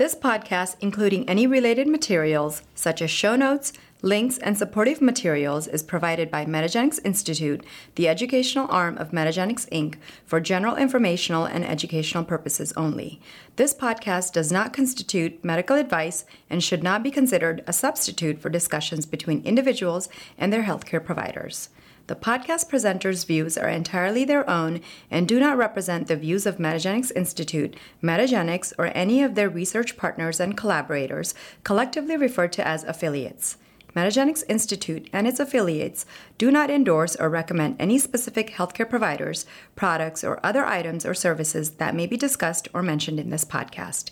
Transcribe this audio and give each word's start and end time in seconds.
This 0.00 0.14
podcast, 0.14 0.76
including 0.80 1.28
any 1.28 1.46
related 1.46 1.86
materials, 1.86 2.62
such 2.74 3.02
as 3.02 3.10
show 3.10 3.36
notes, 3.36 3.74
links, 4.00 4.38
and 4.38 4.56
supportive 4.56 5.02
materials, 5.02 5.66
is 5.66 5.82
provided 5.82 6.30
by 6.30 6.46
Metagenics 6.46 7.00
Institute, 7.04 7.62
the 7.96 8.08
educational 8.08 8.66
arm 8.70 8.96
of 8.96 9.10
Metagenics 9.10 9.68
Inc., 9.68 9.96
for 10.24 10.40
general 10.40 10.76
informational 10.76 11.44
and 11.44 11.66
educational 11.66 12.24
purposes 12.24 12.72
only. 12.78 13.20
This 13.56 13.74
podcast 13.74 14.32
does 14.32 14.50
not 14.50 14.72
constitute 14.72 15.44
medical 15.44 15.76
advice 15.76 16.24
and 16.48 16.64
should 16.64 16.82
not 16.82 17.02
be 17.02 17.10
considered 17.10 17.62
a 17.66 17.72
substitute 17.74 18.40
for 18.40 18.48
discussions 18.48 19.04
between 19.04 19.44
individuals 19.44 20.08
and 20.38 20.50
their 20.50 20.62
healthcare 20.62 21.04
providers. 21.04 21.68
The 22.10 22.16
podcast 22.16 22.68
presenters' 22.68 23.24
views 23.24 23.56
are 23.56 23.68
entirely 23.68 24.24
their 24.24 24.50
own 24.50 24.80
and 25.12 25.28
do 25.28 25.38
not 25.38 25.56
represent 25.56 26.08
the 26.08 26.16
views 26.16 26.44
of 26.44 26.56
Metagenics 26.56 27.12
Institute, 27.14 27.76
Metagenics, 28.02 28.72
or 28.76 28.86
any 28.86 29.22
of 29.22 29.36
their 29.36 29.48
research 29.48 29.96
partners 29.96 30.40
and 30.40 30.56
collaborators, 30.56 31.34
collectively 31.62 32.16
referred 32.16 32.50
to 32.54 32.66
as 32.66 32.82
affiliates. 32.82 33.58
Metagenics 33.94 34.42
Institute 34.48 35.08
and 35.12 35.28
its 35.28 35.38
affiliates 35.38 36.04
do 36.36 36.50
not 36.50 36.68
endorse 36.68 37.14
or 37.14 37.28
recommend 37.28 37.76
any 37.78 37.96
specific 37.96 38.54
healthcare 38.54 38.90
providers, 38.90 39.46
products, 39.76 40.24
or 40.24 40.44
other 40.44 40.66
items 40.66 41.06
or 41.06 41.14
services 41.14 41.74
that 41.76 41.94
may 41.94 42.08
be 42.08 42.16
discussed 42.16 42.66
or 42.74 42.82
mentioned 42.82 43.20
in 43.20 43.30
this 43.30 43.44
podcast. 43.44 44.10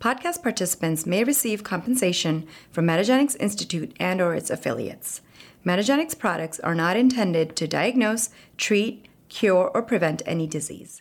Podcast 0.00 0.42
participants 0.42 1.04
may 1.04 1.22
receive 1.22 1.62
compensation 1.62 2.46
from 2.70 2.86
Metagenics 2.86 3.36
Institute 3.38 3.94
and 4.00 4.22
or 4.22 4.34
its 4.34 4.48
affiliates. 4.48 5.20
Metagenics 5.64 6.18
products 6.18 6.60
are 6.60 6.74
not 6.74 6.96
intended 6.96 7.56
to 7.56 7.66
diagnose, 7.66 8.28
treat, 8.58 9.06
cure, 9.30 9.70
or 9.72 9.80
prevent 9.80 10.20
any 10.26 10.46
disease. 10.46 11.00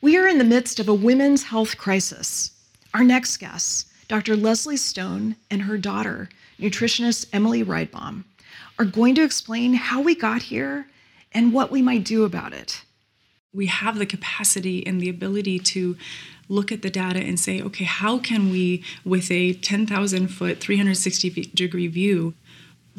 We 0.00 0.16
are 0.16 0.26
in 0.26 0.38
the 0.38 0.44
midst 0.44 0.80
of 0.80 0.88
a 0.88 0.94
women's 0.94 1.44
health 1.44 1.78
crisis. 1.78 2.50
Our 2.92 3.04
next 3.04 3.36
guests, 3.36 3.86
Dr. 4.08 4.36
Leslie 4.36 4.76
Stone 4.76 5.36
and 5.48 5.62
her 5.62 5.78
daughter, 5.78 6.28
nutritionist 6.58 7.26
Emily 7.32 7.64
Rydbom, 7.64 8.24
are 8.80 8.84
going 8.84 9.14
to 9.14 9.22
explain 9.22 9.74
how 9.74 10.00
we 10.00 10.16
got 10.16 10.42
here 10.42 10.88
and 11.30 11.52
what 11.52 11.70
we 11.70 11.80
might 11.80 12.04
do 12.04 12.24
about 12.24 12.52
it. 12.52 12.82
We 13.52 13.66
have 13.66 13.98
the 13.98 14.06
capacity 14.06 14.84
and 14.86 15.00
the 15.00 15.08
ability 15.08 15.60
to 15.60 15.96
look 16.48 16.72
at 16.72 16.82
the 16.82 16.90
data 16.90 17.20
and 17.20 17.38
say, 17.38 17.60
okay, 17.62 17.84
how 17.84 18.18
can 18.18 18.50
we, 18.50 18.82
with 19.04 19.30
a 19.30 19.52
10,000 19.52 20.28
foot, 20.28 20.58
360 20.58 21.30
degree 21.54 21.86
view, 21.86 22.34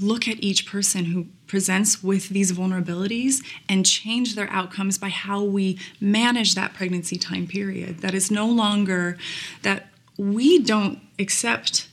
look 0.01 0.27
at 0.27 0.43
each 0.43 0.65
person 0.65 1.05
who 1.05 1.27
presents 1.47 2.03
with 2.03 2.29
these 2.29 2.51
vulnerabilities 2.51 3.43
and 3.67 3.85
change 3.85 4.35
their 4.35 4.49
outcomes 4.49 4.97
by 4.97 5.09
how 5.09 5.43
we 5.43 5.79
manage 5.99 6.55
that 6.55 6.73
pregnancy 6.73 7.17
time 7.17 7.47
period. 7.47 7.99
That 7.99 8.13
is 8.13 8.29
no 8.29 8.47
longer 8.47 9.17
that 9.61 9.87
we 10.17 10.59
don't 10.59 10.99
accept 11.17 11.87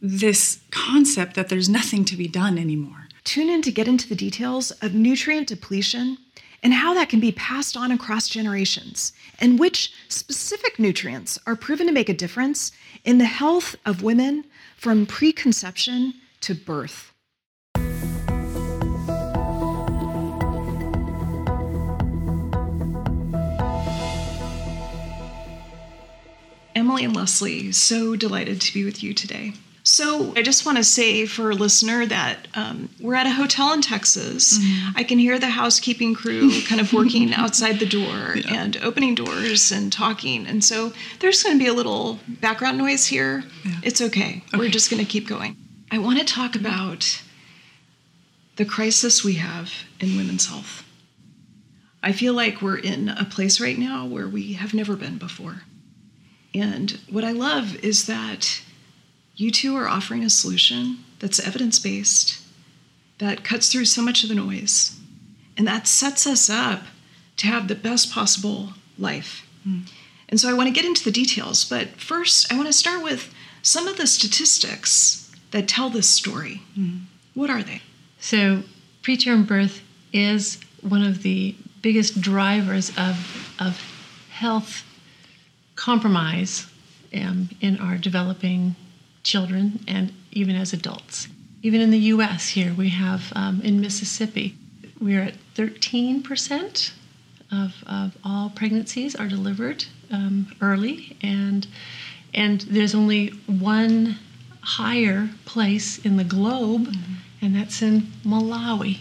this 0.00 0.60
concept 0.70 1.34
that 1.34 1.48
there's 1.48 1.68
nothing 1.68 2.04
to 2.04 2.16
be 2.16 2.28
done 2.28 2.58
anymore. 2.58 3.08
Tune 3.24 3.48
in 3.48 3.62
to 3.62 3.72
get 3.72 3.88
into 3.88 4.08
the 4.08 4.14
details 4.14 4.70
of 4.82 4.94
nutrient 4.94 5.48
depletion 5.48 6.18
and 6.62 6.72
how 6.72 6.94
that 6.94 7.08
can 7.08 7.20
be 7.20 7.32
passed 7.32 7.76
on 7.76 7.92
across 7.92 8.28
generations, 8.28 9.12
and 9.38 9.58
which 9.58 9.92
specific 10.08 10.78
nutrients 10.78 11.38
are 11.46 11.54
proven 11.54 11.86
to 11.86 11.92
make 11.92 12.08
a 12.08 12.14
difference 12.14 12.72
in 13.04 13.18
the 13.18 13.24
health 13.24 13.76
of 13.84 14.02
women 14.02 14.44
from 14.76 15.06
preconception 15.06 16.14
to 16.46 16.54
birth. 16.54 17.12
Emily 26.76 27.04
and 27.04 27.16
Leslie, 27.16 27.72
so 27.72 28.14
delighted 28.14 28.60
to 28.60 28.72
be 28.72 28.84
with 28.84 29.02
you 29.02 29.12
today. 29.12 29.54
So, 29.82 30.32
I 30.36 30.42
just 30.42 30.64
want 30.64 30.78
to 30.78 30.84
say 30.84 31.26
for 31.26 31.50
a 31.50 31.54
listener 31.54 32.06
that 32.06 32.46
um, 32.54 32.90
we're 33.00 33.14
at 33.14 33.26
a 33.26 33.30
hotel 33.30 33.72
in 33.72 33.82
Texas. 33.82 34.58
Mm-hmm. 34.58 34.98
I 34.98 35.02
can 35.02 35.18
hear 35.18 35.38
the 35.40 35.48
housekeeping 35.48 36.14
crew 36.14 36.50
kind 36.62 36.80
of 36.80 36.92
working 36.92 37.34
outside 37.34 37.80
the 37.80 37.86
door 37.86 38.36
yeah. 38.36 38.62
and 38.62 38.76
opening 38.78 39.16
doors 39.16 39.72
and 39.72 39.92
talking. 39.92 40.46
And 40.46 40.62
so, 40.62 40.92
there's 41.18 41.42
going 41.42 41.58
to 41.58 41.64
be 41.64 41.68
a 41.68 41.74
little 41.74 42.20
background 42.40 42.78
noise 42.78 43.06
here. 43.06 43.42
Yeah. 43.64 43.80
It's 43.82 44.00
okay. 44.00 44.44
okay. 44.48 44.58
We're 44.58 44.70
just 44.70 44.90
going 44.90 45.04
to 45.04 45.10
keep 45.10 45.26
going. 45.26 45.56
I 45.90 45.98
want 45.98 46.18
to 46.18 46.24
talk 46.24 46.56
about 46.56 47.22
the 48.56 48.64
crisis 48.64 49.22
we 49.22 49.34
have 49.34 49.72
in 50.00 50.16
women's 50.16 50.46
health. 50.46 50.84
I 52.02 52.12
feel 52.12 52.34
like 52.34 52.60
we're 52.60 52.78
in 52.78 53.08
a 53.08 53.24
place 53.24 53.60
right 53.60 53.78
now 53.78 54.06
where 54.06 54.28
we 54.28 54.54
have 54.54 54.74
never 54.74 54.96
been 54.96 55.18
before. 55.18 55.62
And 56.54 56.98
what 57.10 57.24
I 57.24 57.32
love 57.32 57.76
is 57.84 58.06
that 58.06 58.62
you 59.36 59.50
two 59.50 59.76
are 59.76 59.88
offering 59.88 60.24
a 60.24 60.30
solution 60.30 61.04
that's 61.18 61.44
evidence 61.44 61.78
based, 61.78 62.40
that 63.18 63.44
cuts 63.44 63.70
through 63.70 63.84
so 63.84 64.02
much 64.02 64.22
of 64.22 64.28
the 64.28 64.34
noise, 64.34 64.98
and 65.56 65.66
that 65.66 65.86
sets 65.86 66.26
us 66.26 66.50
up 66.50 66.82
to 67.36 67.46
have 67.46 67.68
the 67.68 67.74
best 67.74 68.10
possible 68.10 68.70
life. 68.98 69.46
Mm. 69.66 69.88
And 70.28 70.40
so 70.40 70.48
I 70.48 70.54
want 70.54 70.68
to 70.68 70.74
get 70.74 70.84
into 70.84 71.04
the 71.04 71.10
details, 71.10 71.64
but 71.64 71.88
first 72.00 72.52
I 72.52 72.56
want 72.56 72.66
to 72.66 72.72
start 72.72 73.02
with 73.02 73.32
some 73.62 73.86
of 73.86 73.96
the 73.96 74.06
statistics 74.06 75.25
that 75.50 75.68
tell 75.68 75.90
this 75.90 76.08
story. 76.08 76.62
Mm-hmm. 76.78 77.04
What 77.34 77.50
are 77.50 77.62
they? 77.62 77.82
So, 78.18 78.62
preterm 79.02 79.46
birth 79.46 79.82
is 80.12 80.58
one 80.80 81.02
of 81.02 81.22
the 81.22 81.54
biggest 81.82 82.20
drivers 82.20 82.90
of, 82.96 83.54
of 83.60 83.80
health 84.30 84.84
compromise 85.76 86.66
um, 87.14 87.50
in 87.60 87.78
our 87.78 87.96
developing 87.96 88.74
children 89.22 89.80
and 89.86 90.12
even 90.32 90.56
as 90.56 90.72
adults. 90.72 91.28
Even 91.62 91.80
in 91.80 91.90
the 91.90 91.98
US, 92.14 92.48
here 92.48 92.74
we 92.74 92.90
have 92.90 93.32
um, 93.34 93.60
in 93.62 93.80
Mississippi, 93.80 94.56
we're 95.00 95.22
at 95.22 95.34
13% 95.54 96.92
of, 97.52 97.84
of 97.86 98.16
all 98.24 98.50
pregnancies 98.50 99.14
are 99.14 99.28
delivered 99.28 99.84
um, 100.10 100.54
early, 100.60 101.16
and, 101.22 101.66
and 102.34 102.62
there's 102.62 102.94
only 102.94 103.28
one 103.46 104.18
higher 104.66 105.30
place 105.44 105.98
in 106.04 106.16
the 106.16 106.24
globe, 106.24 106.88
mm-hmm. 106.88 107.14
and 107.40 107.54
that's 107.54 107.82
in 107.82 108.00
Malawi. 108.24 108.98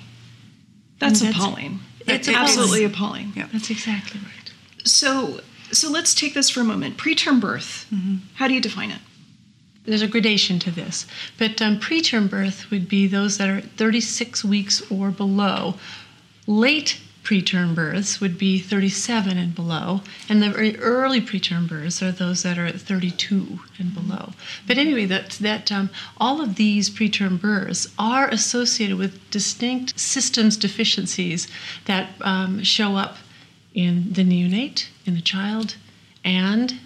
That's, 0.99 1.21
that's 1.21 1.35
appalling. 1.35 1.79
It's 2.05 2.29
absolutely 2.29 2.83
appalling. 2.83 3.33
Yeah. 3.35 3.47
That's 3.51 3.71
exactly 3.71 4.19
right. 4.19 4.53
So, 4.85 5.41
so 5.71 5.89
let's 5.89 6.13
take 6.13 6.35
this 6.35 6.51
for 6.51 6.59
a 6.61 6.63
moment. 6.63 6.97
Preterm 6.97 7.41
birth. 7.41 7.87
Mm-hmm. 7.91 8.17
How 8.35 8.47
do 8.47 8.53
you 8.53 8.61
define 8.61 8.91
it? 8.91 8.99
There's 9.85 10.03
a 10.03 10.07
gradation 10.07 10.59
to 10.59 10.71
this, 10.71 11.07
but 11.37 11.61
um, 11.61 11.79
preterm 11.79 12.29
birth 12.29 12.69
would 12.69 12.87
be 12.87 13.07
those 13.07 13.39
that 13.39 13.49
are 13.49 13.61
36 13.61 14.43
weeks 14.43 14.83
or 14.91 15.09
below. 15.09 15.75
Late 16.47 16.99
preterm 17.25 17.74
births 17.74 18.22
would 18.22 18.38
be 18.38 18.59
37 18.59 19.38
and 19.38 19.56
below, 19.56 20.02
and 20.30 20.41
the 20.41 20.52
very 20.52 20.78
early 20.78 21.19
preterm 21.19 21.68
births 21.68 22.02
are 22.02 22.12
those 22.12 22.44
that 22.44 22.58
are 22.58 22.68
at 22.68 22.80
32 22.80 23.59
and 23.80 23.94
below. 23.94 24.34
But 24.68 24.78
anyway, 24.78 25.06
that 25.06 25.31
that 25.41 25.72
um, 25.72 25.90
all 26.18 26.40
of 26.40 26.56
these 26.56 26.90
preterm 26.90 27.41
births 27.41 27.88
are 28.00 28.30
associated 28.30 28.97
with 28.97 29.30
distinct 29.31 30.00
systems 30.00 30.56
deficiencies 30.56 31.47
that 31.86 32.09
um, 32.22 32.63
show 32.63 32.96
up 32.96 33.18
in 33.74 34.13
the 34.13 34.24
neonate, 34.24 34.88
in 35.06 35.16
the 35.16 35.22
child, 35.22 35.75
and 36.24 36.80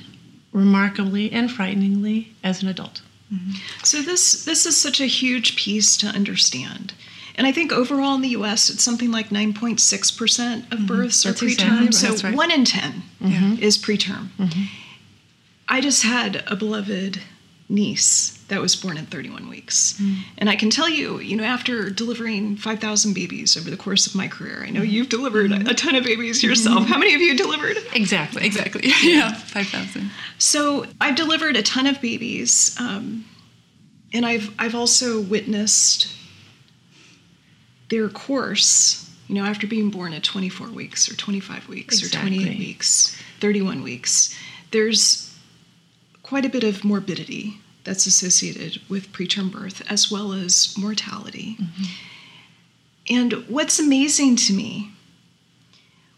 remarkably 0.51 1.31
and 1.31 1.51
frighteningly 1.51 2.33
as 2.43 2.63
an 2.63 2.69
adult. 2.69 3.01
Mm-hmm. 3.31 3.51
So 3.83 4.01
this 4.01 4.45
this 4.45 4.65
is 4.65 4.75
such 4.75 4.99
a 4.99 5.05
huge 5.05 5.55
piece 5.55 5.97
to 5.97 6.07
understand. 6.07 6.93
And 7.39 7.47
I 7.47 7.53
think 7.53 7.71
overall 7.71 8.15
in 8.15 8.21
the 8.21 8.35
US, 8.39 8.69
it's 8.69 8.83
something 8.83 9.11
like 9.11 9.29
9.6% 9.29 10.57
of 10.57 10.77
mm-hmm. 10.77 10.85
births 10.85 11.25
are 11.25 11.31
preterm. 11.31 11.85
Exactly 11.85 12.17
so 12.17 12.27
right. 12.27 12.35
one 12.35 12.51
in 12.51 12.65
10 12.65 13.01
mm-hmm. 13.21 13.63
is 13.63 13.77
preterm. 13.77 14.27
Mm-hmm. 14.37 14.63
I 15.69 15.79
just 15.79 16.03
had 16.03 16.43
a 16.47 16.57
beloved 16.57 17.21
niece 17.69 18.43
that 18.49 18.59
was 18.59 18.75
born 18.75 18.97
at 18.97 19.07
31 19.07 19.47
weeks. 19.47 19.97
Mm. 20.01 20.17
And 20.39 20.49
I 20.49 20.57
can 20.57 20.69
tell 20.69 20.89
you, 20.89 21.19
you 21.19 21.37
know, 21.37 21.45
after 21.45 21.89
delivering 21.89 22.57
5,000 22.57 23.13
babies 23.13 23.55
over 23.55 23.69
the 23.69 23.77
course 23.77 24.05
of 24.05 24.15
my 24.15 24.27
career, 24.27 24.65
I 24.65 24.69
know 24.69 24.81
mm-hmm. 24.81 24.89
you've 24.89 25.09
delivered 25.09 25.53
a 25.53 25.73
ton 25.73 25.95
of 25.95 26.03
babies 26.03 26.43
yourself. 26.43 26.79
Mm-hmm. 26.79 26.91
How 26.91 26.99
many 26.99 27.15
of 27.15 27.21
you 27.21 27.37
delivered? 27.37 27.77
Exactly, 27.93 28.45
exactly. 28.45 28.91
yeah, 29.01 29.33
5,000. 29.33 30.11
So 30.39 30.87
I've 30.99 31.15
delivered 31.15 31.55
a 31.55 31.63
ton 31.63 31.87
of 31.87 32.01
babies. 32.01 32.75
Um, 32.77 33.23
and 34.11 34.25
I've, 34.25 34.53
I've 34.59 34.75
also 34.75 35.21
witnessed 35.21 36.18
their 37.89 38.09
course, 38.09 39.09
you 39.27 39.35
know, 39.35 39.45
after 39.45 39.67
being 39.67 39.89
born 39.89 40.13
at 40.13 40.23
24 40.23 40.69
weeks 40.69 41.11
or 41.11 41.15
25 41.15 41.67
weeks 41.67 41.99
exactly. 41.99 42.37
or 42.37 42.41
28 42.41 42.59
weeks, 42.59 43.21
31 43.39 43.83
weeks, 43.83 44.37
there's 44.71 45.37
quite 46.23 46.45
a 46.45 46.49
bit 46.49 46.63
of 46.63 46.83
morbidity 46.83 47.57
that's 47.83 48.05
associated 48.05 48.81
with 48.89 49.11
preterm 49.11 49.51
birth 49.51 49.81
as 49.89 50.11
well 50.11 50.33
as 50.33 50.75
mortality. 50.77 51.57
Mm-hmm. 51.59 51.83
And 53.09 53.33
what's 53.47 53.79
amazing 53.79 54.35
to 54.35 54.53
me 54.53 54.91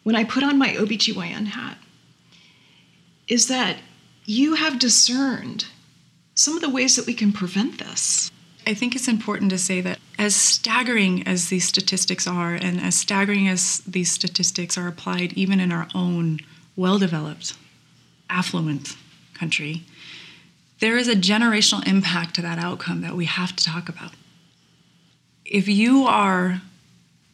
when 0.04 0.16
I 0.16 0.24
put 0.26 0.44
on 0.44 0.58
my 0.58 0.70
OBGYN 0.70 1.48
hat 1.48 1.78
is 3.28 3.48
that 3.48 3.78
you 4.26 4.56
have 4.56 4.80
discerned 4.80 5.68
some 6.36 6.56
of 6.56 6.62
the 6.62 6.70
ways 6.70 6.98
that 6.98 7.06
we 7.06 7.14
can 7.14 7.32
prevent 7.32 7.78
this. 7.78 8.30
I 8.68 8.74
think 8.74 8.96
it's 8.96 9.08
important 9.08 9.52
to 9.52 9.58
say 9.58 9.80
that 9.82 10.00
as 10.22 10.36
staggering 10.36 11.28
as 11.28 11.50
these 11.50 11.68
statistics 11.68 12.28
are, 12.28 12.54
and 12.54 12.80
as 12.80 12.96
staggering 12.96 13.48
as 13.48 13.80
these 13.88 14.12
statistics 14.12 14.78
are 14.78 14.88
applied 14.88 15.34
even 15.34 15.60
in 15.60 15.72
our 15.72 15.88
own 15.96 16.40
well 16.76 17.00
developed, 17.00 17.56
affluent 18.30 18.96
country, 19.34 19.82
there 20.80 20.96
is 20.96 21.08
a 21.08 21.16
generational 21.16 21.86
impact 21.88 22.36
to 22.36 22.42
that 22.44 22.60
outcome 22.60 23.02
that 23.02 23.16
we 23.16 23.26
have 23.26 23.56
to 23.56 23.64
talk 23.64 23.90
about. 23.90 24.12
If 25.44 25.68
you 25.68 26.04
are 26.06 26.62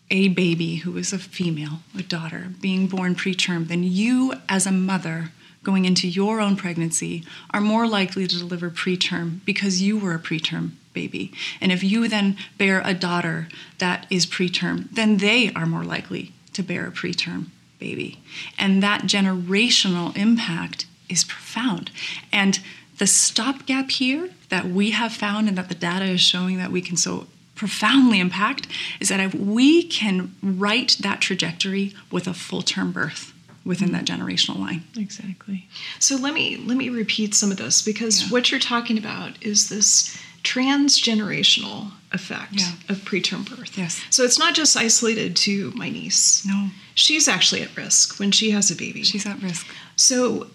a 0.09 0.29
baby 0.29 0.77
who 0.77 0.95
is 0.95 1.11
a 1.11 1.19
female, 1.19 1.79
a 1.93 2.03
daughter, 2.03 2.53
being 2.61 2.87
born 2.87 3.15
preterm, 3.15 3.67
then 3.67 3.83
you, 3.83 4.33
as 4.47 4.65
a 4.65 4.71
mother, 4.71 5.33
going 5.61 5.83
into 5.83 6.07
your 6.07 6.39
own 6.39 6.55
pregnancy, 6.55 7.25
are 7.51 7.59
more 7.59 7.85
likely 7.85 8.27
to 8.27 8.37
deliver 8.37 8.69
preterm 8.69 9.43
because 9.43 9.81
you 9.81 9.99
were 9.99 10.13
a 10.13 10.19
preterm 10.19 10.71
baby. 11.01 11.31
And 11.61 11.71
if 11.71 11.83
you 11.83 12.07
then 12.07 12.37
bear 12.57 12.81
a 12.83 12.93
daughter 12.93 13.47
that 13.77 14.07
is 14.09 14.25
preterm, 14.25 14.77
then 14.91 15.17
they 15.17 15.51
are 15.53 15.65
more 15.65 15.83
likely 15.83 16.31
to 16.53 16.63
bear 16.63 16.87
a 16.87 16.91
preterm 16.91 17.41
baby. 17.79 18.11
And 18.57 18.81
that 18.81 19.01
generational 19.03 20.15
impact 20.17 20.85
is 21.07 21.23
profound. 21.23 21.91
And 22.31 22.59
the 22.97 23.05
stopgap 23.07 23.91
here 23.91 24.29
that 24.49 24.65
we 24.77 24.91
have 24.91 25.13
found 25.13 25.47
and 25.47 25.57
that 25.57 25.69
the 25.69 25.75
data 25.89 26.05
is 26.05 26.21
showing 26.21 26.57
that 26.57 26.71
we 26.71 26.81
can 26.81 26.97
so 26.97 27.27
profoundly 27.53 28.19
impact 28.19 28.67
is 28.99 29.09
that 29.09 29.19
if 29.19 29.33
we 29.35 29.83
can 29.83 30.33
write 30.41 30.97
that 31.01 31.21
trajectory 31.21 31.93
with 32.11 32.27
a 32.27 32.33
full 32.33 32.61
term 32.63 32.91
birth 32.91 33.33
within 33.65 33.91
that 33.91 34.05
generational 34.05 34.57
line. 34.59 34.83
Exactly. 34.97 35.67
So 35.99 36.15
let 36.15 36.33
me 36.33 36.55
let 36.69 36.77
me 36.77 36.89
repeat 36.89 37.35
some 37.35 37.51
of 37.51 37.57
this 37.57 37.81
because 37.81 38.15
Yeah. 38.21 38.29
what 38.29 38.49
you're 38.49 38.59
talking 38.61 38.97
about 38.97 39.31
is 39.41 39.67
this 39.69 40.17
transgenerational 40.43 41.91
effect 42.11 42.53
Yeah. 42.55 42.71
of 42.89 42.97
preterm 43.03 43.47
birth. 43.49 43.77
Yes. 43.77 44.01
So 44.09 44.23
it's 44.23 44.39
not 44.39 44.55
just 44.55 44.77
isolated 44.77 45.35
to 45.37 45.71
my 45.75 45.89
niece. 45.89 46.45
No, 46.45 46.69
She's 46.95 47.27
actually 47.27 47.61
at 47.61 47.75
risk 47.77 48.19
when 48.19 48.31
she 48.31 48.51
has 48.51 48.71
a 48.71 48.75
baby. 48.75 49.03
she's 49.03 49.25
at 49.25 49.41
risk. 49.41 49.67
So 49.95 50.47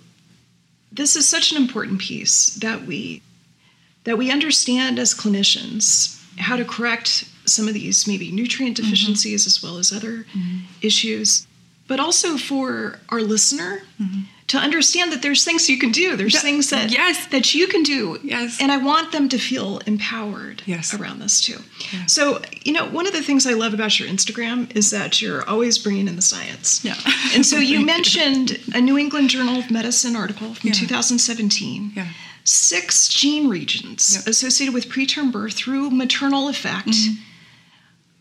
this 0.91 1.15
is 1.15 1.29
such 1.29 1.53
an 1.53 1.57
important 1.57 2.01
piece 2.01 2.55
that 2.57 2.85
we 2.87 3.23
that 4.05 4.19
we 4.19 4.33
understand 4.33 4.99
as 4.99 5.15
clinicians 5.15 6.19
how 6.39 6.57
to 6.57 6.65
correct 6.65 7.25
some 7.45 7.69
of 7.69 7.75
these 7.75 8.07
maybe 8.09 8.33
nutrient 8.33 8.77
Mm-hmm. 8.77 8.91
deficiencies 8.91 9.47
as 9.47 9.63
well 9.63 9.79
as 9.79 9.93
other 9.93 10.27
issues, 10.81 11.47
but 11.87 12.01
also 12.01 12.37
for 12.37 12.99
our 13.11 13.21
listener 13.23 13.83
to 14.49 14.59
understand 14.59 15.13
that 15.13 15.23
there's 15.23 15.45
things 15.45 15.69
you 15.69 15.79
can 15.79 15.93
do. 15.93 16.17
There's 16.17 16.35
Mm-hmm. 16.35 16.47
Yeah, 16.47 16.53
things 16.53 16.71
that 16.71 16.91
yes. 16.93 17.27
that 17.29 17.55
you 17.55 17.67
can 17.69 17.83
do. 17.83 18.19
Yes. 18.23 18.59
And 18.61 18.71
I 18.73 18.77
want 18.77 19.13
them 19.13 19.29
to 19.31 19.39
feel 19.39 19.79
empowered 19.87 20.63
Yes. 20.67 20.93
around 20.95 21.21
this 21.21 21.41
too. 21.41 21.59
Yeah. 21.93 22.07
So, 22.07 22.43
you 22.65 22.73
know, 22.73 22.87
one 22.89 23.07
of 23.07 23.13
the 23.13 23.23
things 23.23 23.47
I 23.47 23.55
love 23.55 23.73
about 23.75 23.99
your 23.99 24.09
Instagram 24.09 24.75
is 24.77 24.91
that 24.91 25.23
you're 25.23 25.49
always 25.49 25.79
bringing 25.79 26.09
in 26.09 26.17
the 26.17 26.23
science. 26.23 26.85
Yeah. 26.85 26.97
And 27.35 27.47
so 27.47 27.57
you 27.57 27.85
mentioned 27.87 28.59
a 28.75 28.81
New 28.81 28.99
England 28.99 29.31
Journal 29.31 29.57
of 29.59 29.71
Medicine 29.71 30.17
article 30.17 30.55
from 30.55 30.69
Yeah. 30.69 30.75
2017. 30.75 31.93
Yeah. 31.97 32.09
Six 32.45 33.09
gene 33.09 33.49
regions 33.49 34.15
Yeah. 34.15 34.31
associated 34.31 34.75
with 34.75 34.89
preterm 34.89 35.31
birth 35.33 35.55
through 35.55 35.91
maternal 35.91 36.49
effect, 36.49 36.89
Mm-hmm. 36.89 37.15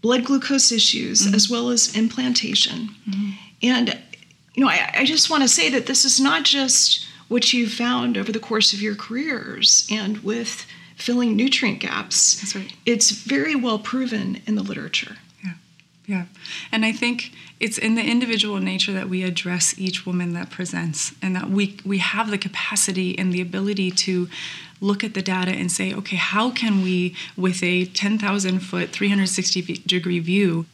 blood 0.01 0.23
glucose 0.23 0.71
issues, 0.71 1.31
as 1.33 1.49
well 1.49 1.69
as 1.69 1.95
implantation. 1.95 2.89
Mm-hmm. 3.09 3.31
And, 3.63 3.97
you 4.53 4.63
know, 4.63 4.69
I, 4.69 4.91
I 4.99 5.05
just 5.05 5.29
want 5.29 5.43
to 5.43 5.49
say 5.49 5.69
that 5.69 5.85
this 5.85 6.05
is 6.05 6.19
not 6.19 6.43
just 6.43 7.05
what 7.27 7.53
you've 7.53 7.71
found 7.71 8.17
over 8.17 8.31
the 8.31 8.39
course 8.39 8.73
of 8.73 8.81
your 8.81 8.95
careers 8.95 9.87
and 9.89 10.17
with 10.19 10.65
filling 10.95 11.35
nutrient 11.35 11.79
gaps. 11.79 12.39
That's 12.41 12.55
right. 12.55 12.73
It's 12.85 13.11
very 13.11 13.55
well 13.55 13.79
proven 13.79 14.41
in 14.45 14.55
the 14.55 14.61
literature. 14.61 15.15
Yeah, 15.43 15.53
yeah. 16.05 16.25
And 16.71 16.85
I 16.85 16.91
think 16.91 17.31
it's 17.59 17.77
in 17.77 17.95
the 17.95 18.03
individual 18.03 18.59
nature 18.59 18.91
that 18.91 19.07
we 19.07 19.23
address 19.23 19.77
each 19.79 20.05
woman 20.05 20.33
that 20.33 20.49
presents 20.49 21.13
and 21.21 21.35
that 21.35 21.49
we, 21.49 21.79
we 21.85 21.99
have 21.99 22.29
the 22.29 22.37
capacity 22.37 23.17
and 23.17 23.31
the 23.31 23.41
ability 23.41 23.91
to 23.91 24.27
look 24.81 25.03
at 25.03 25.13
the 25.13 25.21
data 25.21 25.51
and 25.51 25.71
say, 25.71 25.93
okay, 25.93 26.17
how 26.17 26.51
can 26.51 26.81
we, 26.81 27.15
with 27.37 27.63
a 27.63 27.85
10,000 27.85 28.59
foot, 28.59 28.89
360 28.89 29.61
degree 29.85 30.19
view, 30.19 30.65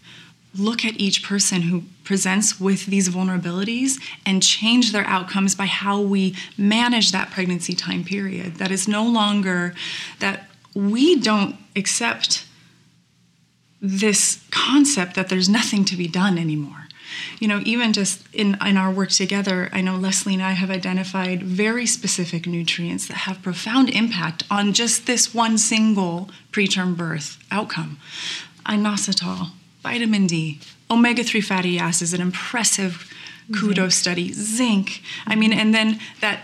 look 0.57 0.83
at 0.85 0.99
each 0.99 1.23
person 1.23 1.63
who 1.63 1.83
presents 2.07 2.57
with 2.57 2.85
these 2.85 3.09
vulnerabilities 3.09 3.99
and 4.25 4.41
change 4.41 4.93
their 4.93 5.05
outcomes 5.05 5.55
by 5.55 5.65
how 5.65 5.99
we 5.99 6.33
manage 6.57 7.11
that 7.11 7.29
pregnancy 7.31 7.75
time 7.75 8.05
period. 8.05 8.55
That 8.55 8.71
is 8.71 8.87
no 8.87 9.05
longer 9.05 9.75
that 10.19 10.49
we 10.73 11.19
don't 11.19 11.57
accept 11.75 12.45
this 13.81 14.41
concept 14.51 15.15
that 15.15 15.27
there's 15.27 15.49
nothing 15.49 15.83
to 15.83 15.97
be 15.97 16.07
done 16.07 16.37
anymore. 16.37 16.87
You 17.39 17.49
know, 17.49 17.61
even 17.65 17.91
just 17.91 18.23
in, 18.33 18.57
in 18.65 18.77
our 18.77 18.91
work 18.91 19.09
together, 19.09 19.69
I 19.73 19.81
know 19.81 19.97
Leslie 19.97 20.33
and 20.33 20.43
I 20.43 20.51
have 20.51 20.71
identified 20.71 21.43
very 21.43 21.85
specific 21.85 22.47
nutrients 22.47 23.07
that 23.09 23.17
have 23.27 23.41
profound 23.41 23.89
impact 23.89 24.45
on 24.49 24.71
just 24.71 25.07
this 25.07 25.33
one 25.33 25.57
single 25.57 26.29
preterm 26.53 26.95
birth 26.95 27.37
outcome. 27.51 27.99
Inositol, 28.65 29.49
vitamin 29.83 30.25
D, 30.25 30.59
omega 30.89 31.23
3 31.23 31.41
fatty 31.41 31.79
acids, 31.79 32.13
an 32.13 32.21
impressive 32.21 33.11
kudos 33.57 33.95
study, 33.95 34.31
zinc. 34.33 35.01
I 35.25 35.35
mean, 35.35 35.53
and 35.53 35.73
then 35.73 35.99
that 36.21 36.39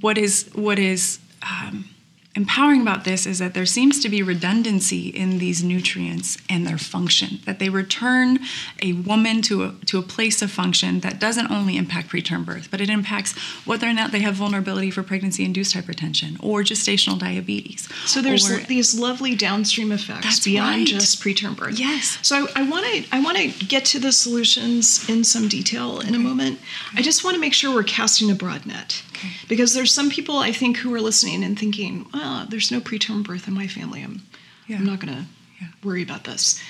what 0.00 0.18
is 0.18 0.50
what 0.54 0.78
is 0.78 1.18
um, 1.42 1.88
empowering 2.34 2.80
about 2.80 3.04
this 3.04 3.26
is 3.26 3.38
that 3.40 3.52
there 3.54 3.66
seems 3.66 4.00
to 4.02 4.08
be 4.08 4.22
redundancy 4.22 5.08
in 5.08 5.38
these 5.38 5.62
nutrients 5.62 6.38
and 6.48 6.66
their 6.66 6.78
function 6.78 7.40
that 7.44 7.58
they 7.58 7.68
return 7.68 8.38
a 8.80 8.92
woman 8.94 9.42
to 9.42 9.64
a, 9.64 9.72
to 9.86 9.98
a 9.98 10.02
place 10.02 10.40
of 10.40 10.50
function 10.50 11.00
that 11.00 11.18
doesn't 11.20 11.50
only 11.50 11.76
impact 11.76 12.08
preterm 12.08 12.44
birth 12.44 12.68
but 12.70 12.80
it 12.80 12.88
impacts 12.88 13.36
whether 13.66 13.86
or 13.86 13.92
not 13.92 14.12
they 14.12 14.20
have 14.20 14.34
vulnerability 14.34 14.90
for 14.90 15.02
pregnancy 15.02 15.44
induced 15.44 15.74
hypertension 15.76 16.36
or 16.42 16.62
gestational 16.62 17.18
diabetes 17.18 17.86
So 18.06 18.22
there's 18.22 18.50
or- 18.50 18.58
these 18.60 18.98
lovely 18.98 19.34
downstream 19.34 19.92
effects 19.92 20.40
beyond 20.42 20.76
right. 20.78 20.86
just 20.86 21.20
preterm 21.22 21.56
birth. 21.56 21.78
Yes. 21.78 22.18
So 22.22 22.48
I 22.56 22.68
want 22.68 22.86
to 22.86 23.04
I 23.12 23.22
want 23.22 23.36
to 23.36 23.48
get 23.66 23.84
to 23.86 23.98
the 23.98 24.12
solutions 24.12 25.08
in 25.08 25.24
some 25.24 25.48
detail 25.48 26.00
in 26.00 26.14
a 26.14 26.18
moment. 26.18 26.60
I 26.94 27.02
just 27.02 27.24
want 27.24 27.34
to 27.34 27.40
make 27.40 27.52
sure 27.54 27.74
we're 27.74 27.82
casting 27.82 28.30
a 28.30 28.34
broad 28.34 28.64
net 28.66 29.02
Okay. 29.14 29.28
because 29.48 29.74
there's 29.74 29.92
some 29.92 30.10
people 30.10 30.38
I 30.38 30.52
think 30.52 30.78
who 30.78 30.92
are 30.94 31.00
listening 31.00 31.44
and 31.44 31.58
thinking, 31.58 32.06
well, 32.14 32.46
there's 32.48 32.70
no 32.70 32.80
preterm 32.80 33.22
birth 33.24 33.46
in 33.48 33.54
my 33.54 33.66
family. 33.66 34.02
I'm 34.02 34.22
Yeah. 34.66 34.76
I'm 34.76 34.86
not 34.86 35.00
going 35.00 35.14
to 35.14 35.26
Yeah. 35.60 35.68
worry 35.82 36.02
about 36.02 36.24
this. 36.24 36.60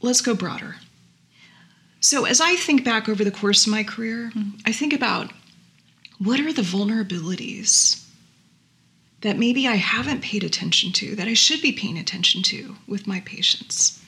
Let's 0.00 0.20
go 0.20 0.34
broader. 0.34 0.76
So 2.00 2.24
as 2.24 2.40
I 2.40 2.56
think 2.56 2.84
back 2.84 3.08
over 3.08 3.22
the 3.24 3.30
course 3.30 3.66
of 3.66 3.72
my 3.72 3.84
career, 3.84 4.30
Hmm. 4.30 4.50
I 4.66 4.72
think 4.72 4.92
about 4.92 5.32
what 6.18 6.40
are 6.40 6.52
the 6.52 6.62
vulnerabilities 6.62 8.02
that 9.22 9.38
maybe 9.38 9.68
I 9.68 9.76
haven't 9.76 10.20
paid 10.22 10.42
attention 10.44 10.90
to, 10.92 11.14
that 11.16 11.28
I 11.28 11.34
should 11.34 11.62
be 11.62 11.72
paying 11.72 11.96
attention 11.98 12.42
to 12.44 12.76
with 12.88 13.06
my 13.06 13.20
patients. 13.20 14.00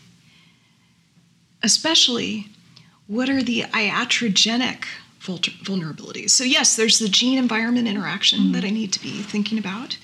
Especially, 1.63 2.49
what 3.07 3.29
are 3.29 3.43
the 3.43 3.63
iatrogenic 3.73 4.85
vulnerabilities? 5.25 6.31
So, 6.31 6.45
yes, 6.45 6.77
there's 6.77 6.99
the 6.99 7.09
gene 7.09 7.39
environment 7.39 7.89
interaction 7.89 8.39
mm-hmm. 8.41 8.53
that 8.53 8.65
I 8.65 8.71
need 8.71 8.93
to 8.93 9.03
be 9.03 9.23
thinking 9.23 9.59
about, 9.59 9.99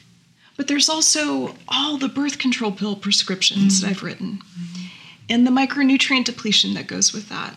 but 0.56 0.68
there's 0.68 0.88
also 0.88 1.54
all 1.68 1.96
the 1.96 2.08
birth 2.08 2.38
control 2.38 2.72
pill 2.72 2.96
prescriptions 2.96 3.80
that 3.80 3.86
mm-hmm. 3.86 3.96
I've 3.96 4.02
written 4.02 4.38
mm-hmm. 4.38 4.86
and 5.28 5.46
the 5.46 5.50
micronutrient 5.50 6.24
depletion 6.24 6.74
that 6.74 6.86
goes 6.86 7.12
with 7.12 7.28
that. 7.28 7.56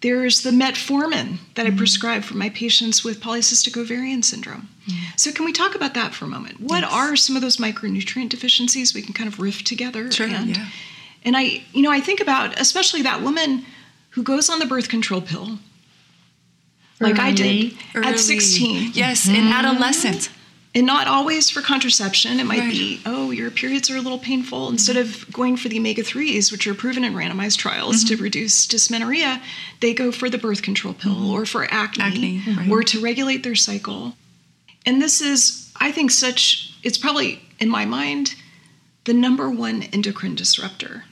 There's 0.00 0.42
the 0.42 0.50
metformin 0.50 1.38
that 1.54 1.66
I 1.66 1.70
prescribe 1.70 2.24
for 2.24 2.34
my 2.34 2.50
patients 2.50 3.02
with 3.02 3.20
polycystic 3.22 3.74
ovarian 3.80 4.22
syndrome. 4.22 4.68
So, 5.16 5.32
can 5.32 5.44
we 5.44 5.52
talk 5.52 5.74
about 5.74 5.94
that 5.94 6.12
for 6.14 6.26
a 6.26 6.28
moment? 6.28 6.60
What 6.60 6.82
Yes. 6.82 6.92
are 6.92 7.16
some 7.16 7.36
of 7.36 7.42
those 7.42 7.56
micronutrient 7.56 8.28
deficiencies 8.28 8.92
we 8.92 9.02
can 9.02 9.14
kind 9.14 9.28
of 9.28 9.40
riff 9.40 9.64
together? 9.64 10.10
Sure, 10.10 10.26
and, 10.26 10.56
yeah. 10.56 10.68
and 11.24 11.36
I, 11.36 11.62
you 11.72 11.82
know, 11.82 11.90
I 11.90 12.00
think 12.00 12.20
about 12.20 12.60
especially 12.60 13.02
that 13.02 13.22
woman 13.22 13.64
who 14.10 14.22
goes 14.22 14.50
on 14.50 14.58
the 14.58 14.66
birth 14.66 14.88
control 14.88 15.22
pill, 15.22 15.58
like 17.04 17.18
I 17.18 17.32
did 17.32 17.74
Early. 17.94 18.06
at 18.06 18.18
16, 18.18 18.92
yes 18.94 19.28
in 19.28 19.34
mm-hmm. 19.34 19.52
adolescence 19.52 20.28
and 20.74 20.86
not 20.86 21.06
always 21.06 21.50
for 21.50 21.62
contraception. 21.62 22.40
It 22.40 22.44
might 22.44 22.58
Right. 22.60 22.72
be, 22.72 23.00
oh, 23.06 23.30
your 23.30 23.50
periods 23.50 23.90
are 23.90 23.96
a 23.96 24.00
little 24.00 24.18
painful. 24.18 24.68
Instead 24.68 24.96
of 24.96 25.30
going 25.32 25.56
for 25.56 25.68
the 25.68 25.78
omega 25.78 26.02
3s, 26.02 26.50
which 26.50 26.66
are 26.66 26.74
proven 26.74 27.04
in 27.04 27.14
randomized 27.14 27.58
trials 27.58 28.02
to 28.04 28.14
mm-hmm. 28.14 28.24
reduce 28.24 28.66
dysmenorrhea, 28.66 29.40
they 29.80 29.94
go 29.94 30.10
for 30.10 30.28
the 30.28 30.38
birth 30.38 30.62
control 30.62 30.92
pill 30.94 31.14
mm-hmm. 31.14 31.30
or 31.30 31.46
for 31.46 31.64
acne, 31.72 32.02
Acne, 32.02 32.42
right. 32.56 32.70
or 32.70 32.82
to 32.82 33.00
regulate 33.00 33.44
their 33.44 33.54
cycle. 33.54 34.14
And 34.84 35.00
this 35.00 35.20
is, 35.20 35.72
I 35.80 35.92
think, 35.92 36.10
such, 36.10 36.74
it's 36.82 36.98
probably, 36.98 37.40
in 37.60 37.70
my 37.70 37.84
mind, 37.84 38.34
the 39.04 39.14
number 39.14 39.48
one 39.48 39.84
endocrine 39.92 40.34
disruptor. 40.34 41.04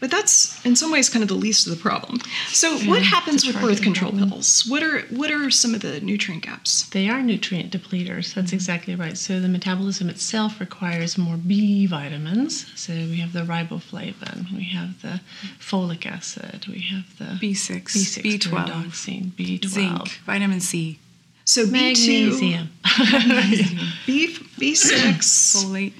But 0.00 0.10
that's 0.10 0.64
in 0.64 0.76
some 0.76 0.90
ways 0.90 1.10
kind 1.10 1.22
of 1.22 1.28
the 1.28 1.34
least 1.34 1.66
of 1.66 1.76
the 1.76 1.80
problem. 1.80 2.20
So, 2.48 2.78
what 2.88 3.02
happens 3.02 3.46
with 3.46 3.60
birth 3.60 3.82
control 3.82 4.12
pills? 4.12 4.64
What 4.66 4.82
are 4.82 5.00
what 5.10 5.30
are 5.30 5.50
some 5.50 5.74
of 5.74 5.82
the 5.82 6.00
nutrient 6.00 6.42
gaps? 6.42 6.88
They 6.88 7.08
are 7.10 7.22
nutrient 7.22 7.70
depleters. 7.70 8.32
That's 8.34 8.48
mm-hmm. 8.48 8.54
exactly 8.54 8.94
right. 8.94 9.16
So 9.16 9.40
the 9.40 9.48
metabolism 9.48 10.08
itself 10.08 10.58
requires 10.58 11.18
more 11.18 11.36
B 11.36 11.86
vitamins. 11.86 12.66
So 12.80 12.94
we 12.94 13.18
have 13.18 13.34
the 13.34 13.40
riboflavin, 13.42 14.52
we 14.54 14.64
have 14.64 15.02
the 15.02 15.20
folic 15.58 16.06
acid, 16.06 16.66
we 16.66 16.80
have 16.80 17.18
the 17.18 17.24
B6, 17.46 17.82
B6 17.82 18.22
B12, 18.22 18.66
pyridoxine, 18.66 19.26
B12, 19.32 19.64
zinc, 19.66 20.08
vitamin 20.24 20.60
C, 20.60 20.98
So 21.44 21.66
B2, 21.66 21.72
magnesium. 21.72 22.70
B 24.06 24.28
B6, 24.58 25.18
folate, 25.56 25.92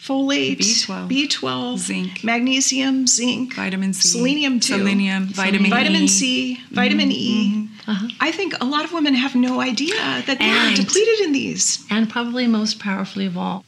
folate, 0.00 0.58
B12, 0.58 1.08
B12, 1.10 1.78
zinc, 1.78 2.24
magnesium, 2.24 3.06
zinc, 3.06 3.54
vitamin 3.54 3.92
C, 3.92 4.08
selenium 4.08 4.58
too. 4.58 4.78
selenium, 4.78 5.26
vitamin 5.26 5.70
vitamin 5.70 6.02
E. 6.04 6.08
C, 6.08 6.60
vitamin 6.70 7.12
E. 7.12 7.68
Uh-huh. 7.86 8.08
I 8.20 8.32
think 8.32 8.54
a 8.60 8.64
lot 8.64 8.84
of 8.84 8.92
women 8.92 9.14
have 9.14 9.34
no 9.34 9.60
idea 9.60 9.94
that 9.94 10.38
they're 10.38 10.74
depleted 10.74 11.20
in 11.20 11.32
these. 11.32 11.84
And 11.90 12.08
probably 12.08 12.46
most 12.46 12.78
powerfully 12.78 13.26
of 13.26 13.36
all 13.36 13.64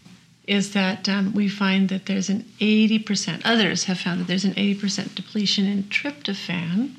is 0.46 0.72
that 0.72 1.08
um, 1.08 1.32
we 1.32 1.48
find 1.48 1.88
that 1.88 2.06
there's 2.06 2.28
an 2.28 2.44
80%, 2.60 3.42
others 3.44 3.84
have 3.84 3.98
found 4.00 4.20
that 4.20 4.26
there's 4.26 4.44
an 4.44 4.54
80% 4.54 5.14
depletion 5.14 5.66
in 5.66 5.84
tryptophan, 5.84 6.90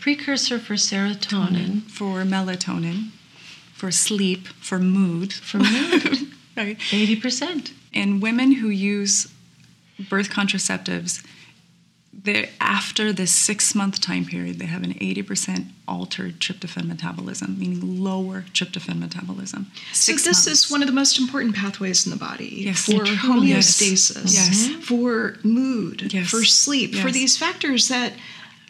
precursor 0.00 0.58
for 0.58 0.74
serotonin, 0.74 1.82
for 1.90 2.22
melatonin, 2.22 3.10
for 3.72 3.90
sleep, 3.90 4.46
for 4.46 4.78
mood, 4.78 5.32
for 5.32 5.58
mood. 5.58 6.28
right? 6.56 6.78
80%. 6.78 7.72
And 7.94 8.22
women 8.22 8.52
who 8.52 8.68
use 8.68 9.28
birth 10.08 10.30
contraceptives, 10.30 11.24
they 12.24 12.50
after 12.60 13.12
this 13.12 13.32
six 13.32 13.74
month 13.74 14.00
time 14.00 14.24
period, 14.24 14.58
they 14.58 14.66
have 14.66 14.82
an 14.82 14.94
80% 14.94 15.66
altered 15.88 16.40
tryptophan 16.40 16.86
metabolism, 16.86 17.58
meaning 17.58 18.02
lower 18.02 18.44
tryptophan 18.52 18.98
metabolism. 18.98 19.70
So 19.92 20.12
this 20.12 20.26
months. 20.26 20.46
is 20.46 20.70
one 20.70 20.82
of 20.82 20.88
the 20.88 20.94
most 20.94 21.18
important 21.18 21.54
pathways 21.54 22.06
in 22.06 22.10
the 22.10 22.18
body 22.18 22.62
Yes. 22.66 22.84
for 22.84 23.02
It 23.02 23.06
truly 23.18 23.52
is. 23.52 23.66
homeostasis, 23.66 24.34
Yes. 24.34 24.68
for 24.84 25.38
mood, 25.42 26.12
Yes. 26.12 26.28
for 26.28 26.44
sleep, 26.44 26.94
for 26.94 27.10
these 27.10 27.36
factors 27.36 27.88
that 27.88 28.12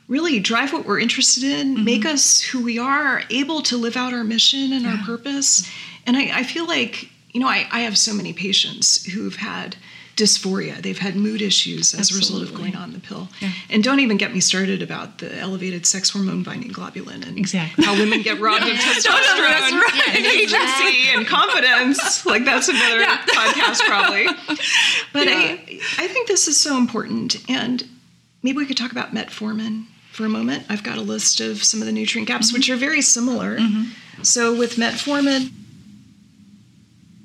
really 0.08 0.38
drive 0.40 0.72
what 0.72 0.84
we're 0.86 1.00
interested 1.00 1.42
in, 1.44 1.74
Mm-hmm. 1.74 1.84
make 1.84 2.04
us 2.06 2.40
who 2.40 2.60
we 2.60 2.78
are, 2.78 3.22
able 3.30 3.62
to 3.62 3.76
live 3.76 3.96
out 3.96 4.12
our 4.12 4.24
mission 4.24 4.72
and 4.72 4.86
our 4.86 4.98
purpose. 4.98 5.66
And 6.06 6.16
I, 6.16 6.38
I 6.40 6.42
feel 6.42 6.66
like, 6.66 7.08
you 7.32 7.40
know, 7.40 7.48
I, 7.48 7.66
I 7.72 7.80
have 7.80 7.96
so 7.98 8.12
many 8.14 8.32
patients 8.32 9.04
who've 9.06 9.36
had 9.36 9.76
dysphoria. 10.16 10.76
They've 10.82 10.98
had 10.98 11.16
mood 11.16 11.40
issues 11.40 11.94
as 11.94 12.10
a 12.12 12.14
result 12.16 12.42
of 12.42 12.52
going 12.54 12.76
on 12.76 12.92
the 12.92 13.00
pill. 13.00 13.28
Yeah. 13.40 13.50
And 13.70 13.82
don't 13.82 14.00
even 14.00 14.18
get 14.18 14.34
me 14.34 14.40
started 14.40 14.82
about 14.82 15.18
the 15.18 15.34
elevated 15.38 15.86
sex 15.86 16.10
hormone 16.10 16.42
binding 16.42 16.70
globulin 16.70 17.26
and 17.26 17.38
Exactly. 17.38 17.82
how 17.82 17.94
women 17.94 18.20
get 18.20 18.38
robbed 18.38 18.64
of 18.64 18.68
testosterone 18.76 19.80
and 20.14 20.26
agency 20.26 21.08
and 21.14 21.26
confidence. 21.26 22.26
Like 22.26 22.44
that's 22.44 22.68
another 22.68 23.04
podcast 23.04 23.80
probably. 23.86 24.26
But 25.14 25.28
I, 25.28 25.52
I 25.98 26.06
think 26.08 26.28
this 26.28 26.46
is 26.48 26.60
so 26.60 26.76
important. 26.76 27.36
And 27.50 27.82
maybe 28.42 28.58
we 28.58 28.66
could 28.66 28.76
talk 28.76 28.92
about 28.92 29.14
metformin 29.14 29.86
for 30.10 30.26
a 30.26 30.28
moment. 30.28 30.64
I've 30.68 30.82
got 30.82 30.98
a 30.98 31.02
list 31.02 31.40
of 31.40 31.64
some 31.64 31.80
of 31.80 31.86
the 31.86 31.92
nutrient 31.92 32.28
gaps, 32.28 32.52
which 32.52 32.68
are 32.68 32.76
very 32.76 33.00
similar. 33.02 33.58
So 34.22 34.54
with 34.56 34.76
metformin, 34.76 35.50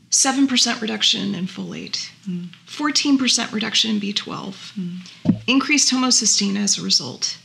7% 0.10 0.82
reduction 0.82 1.36
in 1.36 1.48
folate, 1.48 2.10
14% 2.66 3.52
reduction 3.52 3.92
in 3.92 4.00
B12, 4.00 5.42
increased 5.48 5.92
homocysteine 5.92 6.58
as 6.58 6.78
a 6.78 6.82
result, 6.82 7.38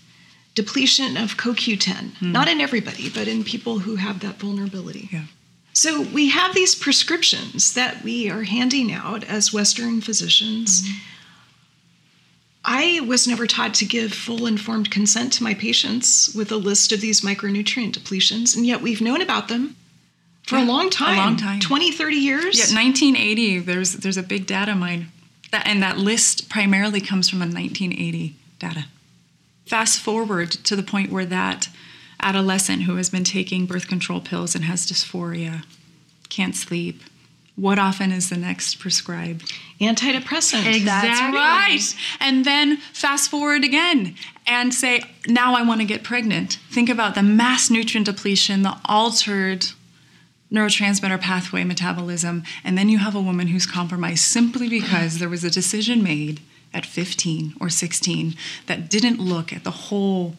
depletion 0.54 1.16
of 1.16 1.36
CoQ10, 1.36 2.22
not 2.22 2.48
in 2.48 2.60
everybody, 2.60 3.10
but 3.10 3.26
in 3.26 3.42
people 3.42 3.80
who 3.80 3.96
have 3.96 4.20
that 4.20 4.36
vulnerability. 4.36 5.08
Yeah. 5.12 5.24
So 5.72 6.02
we 6.02 6.28
have 6.28 6.54
these 6.54 6.74
prescriptions 6.74 7.74
that 7.74 8.04
we 8.04 8.30
are 8.30 8.42
handing 8.42 8.92
out 8.92 9.24
as 9.24 9.52
Western 9.52 10.00
physicians. 10.00 10.82
I 12.64 13.00
was 13.00 13.26
never 13.26 13.46
taught 13.46 13.74
to 13.74 13.84
give 13.84 14.12
full 14.12 14.46
informed 14.46 14.90
consent 14.90 15.32
to 15.34 15.42
my 15.42 15.54
patients 15.54 16.32
with 16.34 16.52
a 16.52 16.56
list 16.56 16.92
of 16.92 17.00
these 17.00 17.22
micronutrient 17.22 17.92
depletions, 17.92 18.54
and 18.54 18.64
yet 18.66 18.82
we've 18.82 19.00
known 19.00 19.20
about 19.20 19.48
them 19.48 19.74
for 20.46 20.56
a 20.56 20.60
Yeah, 20.60 20.66
long 20.66 20.86
a 20.86 20.90
time 20.90 21.16
long 21.16 21.36
time. 21.36 21.60
20, 21.60 21.92
30 21.92 22.16
years. 22.16 22.58
Yeah, 22.58 22.76
1980. 22.76 23.60
There's 23.60 23.92
there's 23.94 24.16
a 24.16 24.22
big 24.22 24.46
data 24.46 24.74
mine, 24.74 25.08
that 25.50 25.66
and 25.66 25.82
that 25.82 25.98
list 25.98 26.48
primarily 26.48 27.00
comes 27.00 27.28
from 27.28 27.38
a 27.42 27.46
1980 27.46 28.34
data. 28.58 28.86
Fast 29.66 30.00
forward 30.00 30.50
to 30.50 30.76
the 30.76 30.82
point 30.82 31.10
where 31.12 31.26
that 31.26 31.68
adolescent 32.20 32.82
who 32.82 32.96
has 32.96 33.10
been 33.10 33.24
taking 33.24 33.66
birth 33.66 33.88
control 33.88 34.20
pills 34.20 34.54
and 34.54 34.64
has 34.64 34.86
dysphoria, 34.86 35.64
can't 36.28 36.54
sleep. 36.54 37.02
What 37.56 37.78
often 37.78 38.12
is 38.12 38.30
the 38.30 38.36
next 38.36 38.78
prescribed? 38.78 39.52
Antidepressant. 39.80 40.66
Exactly. 40.66 40.86
That's 40.86 41.34
right. 41.34 41.94
And 42.18 42.44
then 42.46 42.78
fast 42.94 43.30
forward 43.30 43.62
again 43.62 44.14
and 44.46 44.72
say, 44.72 45.02
now 45.28 45.54
I 45.54 45.62
want 45.62 45.80
to 45.80 45.86
get 45.86 46.02
pregnant. 46.02 46.58
Think 46.70 46.88
about 46.88 47.14
the 47.14 47.22
mass 47.22 47.70
nutrient 47.70 48.06
depletion, 48.06 48.62
the 48.62 48.78
altered 48.86 49.66
neurotransmitter 50.52 51.20
pathway 51.20 51.64
metabolism, 51.64 52.44
and 52.62 52.76
then 52.76 52.88
you 52.88 52.98
have 52.98 53.14
a 53.14 53.20
woman 53.20 53.48
who's 53.48 53.66
compromised 53.66 54.24
simply 54.24 54.68
because 54.68 55.18
there 55.18 55.28
was 55.28 55.44
a 55.44 55.50
decision 55.50 56.02
made 56.02 56.40
at 56.74 56.86
15 56.86 57.54
or 57.60 57.68
16 57.68 58.34
that 58.66 58.88
didn't 58.88 59.18
look 59.18 59.52
at 59.52 59.64
the 59.64 59.70
whole 59.70 60.36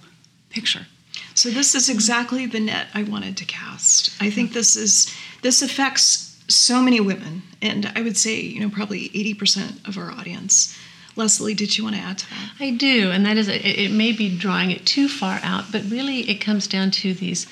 picture. 0.49 0.87
So 1.35 1.49
this 1.49 1.75
is 1.75 1.89
exactly 1.89 2.45
the 2.45 2.59
net 2.59 2.87
I 2.93 3.03
wanted 3.03 3.37
to 3.37 3.45
cast. 3.45 4.21
I 4.21 4.29
think 4.29 4.53
this 4.53 4.75
is 4.75 5.13
this 5.41 5.61
affects 5.61 6.41
so 6.47 6.81
many 6.81 6.99
women, 6.99 7.43
and 7.61 7.91
I 7.95 8.01
would 8.01 8.17
say 8.17 8.39
you 8.39 8.59
know 8.59 8.69
probably 8.69 9.05
eighty 9.13 9.33
percent 9.33 9.79
of 9.87 9.97
our 9.97 10.11
audience. 10.11 10.77
Leslie, 11.15 11.53
did 11.53 11.77
you 11.77 11.83
want 11.83 11.95
to 11.95 12.01
add 12.01 12.17
to 12.17 12.29
that? 12.31 12.53
I 12.59 12.71
do, 12.71 13.11
and 13.11 13.23
that 13.27 13.37
is, 13.37 13.47
it, 13.47 13.63
it 13.63 13.91
may 13.91 14.13
be 14.13 14.35
drawing 14.35 14.71
it 14.71 14.83
too 14.83 15.07
far 15.07 15.39
out, 15.43 15.71
but 15.71 15.83
really 15.83 16.21
it 16.21 16.41
comes 16.41 16.65
down 16.65 16.89
to 16.89 17.13
these 17.13 17.45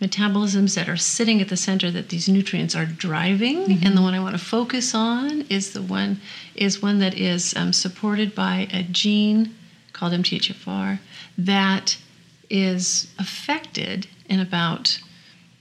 metabolisms 0.00 0.74
that 0.74 0.88
are 0.88 0.96
sitting 0.96 1.40
at 1.40 1.48
the 1.48 1.56
center 1.56 1.90
that 1.90 2.10
these 2.10 2.28
nutrients 2.28 2.76
are 2.76 2.84
driving. 2.84 3.82
And 3.82 3.96
the 3.96 4.02
one 4.02 4.14
I 4.14 4.20
want 4.20 4.38
to 4.38 4.44
focus 4.44 4.94
on 4.94 5.42
is 5.48 5.72
the 5.72 5.82
one 5.82 6.20
is 6.54 6.82
one 6.82 6.98
that 6.98 7.14
is 7.14 7.54
um, 7.56 7.72
supported 7.72 8.34
by 8.34 8.68
a 8.72 8.82
gene 8.82 9.54
called 9.92 10.12
MTHFR 10.12 10.98
that 11.38 11.96
is 12.50 13.12
affected 13.18 14.06
in 14.28 14.40
about 14.40 15.00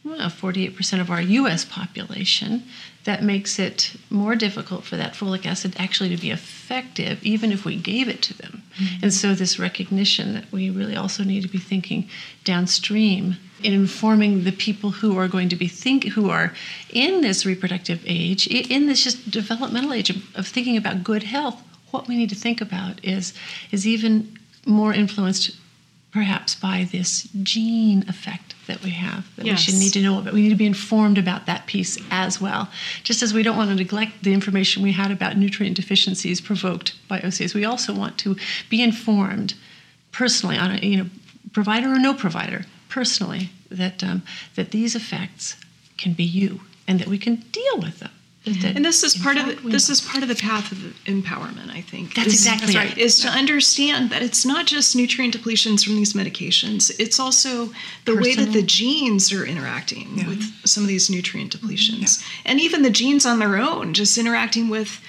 well, 0.03 0.29
48% 0.29 1.01
of 1.01 1.09
our 1.09 1.21
US 1.21 1.65
population. 1.65 2.63
That 3.05 3.23
makes 3.23 3.59
it 3.59 3.95
more 4.09 4.35
difficult 4.35 4.83
for 4.83 4.97
that 4.97 5.13
folic 5.13 5.45
acid 5.45 5.75
actually 5.77 6.09
to 6.09 6.21
be 6.21 6.31
effective, 6.31 7.23
even 7.23 7.51
if 7.51 7.63
we 7.63 7.75
gave 7.75 8.07
it 8.07 8.21
to 8.23 8.37
them. 8.37 8.63
Mm-hmm. 8.77 9.03
And 9.03 9.13
so, 9.13 9.33
this 9.33 9.59
recognition 9.59 10.33
that 10.33 10.51
we 10.51 10.69
really 10.69 10.95
also 10.95 11.23
need 11.23 11.43
to 11.43 11.47
be 11.47 11.59
thinking 11.59 12.09
downstream 12.43 13.37
in 13.63 13.73
informing 13.73 14.43
the 14.43 14.51
people 14.51 14.91
who 14.91 15.17
are 15.17 15.27
going 15.27 15.49
to 15.49 15.55
be 15.55 15.67
think 15.67 16.05
who 16.09 16.29
are 16.29 16.53
in 16.89 17.21
this 17.21 17.45
reproductive 17.45 18.01
age, 18.05 18.47
in 18.47 18.87
this 18.87 19.03
just 19.03 19.29
developmental 19.29 19.93
age 19.93 20.09
of, 20.09 20.35
of 20.35 20.47
thinking 20.47 20.75
about 20.75 21.03
good 21.03 21.23
health. 21.23 21.61
What 21.91 22.07
we 22.07 22.17
need 22.17 22.29
to 22.29 22.35
think 22.35 22.59
about 22.59 23.03
is 23.03 23.33
is 23.71 23.87
even 23.87 24.37
more 24.65 24.93
influenced 24.93 25.55
perhaps 26.11 26.55
by 26.55 26.87
this 26.91 27.29
gene 27.43 28.03
effect 28.07 28.54
that 28.67 28.81
we 28.83 28.91
have 28.91 29.25
that 29.35 29.45
we 29.45 29.55
should 29.55 29.75
need 29.75 29.93
to 29.93 30.01
know 30.01 30.19
about. 30.19 30.33
We 30.33 30.41
need 30.41 30.49
to 30.49 30.55
be 30.55 30.65
informed 30.65 31.17
about 31.17 31.45
that 31.45 31.65
piece 31.67 31.97
as 32.11 32.41
well. 32.41 32.69
Just 33.03 33.21
as 33.21 33.33
we 33.33 33.43
don't 33.43 33.57
want 33.57 33.69
to 33.69 33.75
neglect 33.75 34.23
the 34.23 34.33
information 34.33 34.83
we 34.83 34.91
had 34.91 35.11
about 35.11 35.37
nutrient 35.37 35.75
deficiencies 35.75 36.41
provoked 36.41 36.95
by 37.07 37.19
OCAs, 37.19 37.53
we 37.53 37.65
also 37.65 37.93
want 37.93 38.17
to 38.19 38.35
be 38.69 38.81
informed 38.81 39.53
personally 40.11 40.57
on 40.57 40.71
a 40.71 40.77
you 40.77 40.97
know 40.97 41.09
provider 41.53 41.91
or 41.91 41.99
no 41.99 42.13
provider 42.13 42.65
personally 42.89 43.49
that 43.69 44.03
um, 44.03 44.23
that 44.55 44.71
these 44.71 44.95
effects 44.95 45.55
can 45.97 46.13
be 46.13 46.23
you 46.23 46.61
and 46.87 46.99
that 46.99 47.07
we 47.07 47.17
can 47.17 47.35
deal 47.51 47.77
with 47.77 47.99
them. 47.99 48.11
That- 48.45 48.61
that 48.61 48.75
And 48.75 48.85
this 48.85 49.03
is 49.03 49.15
part 49.15 49.37
of 49.37 49.45
the, 49.47 49.69
this 49.69 49.89
is 49.89 50.01
part 50.01 50.21
of 50.23 50.29
the 50.29 50.35
path 50.35 50.71
of 50.71 50.77
empowerment. 51.05 51.69
I 51.71 51.81
think 51.81 52.13
That's 52.13 52.27
is- 52.27 52.33
exactly 52.45 52.73
that's 52.73 52.91
it. 52.93 52.97
Is 52.99 53.19
to 53.19 53.27
understand 53.29 54.09
that 54.11 54.21
it's 54.21 54.45
not 54.45 54.65
just 54.67 54.95
nutrient 54.95 55.35
depletions 55.35 55.83
from 55.83 55.95
these 55.95 56.13
medications. 56.13 56.91
It's 56.99 57.19
also 57.19 57.71
the 58.05 58.15
way 58.15 58.35
that 58.35 58.53
the 58.53 58.61
genes 58.61 59.33
are 59.33 59.45
interacting 59.45 60.17
Yeah. 60.17 60.27
with 60.29 60.43
some 60.65 60.83
of 60.83 60.87
these 60.87 61.09
nutrient 61.09 61.57
depletions, 61.59 62.23
and 62.45 62.59
even 62.61 62.83
the 62.83 62.89
genes 62.91 63.25
on 63.25 63.39
their 63.39 63.57
own, 63.57 63.93
just 63.93 64.17
interacting 64.17 64.69
with 64.69 65.01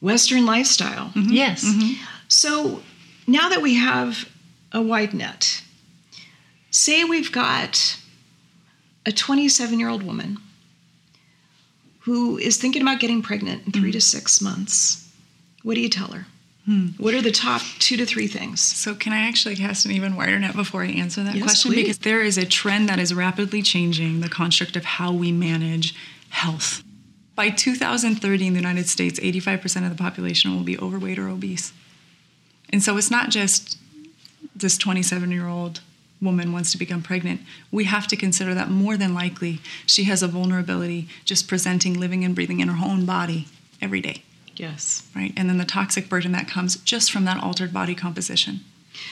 Western 0.00 0.44
lifestyle. 0.46 1.12
Mm-hmm. 1.14 1.32
yes. 1.32 1.64
Mm-hmm. 1.64 2.02
So 2.28 2.82
now 3.26 3.48
that 3.50 3.60
we 3.62 3.74
have 3.74 4.28
a 4.72 4.80
wide 4.80 5.12
net, 5.14 5.62
say 6.70 7.04
we've 7.04 7.30
got 7.30 7.98
a 9.04 9.12
27 9.12 9.78
year 9.78 9.88
old 9.88 10.02
woman 10.02 10.38
who 12.02 12.38
is 12.38 12.56
thinking 12.56 12.82
about 12.82 13.00
getting 13.00 13.22
pregnant 13.22 13.66
in 13.66 13.72
3 13.72 13.90
mm. 13.90 13.92
to 13.92 14.00
six 14.00 14.40
months. 14.40 15.08
What 15.62 15.74
do 15.74 15.80
you 15.80 15.88
tell 15.88 16.08
her? 16.08 16.26
Hmm. 16.64 16.88
What 16.98 17.14
are 17.14 17.22
the 17.22 17.32
top 17.32 17.60
two 17.80 17.96
to 17.96 18.06
three 18.06 18.28
things? 18.28 18.60
So, 18.60 18.94
can 18.94 19.12
I 19.12 19.26
actually 19.26 19.56
cast 19.56 19.84
an 19.84 19.90
even 19.90 20.14
wider 20.14 20.38
net 20.38 20.54
before 20.54 20.84
I 20.84 20.88
answer 20.88 21.24
that 21.24 21.34
Yes, 21.34 21.42
question? 21.42 21.72
please. 21.72 21.82
Because 21.82 21.98
there 21.98 22.22
is 22.22 22.38
a 22.38 22.46
trend 22.46 22.88
that 22.88 23.00
is 23.00 23.12
rapidly 23.12 23.62
changing 23.62 24.20
the 24.20 24.28
construct 24.28 24.76
of 24.76 24.84
how 24.84 25.12
we 25.12 25.32
manage 25.32 25.94
health. 26.28 26.84
By 27.34 27.50
2030 27.50 28.46
in 28.46 28.52
the 28.52 28.60
United 28.60 28.88
States, 28.88 29.18
85% 29.18 29.84
of 29.84 29.96
the 29.96 30.00
population 30.00 30.54
will 30.54 30.62
be 30.62 30.78
overweight 30.78 31.18
or 31.18 31.28
obese. 31.28 31.72
And 32.70 32.82
so 32.82 32.96
it's 32.96 33.10
not 33.10 33.30
just 33.30 33.76
this 34.54 34.78
27 34.78 35.32
year 35.32 35.48
old 35.48 35.80
woman 36.22 36.52
wants 36.52 36.70
to 36.72 36.78
become 36.78 37.02
pregnant. 37.02 37.40
We 37.70 37.84
have 37.84 38.06
to 38.08 38.16
consider 38.16 38.54
that 38.54 38.70
more 38.70 38.96
than 38.96 39.12
likely 39.12 39.60
she 39.84 40.04
has 40.04 40.22
a 40.22 40.28
vulnerability 40.28 41.08
just 41.24 41.48
presenting, 41.48 41.98
living, 41.98 42.24
and 42.24 42.34
breathing 42.34 42.60
in 42.60 42.68
her 42.68 42.84
own 42.86 43.04
body 43.04 43.48
every 43.80 44.00
day, 44.00 44.22
Yes. 44.56 45.02
right? 45.14 45.32
And 45.36 45.48
then 45.50 45.58
the 45.58 45.64
toxic 45.64 46.08
burden 46.08 46.32
that 46.32 46.48
comes 46.48 46.76
just 46.76 47.10
from 47.10 47.24
that 47.24 47.42
altered 47.42 47.72
body 47.72 47.94
composition. 47.94 48.60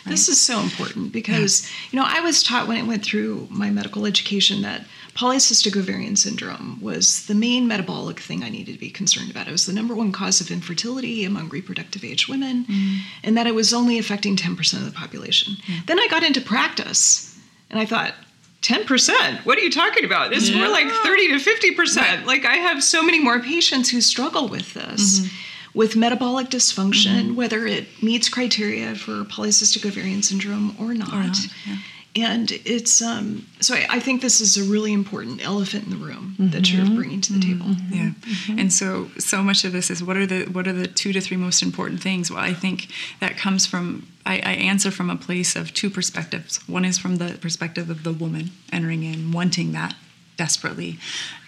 This 0.06 0.28
is 0.28 0.40
so 0.40 0.60
important 0.60 1.12
because, 1.12 1.70
you 1.90 1.98
know, 1.98 2.04
I 2.06 2.20
was 2.20 2.42
taught 2.42 2.68
when 2.68 2.76
I 2.76 2.82
went 2.82 3.04
through 3.04 3.48
my 3.50 3.70
medical 3.70 4.06
education 4.06 4.62
that 4.62 4.86
polycystic 5.14 5.76
ovarian 5.76 6.16
syndrome 6.16 6.80
was 6.80 7.26
the 7.26 7.34
main 7.34 7.68
metabolic 7.68 8.20
thing 8.20 8.42
I 8.42 8.48
needed 8.48 8.72
to 8.72 8.78
be 8.78 8.90
concerned 8.90 9.30
about. 9.30 9.48
It 9.48 9.52
was 9.52 9.66
the 9.66 9.72
number 9.72 9.94
one 9.94 10.12
cause 10.12 10.40
of 10.40 10.50
infertility 10.50 11.24
among 11.24 11.48
reproductive 11.48 12.04
age 12.04 12.28
women, 12.28 12.64
mm-hmm. 12.64 12.96
and 13.22 13.36
that 13.36 13.46
it 13.46 13.54
was 13.54 13.74
only 13.74 13.98
affecting 13.98 14.36
10% 14.36 14.74
of 14.74 14.84
the 14.84 14.92
population. 14.92 15.56
Then 15.86 15.98
I 15.98 16.06
got 16.08 16.22
into 16.22 16.40
practice 16.40 17.38
and 17.70 17.78
I 17.78 17.86
thought, 17.86 18.14
10%? 18.62 19.46
What 19.46 19.56
are 19.58 19.62
you 19.62 19.70
talking 19.70 20.04
about? 20.04 20.34
It's 20.34 20.52
more 20.52 20.68
like 20.68 20.86
30 20.86 21.28
to 21.28 21.36
50%. 21.36 22.26
Like, 22.26 22.44
I 22.44 22.56
have 22.56 22.82
so 22.82 23.02
many 23.02 23.18
more 23.18 23.40
patients 23.40 23.88
who 23.88 24.02
struggle 24.02 24.48
with 24.48 24.74
this 24.74 25.20
mm-hmm. 25.20 25.36
With 25.74 25.96
metabolic 25.96 26.48
dysfunction, 26.48 27.22
mm-hmm. 27.22 27.36
whether 27.36 27.66
it 27.66 28.02
meets 28.02 28.28
criteria 28.28 28.94
for 28.94 29.24
polycystic 29.24 29.86
ovarian 29.86 30.22
syndrome 30.22 30.74
or 30.78 30.94
not. 30.94 31.12
not, 31.12 31.36
yeah. 31.66 31.76
And 32.16 32.50
it's 32.64 33.00
um, 33.00 33.46
so 33.60 33.74
I, 33.74 33.86
I 33.88 34.00
think 34.00 34.20
this 34.20 34.40
is 34.40 34.56
a 34.56 34.64
really 34.64 34.92
important 34.92 35.44
elephant 35.44 35.84
in 35.84 35.90
the 35.90 36.04
room 36.04 36.34
that 36.40 36.72
you're 36.72 36.84
mm-hmm. 36.84 36.96
bringing 36.96 37.20
to 37.20 37.32
the 37.32 37.38
table. 37.38 37.66
Mm-hmm. 37.66 37.94
Yeah, 37.94 38.60
and 38.60 38.72
so 38.72 39.10
so 39.18 39.44
much 39.44 39.64
of 39.64 39.70
this 39.70 39.90
is 39.90 40.02
what 40.02 40.16
are 40.16 40.26
the 40.26 40.46
what 40.46 40.66
are 40.66 40.72
the 40.72 40.88
two 40.88 41.12
to 41.12 41.20
three 41.20 41.36
most 41.36 41.62
important 41.62 42.02
things? 42.02 42.28
Well, 42.28 42.40
I 42.40 42.52
think 42.52 42.88
that 43.20 43.36
comes 43.36 43.64
from 43.64 44.08
I, 44.26 44.38
I 44.38 44.52
answer 44.54 44.90
from 44.90 45.08
a 45.08 45.14
place 45.14 45.54
of 45.54 45.72
two 45.72 45.88
perspectives. 45.88 46.56
One 46.68 46.84
is 46.84 46.98
from 46.98 47.18
the 47.18 47.38
perspective 47.40 47.88
of 47.88 48.02
the 48.02 48.12
woman 48.12 48.50
entering 48.72 49.04
in, 49.04 49.30
wanting 49.30 49.70
that 49.72 49.94
desperately, 50.36 50.98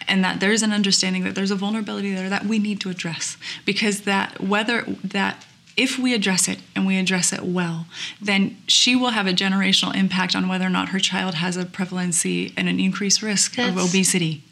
and 0.07 0.23
that 0.23 0.39
there's 0.39 0.61
an 0.61 0.71
understanding 0.71 1.23
that 1.23 1.35
there's 1.35 1.51
a 1.51 1.55
vulnerability 1.55 2.13
there 2.13 2.29
that 2.29 2.45
we 2.45 2.59
need 2.59 2.79
to 2.81 2.89
address 2.89 3.37
because 3.65 4.01
that 4.01 4.41
whether 4.41 4.83
that 5.03 5.45
if 5.75 5.97
we 5.97 6.13
address 6.13 6.47
it 6.47 6.59
and 6.75 6.85
we 6.85 6.97
address 6.99 7.33
it 7.33 7.41
well, 7.41 7.87
then 8.21 8.57
she 8.67 8.95
will 8.95 9.09
have 9.09 9.25
a 9.25 9.33
generational 9.33 9.95
impact 9.95 10.35
on 10.35 10.47
whether 10.47 10.65
or 10.65 10.69
not 10.69 10.89
her 10.89 10.99
child 10.99 11.35
has 11.35 11.57
a 11.57 11.65
prevalency 11.65 12.53
and 12.55 12.69
an 12.69 12.79
increased 12.79 13.21
risk 13.21 13.57
of 13.57 13.75
That's- 13.75 13.89
obesity. 13.89 14.43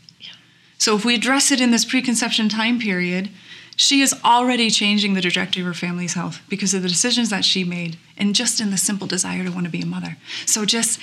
So 0.77 0.95
if 0.95 1.05
we 1.05 1.13
address 1.13 1.51
it 1.51 1.61
in 1.61 1.69
this 1.69 1.85
preconception 1.85 2.49
time 2.49 2.79
period, 2.79 3.29
she 3.75 4.01
is 4.01 4.15
already 4.25 4.71
changing 4.71 5.13
the 5.13 5.21
trajectory 5.21 5.61
of 5.61 5.67
her 5.67 5.73
family's 5.75 6.15
health 6.15 6.41
because 6.49 6.73
of 6.73 6.81
the 6.81 6.89
decisions 6.89 7.29
that 7.29 7.45
she 7.45 7.63
made 7.63 7.97
and 8.17 8.33
just 8.33 8.59
in 8.59 8.71
the 8.71 8.77
simple 8.77 9.05
desire 9.05 9.43
to 9.43 9.51
want 9.51 9.65
to 9.65 9.71
be 9.71 9.81
a 9.81 9.85
mother. 9.85 10.17
So 10.47 10.65
just 10.65 10.99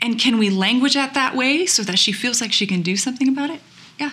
and 0.00 0.18
can 0.18 0.36
we 0.36 0.50
language 0.50 0.96
it 0.96 1.14
that 1.14 1.34
way 1.34 1.64
so 1.64 1.82
that 1.82 1.98
she 1.98 2.12
feels 2.12 2.40
like 2.42 2.52
she 2.52 2.66
can 2.66 2.82
do 2.82 2.96
something 2.96 3.28
about 3.28 3.48
it? 3.48 3.60
Yeah. 3.98 4.12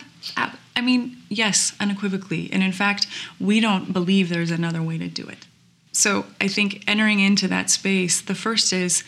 I 0.76 0.82
mean, 0.82 1.18
yes, 1.30 1.74
unequivocally. 1.80 2.50
And 2.52 2.64
in 2.64 2.72
fact, 2.72 3.08
we 3.40 3.60
don't 3.60 3.94
believe 3.94 4.30
there's 4.30 4.52
another 4.52 4.82
way 4.82 4.98
to 4.98 5.08
do 5.08 5.28
it. 5.28 5.46
So 5.92 6.26
I 6.42 6.48
think 6.48 6.84
entering 6.88 7.20
into 7.20 7.48
that 7.50 7.70
space, 7.70 8.22
the 8.22 8.36
first 8.36 8.74
is 8.74 9.04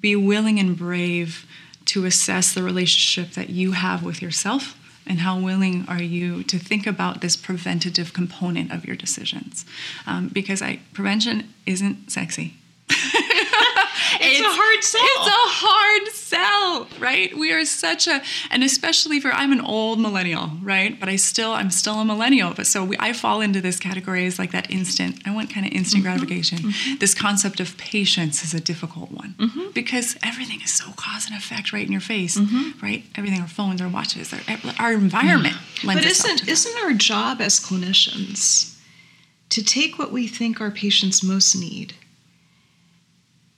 be 0.00 0.16
willing 0.16 0.58
and 0.58 0.76
brave 0.76 1.46
to 1.86 2.04
assess 2.04 2.52
the 2.52 2.62
relationship 2.62 3.34
that 3.34 3.50
you 3.50 3.72
have 3.72 4.02
with 4.02 4.22
yourself 4.22 4.76
and 5.06 5.20
how 5.20 5.38
willing 5.38 5.86
are 5.88 6.02
you 6.02 6.42
to 6.44 6.58
think 6.58 6.86
about 6.86 7.20
this 7.22 7.36
preventative 7.36 8.12
component 8.12 8.70
of 8.70 8.84
your 8.84 8.96
decisions 8.96 9.64
um, 10.06 10.28
because 10.28 10.60
I, 10.60 10.80
prevention 10.92 11.52
isn't 11.64 12.10
sexy 12.12 12.56
It's, 14.38 14.46
a 14.46 14.60
hard 14.60 14.84
sell. 14.84 15.00
it's 15.04 15.28
a 15.28 15.48
hard 15.66 16.88
sell, 16.88 17.00
right? 17.00 17.36
We 17.36 17.52
are 17.52 17.64
such 17.64 18.06
a, 18.06 18.22
and 18.50 18.62
especially 18.62 19.20
for 19.20 19.28
I'm 19.32 19.52
an 19.52 19.60
old 19.60 20.00
millennial, 20.00 20.50
right? 20.62 20.98
But 20.98 21.08
I 21.08 21.16
still, 21.16 21.52
I'm 21.52 21.70
still 21.70 21.94
a 21.94 22.04
millennial. 22.04 22.54
But 22.54 22.66
so 22.66 22.84
we, 22.84 22.96
I 22.98 23.12
fall 23.12 23.40
into 23.40 23.60
this 23.60 23.78
category 23.78 24.26
as 24.26 24.38
like 24.38 24.52
that 24.52 24.70
instant. 24.70 25.20
I 25.26 25.34
want 25.34 25.52
kind 25.52 25.66
of 25.66 25.72
instant 25.72 26.04
mm-hmm. 26.04 26.12
gratification. 26.12 26.58
Mm-hmm. 26.58 26.98
This 26.98 27.14
concept 27.14 27.60
of 27.60 27.76
patience 27.78 28.44
is 28.44 28.54
a 28.54 28.60
difficult 28.60 29.10
one 29.10 29.34
mm-hmm. 29.38 29.70
because 29.74 30.16
everything 30.22 30.60
is 30.62 30.72
so 30.72 30.92
cause 30.96 31.26
and 31.26 31.36
effect 31.36 31.72
right 31.72 31.86
in 31.86 31.92
your 31.92 32.00
face, 32.00 32.38
right? 32.82 33.04
Everything, 33.16 33.40
our 33.40 33.48
phones, 33.48 33.80
our 33.80 33.88
watches, 33.88 34.32
our, 34.32 34.40
our 34.78 34.92
environment. 34.92 35.56
But 35.84 36.04
isn't 36.04 36.48
isn't 36.48 36.84
our 36.84 36.92
job 36.92 37.40
as 37.40 37.60
clinicians 37.60 38.76
to 39.50 39.62
take 39.62 39.98
what 39.98 40.12
we 40.12 40.26
think 40.26 40.60
our 40.60 40.70
patients 40.70 41.22
most 41.22 41.54
need 41.56 41.94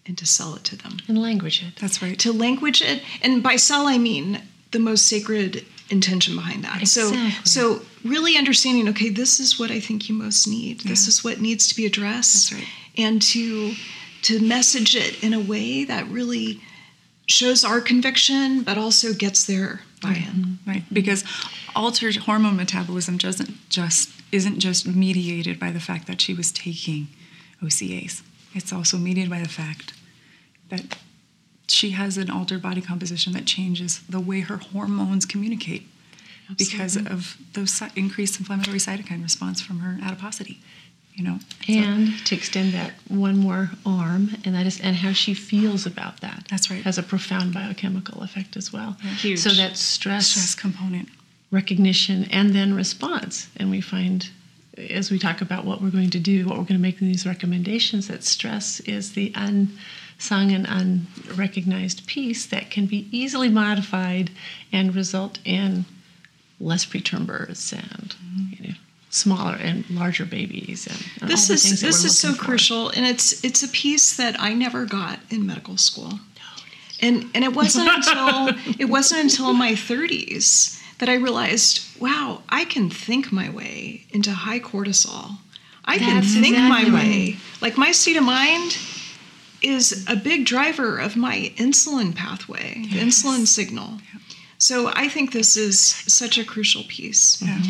and 0.07 0.17
to 0.19 0.27
sell 0.27 0.55
it 0.55 0.65
to 0.65 0.77
them? 0.77 0.99
and 1.09 1.21
language 1.21 1.63
it. 1.63 1.77
That's 1.81 2.03
right. 2.03 2.19
To 2.21 2.33
language 2.33 2.83
it, 2.83 3.03
and 3.23 3.43
by 3.43 3.57
sell 3.57 3.87
I 3.87 3.99
mean 3.99 4.43
the 4.71 4.79
most 4.79 5.07
sacred 5.07 5.65
intention 5.91 6.37
behind 6.37 6.65
that. 6.65 6.83
Exactly. 6.83 7.31
So 7.31 7.45
so 7.45 7.83
really 8.05 8.37
understanding, 8.37 8.89
okay, 8.89 9.09
this 9.09 9.41
is 9.41 9.59
what 9.59 9.71
I 9.71 9.81
think 9.81 10.09
you 10.09 10.15
most 10.15 10.47
need. 10.47 10.81
This 10.81 11.07
is 11.09 11.25
what 11.25 11.41
needs 11.41 11.69
to 11.69 11.77
be 11.77 11.87
addressed. 11.87 12.51
That's 12.51 12.63
right. 12.63 12.71
And 12.97 13.23
to 13.23 13.75
to 14.23 14.41
message 14.41 14.95
it 14.95 15.23
in 15.23 15.33
a 15.33 15.41
way 15.41 15.85
that 15.85 16.07
really 16.09 16.61
shows 17.27 17.65
our 17.65 17.81
conviction, 17.81 18.63
but 18.63 18.77
also 18.77 19.13
gets 19.15 19.45
their 19.45 19.83
buy-in. 20.03 20.59
right 20.67 20.83
mm-hmm. 20.83 20.95
because 20.95 21.25
altered 21.77 22.17
hormone 22.17 22.57
metabolism 22.57 23.17
doesn't 23.17 23.69
just 23.69 24.11
isn't 24.33 24.59
just 24.59 24.87
mediated 24.87 25.59
by 25.59 25.71
the 25.71 25.81
fact 25.81 26.07
that 26.07 26.21
she 26.21 26.33
was 26.35 26.51
taking 26.53 27.09
OCAs 27.63 28.23
it's 28.55 28.73
also 28.73 28.97
mediated 28.99 29.31
by 29.31 29.41
the 29.41 29.49
fact 29.49 29.93
that 30.69 30.97
she 31.69 31.91
has 31.91 32.17
an 32.19 32.31
altered 32.31 32.63
body 32.63 32.81
composition 32.81 33.33
that 33.33 33.47
changes 33.47 34.01
the 34.09 34.21
way 34.21 34.41
her 34.41 34.57
hormones 34.57 35.25
communicate 35.25 35.87
because 36.59 36.97
of 36.97 37.37
those 37.53 37.81
increased 37.95 38.39
inflammatory 38.41 38.79
cytokine 38.79 39.23
response 39.23 39.61
from 39.61 39.79
her 39.81 39.99
adiposity 40.05 40.61
you 41.15 41.23
know 41.25 41.39
So- 41.67 41.73
And 41.75 42.25
to 42.27 42.35
extend 42.35 42.73
that 42.75 42.93
one 43.09 43.37
more 43.39 43.71
arm, 43.87 44.37
and 44.45 44.55
that 44.55 44.67
is, 44.67 44.81
and 44.81 44.97
how 44.97 45.13
she 45.13 45.35
feels 45.35 45.87
about 45.87 46.21
that. 46.21 46.47
That's 46.51 46.71
right. 46.71 46.83
Has 46.83 46.99
a 46.99 47.03
profound 47.03 47.53
biochemical 47.55 48.23
effect 48.23 48.57
as 48.57 48.73
well. 48.73 48.97
Huge. 49.19 49.39
So 49.39 49.51
that 49.51 49.77
stress, 49.77 50.29
stress 50.29 50.55
component 50.55 51.09
recognition, 51.51 52.25
and 52.31 52.55
then 52.55 52.75
response. 52.75 53.49
And 53.57 53.71
we 53.71 53.81
find, 53.81 54.31
as 54.89 55.11
we 55.11 55.19
talk 55.19 55.41
about 55.41 55.65
what 55.65 55.81
we're 55.81 55.91
going 55.91 56.11
to 56.11 56.19
do, 56.19 56.47
what 56.47 56.59
we're 56.59 56.65
going 56.65 56.79
to 56.79 56.79
make 56.79 57.01
in 57.01 57.09
these 57.09 57.27
recommendations, 57.27 58.09
that 58.09 58.25
stress 58.25 58.81
is 58.81 59.13
the 59.13 59.33
unsung 59.35 60.53
and 60.53 60.67
unrecognized 60.69 62.07
piece 62.07 62.47
that 62.47 62.71
can 62.71 62.87
be 62.87 63.09
easily 63.11 63.49
modified 63.49 64.31
and 64.73 64.95
result 64.95 65.39
in 65.45 65.85
less 66.61 66.85
preterm 66.85 67.27
births 67.27 67.73
and 67.73 68.15
mm-hmm. 68.17 68.63
you 68.63 68.69
know, 68.71 68.75
smaller 69.09 69.57
and 69.57 69.89
larger 69.91 70.25
babies 70.25 70.87
and, 70.87 71.23
and 71.23 71.31
this 71.31 71.51
is 71.51 71.81
this 71.81 72.05
is 72.05 72.17
so 72.17 72.33
for. 72.33 72.45
crucial 72.45 72.91
and 72.91 73.05
it's 73.05 73.43
it's 73.45 73.61
a 73.65 73.69
piece 73.69 74.17
that 74.17 74.39
i 74.39 74.55
never 74.55 74.85
got 74.85 75.19
in 75.31 75.45
medical 75.45 75.77
school. 75.77 76.21
And 77.03 77.29
and 77.35 77.43
it 77.43 77.55
wasn't 77.55 77.89
until 78.07 78.55
it 78.79 78.85
wasn't 78.85 79.23
until 79.23 79.53
my 79.53 79.73
30s 79.73 80.81
that 81.01 81.09
i 81.09 81.15
realized 81.15 81.81
wow 82.01 82.43
i 82.49 82.65
can 82.65 82.89
think 82.89 83.33
my 83.33 83.51
way 83.51 84.07
into 84.11 84.31
high 84.31 84.61
cortisol. 84.61 85.39
I 85.85 85.99
can 85.99 86.21
That's 86.21 86.35
think 86.35 86.57
my 86.57 86.85
way. 86.95 87.37
Like 87.61 87.77
my 87.77 87.91
state 87.91 88.17
of 88.17 88.23
mind 88.23 88.77
is 89.63 90.05
a 90.09 90.15
big 90.15 90.45
driver 90.47 90.99
of 90.99 91.17
my 91.17 91.53
insulin 91.57 92.15
pathway 92.15 92.87
the 92.93 92.99
insulin 93.01 93.47
signal. 93.47 93.99
So 94.59 94.93
i 94.95 95.09
think 95.09 95.33
this 95.33 95.57
is 95.57 95.81
such 95.81 96.39
a 96.39 96.45
crucial 96.45 96.85
piece. 96.85 97.43
Yeah. 97.43 97.63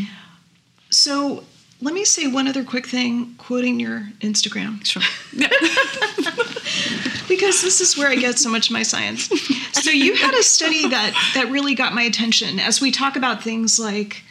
So 0.91 1.45
let 1.83 1.95
me 1.95 2.05
say 2.05 2.27
one 2.27 2.47
other 2.47 2.63
quick 2.65 2.87
thing, 2.87 3.35
quoting 3.39 3.81
your 3.81 4.09
Instagram, 4.21 4.85
sure 4.85 5.03
because 7.29 7.63
this 7.63 7.81
is 7.81 7.97
where 7.97 8.09
I 8.09 8.17
get 8.17 8.39
so 8.39 8.51
much 8.51 8.69
of 8.69 8.73
my 8.73 8.83
science. 8.83 9.31
So 9.73 9.91
you 9.91 10.15
had 10.15 10.35
a 10.35 10.43
study 10.43 10.89
that 10.89 11.15
that 11.35 11.51
really 11.51 11.75
got 11.75 11.95
my 11.95 12.03
attention 12.03 12.61
as 12.61 12.81
we 12.81 12.91
talk 12.91 13.17
about 13.17 13.43
things 13.43 13.79
like 13.79 14.23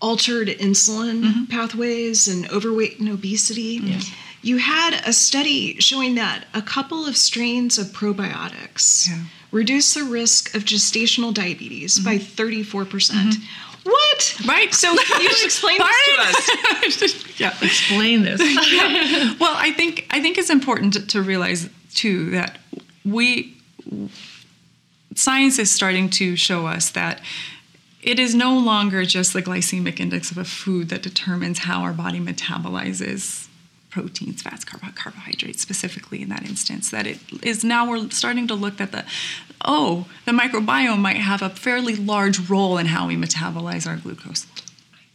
altered 0.00 0.48
insulin 0.48 1.22
mm-hmm. 1.24 1.44
pathways 1.46 2.28
and 2.28 2.50
overweight 2.50 2.98
and 2.98 3.08
obesity. 3.08 3.80
You 4.42 4.58
had 4.58 5.00
a 5.06 5.12
study 5.12 5.80
showing 5.80 6.16
that 6.16 6.44
a 6.52 6.60
couple 6.60 7.06
of 7.06 7.16
strains 7.16 7.78
of 7.78 7.86
probiotics 7.88 9.08
Yeah. 9.08 9.24
reduce 9.50 9.94
the 9.94 10.04
risk 10.04 10.54
of 10.54 10.64
gestational 10.64 11.32
diabetes 11.32 11.98
mm-hmm. 11.98 12.04
by 12.04 12.18
34%. 12.18 13.34
What? 13.84 14.40
Right. 14.46 14.74
So 14.74 14.96
can 14.96 15.22
you 15.22 15.30
explain 15.44 15.78
this 15.78 16.46
to 16.46 17.12
us? 17.12 17.38
yeah. 17.40 17.54
Explain 17.60 18.22
this. 18.22 18.40
Well, 19.40 19.54
I 19.56 19.72
think 19.72 20.06
I 20.10 20.20
think 20.20 20.38
it's 20.38 20.50
important 20.50 20.94
to, 20.94 21.06
to 21.08 21.22
realize 21.22 21.68
too 21.94 22.30
that 22.30 22.58
we 23.04 23.56
science 25.14 25.58
is 25.58 25.70
starting 25.70 26.08
to 26.10 26.36
show 26.36 26.66
us 26.66 26.90
that 26.90 27.20
it 28.02 28.18
is 28.18 28.34
no 28.34 28.58
longer 28.58 29.04
just 29.04 29.32
the 29.32 29.42
glycemic 29.42 30.00
index 30.00 30.30
of 30.30 30.38
a 30.38 30.44
food 30.44 30.88
that 30.90 31.02
determines 31.02 31.60
how 31.60 31.82
our 31.82 31.92
body 31.92 32.20
metabolizes 32.20 33.48
proteins, 33.90 34.42
fats, 34.42 34.64
carbohydrates, 34.64 35.62
specifically 35.62 36.20
in 36.20 36.28
that 36.28 36.42
instance. 36.42 36.90
That 36.90 37.06
it 37.06 37.18
is 37.42 37.62
now 37.64 37.88
we're 37.88 38.10
starting 38.10 38.48
to 38.48 38.54
look 38.54 38.80
at 38.80 38.92
the, 38.92 39.04
oh, 39.64 40.06
the 40.26 40.32
microbiome 40.32 40.98
might 40.98 41.16
have 41.16 41.42
a 41.42 41.50
fairly 41.50 41.96
large 41.96 42.48
role 42.48 42.78
in 42.78 42.86
how 42.86 43.06
we 43.06 43.16
metabolize 43.16 43.86
our 43.86 43.96
glucose, 43.96 44.46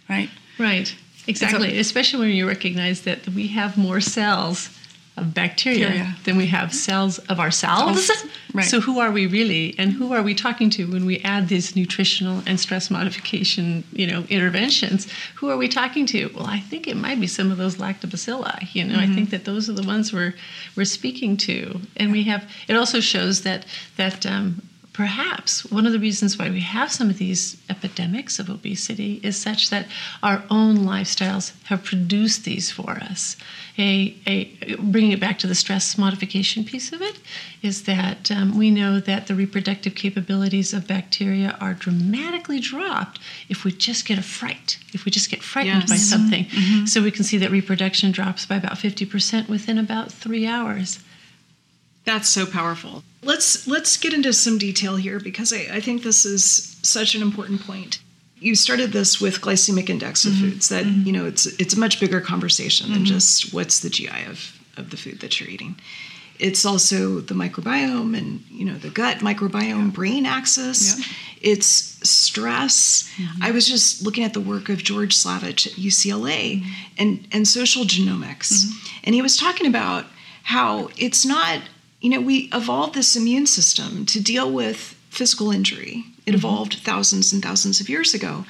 right? 0.09 0.29
Right. 0.57 0.95
Exactly. 1.27 1.77
Especially 1.77 2.27
when 2.27 2.35
you 2.35 2.47
recognize 2.47 3.01
that 3.01 3.27
we 3.29 3.47
have 3.47 3.77
more 3.77 4.01
cells 4.01 4.78
of 5.21 5.33
bacteria 5.33 5.87
Bacteria. 5.87 6.15
than 6.23 6.37
we 6.37 6.47
have 6.47 6.73
cells 6.73 7.19
of 7.29 7.39
ourselves. 7.39 8.09
Right. 8.53 8.65
So 8.65 8.81
who 8.81 8.99
are 8.99 9.11
we 9.11 9.27
really 9.27 9.75
and 9.77 9.91
who 9.91 10.11
are 10.13 10.23
we 10.23 10.33
talking 10.33 10.69
to 10.71 10.85
when 10.91 11.05
we 11.05 11.19
add 11.19 11.49
these 11.49 11.75
nutritional 11.75 12.41
and 12.47 12.59
stress 12.59 12.89
modification, 12.89 13.83
you 13.91 14.07
know, 14.07 14.23
interventions? 14.29 15.07
Who 15.35 15.49
are 15.49 15.57
we 15.57 15.67
talking 15.67 16.05
to? 16.07 16.31
Well, 16.35 16.47
I 16.47 16.59
think 16.59 16.87
it 16.87 16.97
might 16.97 17.19
be 17.19 17.27
some 17.27 17.51
of 17.51 17.57
those 17.57 17.75
lactobacilli. 17.75 18.73
You 18.73 18.85
know, 18.85 18.99
I 18.99 19.07
think 19.07 19.29
that 19.29 19.45
those 19.45 19.69
are 19.69 19.73
the 19.73 19.83
ones 19.85 20.11
we're 20.11 20.33
we're 20.75 20.85
speaking 20.85 21.37
to. 21.37 21.79
And 21.97 22.11
we 22.11 22.23
have 22.23 22.49
it 22.67 22.75
also 22.75 22.99
shows 22.99 23.43
that 23.43 23.65
that 23.97 24.25
um, 24.25 24.61
perhaps 24.93 25.63
one 25.71 25.85
of 25.85 25.93
the 25.93 25.99
reasons 25.99 26.37
why 26.37 26.49
we 26.49 26.59
have 26.61 26.91
some 26.91 27.09
of 27.09 27.17
these 27.17 27.55
epidemics 27.69 28.39
of 28.39 28.49
obesity 28.49 29.19
is 29.23 29.37
such 29.37 29.69
that 29.69 29.87
our 30.23 30.43
own 30.49 30.79
lifestyles 30.79 31.53
have 31.65 31.83
produced 31.83 32.43
these 32.43 32.69
for 32.71 32.91
us. 32.91 33.37
A, 33.77 34.15
a 34.27 34.75
bringing 34.75 35.11
it 35.11 35.19
back 35.19 35.39
to 35.39 35.47
the 35.47 35.55
stress 35.55 35.97
modification 35.97 36.65
piece 36.65 36.91
of 36.91 37.01
it 37.01 37.17
is 37.61 37.83
that 37.83 38.29
um, 38.31 38.57
we 38.57 38.71
know 38.71 38.99
that 38.99 39.27
the 39.27 39.35
reproductive 39.35 39.95
capabilities 39.95 40.73
of 40.73 40.85
bacteria 40.87 41.55
are 41.61 41.73
dramatically 41.75 42.59
dropped 42.59 43.19
if 43.47 43.63
we 43.63 43.71
just 43.71 44.05
get 44.05 44.17
a 44.17 44.23
fright, 44.23 44.77
if 44.93 45.05
we 45.05 45.11
just 45.11 45.29
get 45.29 45.41
frightened 45.43 45.87
by 45.87 45.95
Yes. 45.95 46.09
something. 46.09 46.45
So 46.87 47.01
we 47.01 47.11
can 47.11 47.23
see 47.23 47.37
that 47.37 47.51
reproduction 47.51 48.11
drops 48.11 48.45
by 48.45 48.55
about 48.57 48.73
50% 48.73 49.47
within 49.47 49.77
about 49.77 50.11
three 50.11 50.45
hours. 50.45 50.99
That's 52.05 52.27
so 52.27 52.45
powerful. 52.45 53.03
Let's 53.21 53.67
let's 53.67 53.97
get 53.97 54.13
into 54.13 54.31
some 54.33 54.57
detail 54.57 54.95
here 54.95 55.19
because 55.19 55.51
I, 55.51 55.67
I 55.73 55.79
think 55.81 56.03
this 56.03 56.25
is 56.25 56.77
such 56.83 57.15
an 57.15 57.21
important 57.21 57.61
point. 57.61 57.99
You 58.37 58.55
started 58.55 58.93
this 58.93 59.19
with 59.19 59.41
glycemic 59.41 59.89
index 59.89 60.23
of 60.23 60.31
mm-hmm. 60.31 60.51
foods. 60.51 60.69
That 60.69 60.85
mm-hmm. 60.85 61.05
you 61.05 61.11
know 61.11 61.25
it's 61.25 61.45
it's 61.45 61.73
a 61.73 61.79
much 61.79 61.99
bigger 61.99 62.21
conversation 62.21 62.91
than 62.91 62.99
mm-hmm. 62.99 63.13
just 63.13 63.53
what's 63.53 63.81
the 63.81 63.89
GI 63.89 64.25
of 64.29 64.57
of 64.77 64.91
the 64.91 64.97
food 64.97 65.19
that 65.19 65.39
you're 65.39 65.49
eating. 65.49 65.75
It's 66.39 66.63
also 66.65 67.19
the 67.19 67.33
microbiome 67.33 68.17
and 68.17 68.41
you 68.49 68.63
know 68.63 68.77
the 68.77 68.89
gut 68.89 69.17
microbiome, 69.17 69.93
brain 69.93 70.25
axis. 70.25 70.97
Yeah. 70.97 71.05
It's 71.41 71.99
stress. 72.07 73.09
I 73.41 73.51
was 73.51 73.67
just 73.67 74.03
looking 74.03 74.23
at 74.25 74.33
the 74.33 74.41
work 74.41 74.67
of 74.67 74.83
George 74.83 75.15
Slavich 75.15 75.67
at 75.67 75.73
UCLA 75.73 76.65
and 76.97 77.27
and 77.31 77.47
social 77.47 77.83
genomics, 77.83 78.65
and 79.03 79.13
he 79.13 79.21
was 79.21 79.35
talking 79.35 79.67
about 79.67 80.05
how 80.43 80.89
it's 80.97 81.25
not 81.25 81.61
you 82.01 82.09
know 82.09 82.21
we 82.21 82.49
evolved 82.53 82.95
this 82.95 83.15
immune 83.15 83.45
system 83.45 84.05
to 84.07 84.21
deal 84.21 84.51
with 84.51 84.95
physical 85.09 85.51
injury. 85.51 86.05
It 86.25 86.31
mm-hmm. 86.31 86.35
evolved 86.35 86.75
thousands 86.75 87.33
and 87.33 87.43
thousands 87.43 87.79
of 87.81 87.89
years 87.89 88.13
ago, 88.13 88.45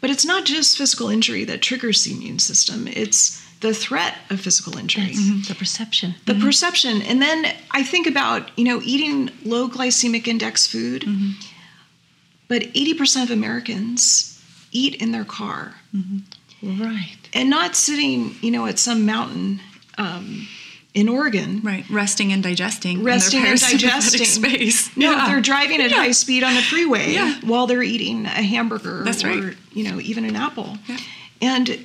but 0.00 0.10
it's 0.10 0.24
not 0.24 0.44
just 0.44 0.78
physical 0.78 1.08
injury 1.08 1.44
that 1.44 1.62
triggers 1.62 2.04
the 2.04 2.12
immune 2.12 2.38
system. 2.38 2.86
It's 2.88 3.42
the 3.60 3.74
threat 3.74 4.16
of 4.30 4.40
physical 4.40 4.76
injury. 4.78 5.14
Mm-hmm, 5.14 5.48
the 5.48 5.54
perception. 5.54 6.14
the 6.26 6.34
mm-hmm. 6.34 6.42
perception. 6.42 7.02
And 7.02 7.20
then 7.22 7.46
i 7.70 7.82
think 7.82 8.06
about 8.06 8.56
you 8.58 8.64
know 8.64 8.80
eating 8.82 9.30
low 9.44 9.68
glycemic 9.68 10.26
index 10.26 10.66
food. 10.66 11.04
But 12.48 12.62
80% 12.62 13.24
of 13.24 13.30
americans 13.30 14.40
eat 14.70 14.94
in 15.02 15.10
their 15.12 15.24
car. 15.24 15.74
Right. 16.62 17.18
and 17.34 17.50
not 17.50 17.76
sitting 17.76 18.34
you 18.40 18.50
know 18.50 18.66
at 18.66 18.78
some 18.78 19.04
mountain 19.04 19.60
um, 19.98 20.48
in 20.96 21.08
oregon 21.08 21.60
Right, 21.62 21.84
resting 21.90 22.32
and 22.32 22.42
digesting. 22.42 23.04
resting 23.04 23.44
and 23.44 23.60
digesting 23.60 24.24
space. 24.24 24.96
no 24.96 25.12
Yeah. 25.12 25.26
they're 25.28 25.40
driving 25.40 25.80
at 25.80 25.90
Yeah. 25.90 25.96
high 25.98 26.12
speed 26.12 26.42
on 26.42 26.54
the 26.54 26.62
freeway 26.62 27.12
Yeah. 27.12 27.34
while 27.42 27.66
they're 27.68 27.82
eating 27.94 28.24
a 28.26 28.42
hamburger 28.54 29.04
That's 29.04 29.22
or 29.22 29.28
right. 29.28 29.56
you 29.72 29.84
know 29.84 30.00
even 30.00 30.24
an 30.24 30.34
apple 30.36 30.78
and 31.40 31.84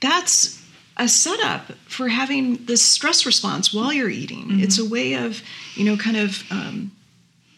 that's 0.00 0.60
a 0.96 1.08
setup 1.08 1.72
for 1.86 2.06
having 2.08 2.64
this 2.66 2.82
stress 2.82 3.26
response 3.26 3.74
while 3.74 3.92
you're 3.92 4.10
eating. 4.22 4.44
Mm-hmm. 4.46 4.60
It's 4.62 4.78
a 4.78 4.84
way 4.88 5.14
of, 5.14 5.42
you 5.74 5.84
know, 5.84 5.96
kind 5.96 6.16
of 6.16 6.44
um, 6.52 6.92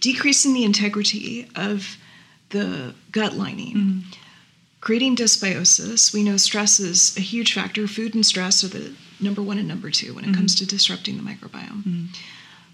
decreasing 0.00 0.54
the 0.54 0.64
integrity 0.64 1.46
of 1.54 1.96
the 2.50 2.94
gut 3.12 3.34
lining, 3.34 3.74
Mm-hmm. 3.76 4.00
creating 4.80 5.16
dysbiosis. 5.16 6.14
We 6.14 6.22
know 6.22 6.38
stress 6.38 6.80
is 6.80 7.14
a 7.18 7.20
huge 7.20 7.52
factor. 7.52 7.86
Food 7.86 8.14
and 8.14 8.24
stress 8.24 8.64
are 8.64 8.68
the 8.68 8.94
number 9.20 9.42
one 9.42 9.58
and 9.58 9.68
number 9.68 9.90
two 9.90 10.14
when 10.14 10.24
it 10.24 10.28
mm-hmm. 10.28 10.36
comes 10.36 10.54
Mm-hmm. 10.54 10.64
to 10.64 10.70
disrupting 10.70 11.16
the 11.16 11.22
microbiome. 11.22 11.82
Mm-hmm. 11.82 12.04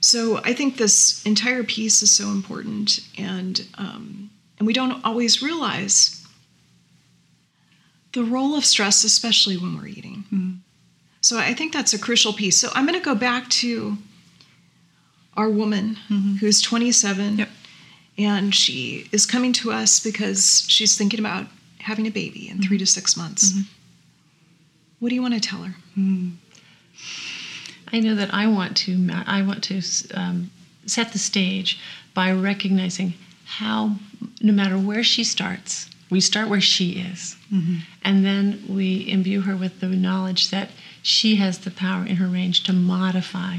So 0.01 0.41
I 0.45 0.53
think 0.53 0.77
this 0.77 1.25
entire 1.25 1.63
piece 1.63 2.03
is 2.03 2.11
so 2.11 2.29
important, 2.31 3.01
and 3.17 3.65
um, 3.79 4.31
and 4.59 4.67
we 4.67 4.73
don't 4.73 5.05
always 5.05 5.41
realize 5.43 6.27
the 8.13 8.25
role 8.25 8.55
of 8.57 8.65
stress, 8.65 9.05
especially 9.05 9.57
when 9.57 9.77
we're 9.77 9.87
eating. 9.87 10.25
Mm-hmm. 10.33 10.51
So 11.21 11.39
I 11.39 11.55
think 11.55 11.73
that's 11.73 11.95
a 11.95 11.99
crucial 11.99 12.33
piece. 12.33 12.59
So 12.59 12.69
I'm 12.75 12.85
going 12.87 12.99
to 12.99 13.05
go 13.05 13.15
back 13.15 13.49
to 13.51 13.97
our 15.37 15.49
woman 15.49 15.95
who's 16.41 16.61
27, 16.61 17.39
Yep. 17.39 17.49
and 18.19 18.55
she 18.55 19.09
is 19.13 19.25
coming 19.25 19.53
to 19.55 19.73
us 19.73 19.99
because 20.01 20.65
she's 20.69 20.99
thinking 20.99 21.21
about 21.21 21.47
having 21.79 22.07
a 22.07 22.11
baby 22.11 22.49
in 22.49 22.61
three 22.61 22.77
to 22.79 22.87
six 22.87 23.17
months. 23.17 23.53
What 25.03 25.09
do 25.09 25.17
you 25.17 25.23
want 25.23 25.35
to 25.35 25.41
tell 25.41 25.63
her? 25.63 25.75
Hmm. 25.97 26.29
I 27.93 27.99
know 27.99 28.15
that 28.15 28.33
I 28.33 28.47
want 28.47 28.77
to. 28.77 29.11
I 29.27 29.43
want 29.43 29.65
to 29.65 29.83
um, 30.15 30.53
set 30.87 31.11
the 31.13 31.19
stage 31.19 31.81
by 32.15 32.31
recognizing 32.31 33.15
how, 33.45 33.97
no 34.41 34.53
matter 34.53 34.79
where 34.79 35.03
she 35.03 35.25
starts, 35.25 35.91
we 36.09 36.21
start 36.21 36.49
where 36.49 36.61
she 36.61 37.01
is, 37.01 37.35
mm-hmm. 37.53 37.79
and 38.05 38.25
then 38.25 38.63
we 38.69 39.11
imbue 39.11 39.41
her 39.41 39.57
with 39.57 39.81
the 39.81 39.89
knowledge 39.89 40.51
that 40.51 40.71
she 41.03 41.35
has 41.35 41.59
the 41.59 41.73
power 41.73 42.07
in 42.07 42.17
her 42.17 42.29
range 42.29 42.63
to 42.63 42.73
modify. 42.73 43.57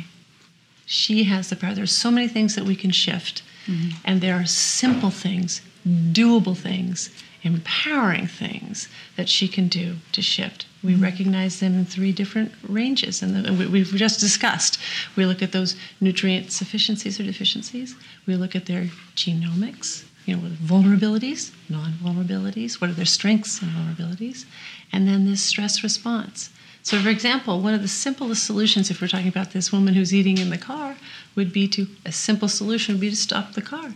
She 0.85 1.25
has 1.25 1.49
the 1.49 1.57
power. 1.57 1.73
There's 1.73 1.91
so 1.91 2.09
many 2.09 2.29
things 2.29 2.55
that 2.55 2.63
we 2.63 2.77
can 2.77 2.91
shift, 2.91 3.43
mm-hmm. 3.67 3.97
and 4.05 4.21
there 4.21 4.35
are 4.35 4.45
simple 4.45 5.09
things, 5.09 5.61
doable 5.85 6.55
things, 6.55 7.09
empowering 7.41 8.27
things 8.27 8.87
that 9.17 9.27
she 9.27 9.49
can 9.49 9.67
do 9.67 9.97
to 10.13 10.21
shift. 10.21 10.67
We 10.83 10.95
recognize 10.95 11.59
them 11.59 11.73
in 11.75 11.85
three 11.85 12.11
different 12.11 12.51
ranges, 12.67 13.21
and 13.21 13.57
we- 13.57 13.67
we've 13.67 13.95
just 13.95 14.19
discussed. 14.19 14.77
We 15.15 15.25
look 15.25 15.41
at 15.41 15.53
those 15.53 15.75
nutrient 16.01 16.51
sufficiencies 16.51 17.19
or 17.19 17.23
deficiencies. 17.23 17.95
We 18.25 18.35
look 18.35 18.53
at 18.55 18.65
their 18.65 18.89
genomics, 19.15 20.03
you 20.25 20.35
know, 20.35 20.41
vulnerabilities, 20.65 21.51
non-vulnerabilities, 21.69 22.73
what 22.81 22.89
are 22.89 22.93
their 22.93 23.05
strengths 23.05 23.61
and 23.61 23.71
vulnerabilities, 23.71 24.45
and 24.91 25.07
then 25.07 25.25
this 25.25 25.41
stress 25.41 25.83
response. 25.83 26.49
So, 26.81 26.99
for 26.99 27.09
example, 27.09 27.61
one 27.61 27.73
of 27.73 27.81
the 27.81 27.87
simplest 27.87 28.43
solutions, 28.43 28.91
if 28.91 29.01
we're 29.01 29.07
talking 29.07 29.29
about 29.29 29.53
this 29.53 29.71
woman 29.71 29.93
who's 29.93 30.13
eating 30.13 30.37
in 30.37 30.49
the 30.49 30.57
car, 30.57 30.97
would 31.33 31.53
be 31.53 31.65
to 31.69 31.87
a 32.05 32.11
simple 32.11 32.49
solution 32.49 32.95
would 32.95 33.01
be 33.01 33.09
to 33.09 33.15
stop 33.15 33.53
the 33.53 33.61
car. 33.61 33.93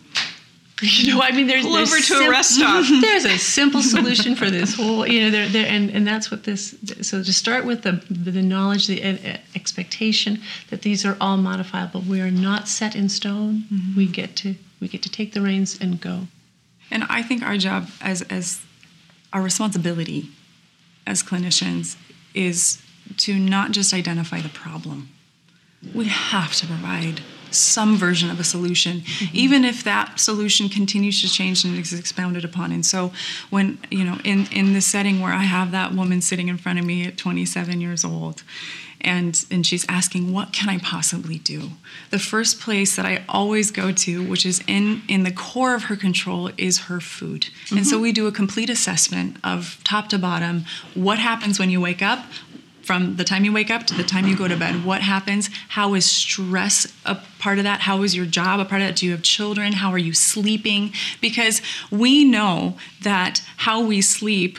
You 0.81 1.15
know, 1.15 1.21
I 1.21 1.31
mean, 1.31 1.47
there's 1.47 1.63
Pull 1.65 1.73
there's 1.73 1.91
over 1.91 2.01
to 2.01 2.13
a 2.13 2.17
sim- 2.17 2.29
rest 2.29 2.55
stop. 2.55 2.85
There's 3.01 3.25
a 3.25 3.37
simple 3.37 3.81
solution 3.81 4.35
for 4.35 4.51
this 4.51 4.75
whole, 4.75 5.07
you 5.07 5.21
know, 5.21 5.31
there, 5.31 5.47
there, 5.49 5.65
and 5.65 5.89
and 5.89 6.05
that's 6.07 6.29
what 6.29 6.43
this. 6.43 6.75
So 7.01 7.23
to 7.23 7.33
start 7.33 7.65
with 7.65 7.81
the 7.81 7.93
the 8.11 8.43
knowledge, 8.43 8.85
the 8.85 9.01
uh, 9.03 9.37
expectation 9.55 10.39
that 10.69 10.83
these 10.83 11.03
are 11.03 11.17
all 11.19 11.37
modifiable. 11.37 12.01
We 12.01 12.21
are 12.21 12.29
not 12.29 12.67
set 12.67 12.95
in 12.95 13.09
stone. 13.09 13.63
We 13.95 14.05
get 14.05 14.35
to 14.37 14.53
we 14.79 14.87
get 14.87 15.01
to 15.01 15.09
take 15.09 15.33
the 15.33 15.41
reins 15.41 15.79
and 15.81 15.99
go. 15.99 16.27
And 16.91 17.03
I 17.09 17.23
think 17.23 17.41
our 17.41 17.57
job 17.57 17.89
as 17.99 18.21
as 18.23 18.61
our 19.33 19.41
responsibility 19.41 20.29
as 21.07 21.23
clinicians 21.23 21.95
is 22.35 22.81
to 23.17 23.33
not 23.39 23.71
just 23.71 23.93
identify 23.93 24.41
the 24.41 24.49
problem. 24.49 25.09
We 25.93 26.05
have 26.05 26.53
to 26.55 26.67
provide 26.67 27.21
some 27.51 27.97
version 27.97 28.29
of 28.29 28.39
a 28.39 28.43
solution, 28.43 29.03
even 29.33 29.63
if 29.63 29.83
that 29.83 30.19
solution 30.19 30.69
continues 30.69 31.21
to 31.21 31.29
change 31.29 31.63
and 31.63 31.77
is 31.77 31.93
expounded 31.93 32.45
upon. 32.45 32.71
And 32.71 32.85
so, 32.85 33.11
when 33.49 33.79
you 33.89 34.03
know, 34.03 34.19
in 34.23 34.47
in 34.51 34.73
the 34.73 34.81
setting 34.81 35.21
where 35.21 35.33
I 35.33 35.43
have 35.43 35.71
that 35.71 35.93
woman 35.93 36.21
sitting 36.21 36.47
in 36.47 36.57
front 36.57 36.79
of 36.79 36.85
me 36.85 37.05
at 37.05 37.17
27 37.17 37.81
years 37.81 38.03
old, 38.03 38.43
and 39.01 39.45
and 39.51 39.65
she's 39.65 39.85
asking 39.87 40.33
what 40.33 40.51
can 40.51 40.69
i 40.69 40.77
possibly 40.79 41.37
do 41.39 41.69
the 42.09 42.19
first 42.19 42.59
place 42.59 42.95
that 42.95 43.05
i 43.05 43.23
always 43.29 43.69
go 43.71 43.91
to 43.91 44.27
which 44.27 44.45
is 44.45 44.63
in 44.67 45.01
in 45.07 45.23
the 45.23 45.31
core 45.31 45.75
of 45.75 45.83
her 45.83 45.95
control 45.95 46.49
is 46.57 46.79
her 46.81 46.99
food 46.99 47.41
mm-hmm. 47.41 47.77
and 47.77 47.87
so 47.87 47.99
we 47.99 48.11
do 48.11 48.27
a 48.27 48.31
complete 48.31 48.69
assessment 48.69 49.37
of 49.43 49.79
top 49.83 50.09
to 50.09 50.17
bottom 50.17 50.65
what 50.95 51.19
happens 51.19 51.59
when 51.59 51.69
you 51.69 51.79
wake 51.79 52.01
up 52.01 52.25
from 52.87 53.17
the 53.17 53.25
time 53.25 53.43
you 53.43 53.51
wake 53.51 53.69
up 53.69 53.85
to 53.85 53.93
the 53.93 54.03
time 54.03 54.25
you 54.25 54.35
go 54.35 54.47
to 54.47 54.55
bed. 54.55 54.85
What 54.85 55.01
happens? 55.01 55.49
How 55.67 55.93
is 55.93 56.05
stress 56.05 56.87
a 57.05 57.17
part 57.37 57.57
of 57.57 57.65
that? 57.65 57.81
How 57.81 58.01
is 58.01 58.15
your 58.15 58.25
job 58.25 58.61
a 58.61 58.65
part 58.65 58.81
of 58.81 58.87
that? 58.87 58.95
Do 58.95 59.05
you 59.05 59.11
have 59.11 59.21
children? 59.21 59.73
How 59.73 59.91
are 59.91 59.97
you 59.97 60.13
sleeping? 60.13 60.93
Because 61.19 61.61
we 61.91 62.23
know 62.23 62.77
that 63.01 63.41
how 63.57 63.81
we 63.81 63.99
sleep 63.99 64.57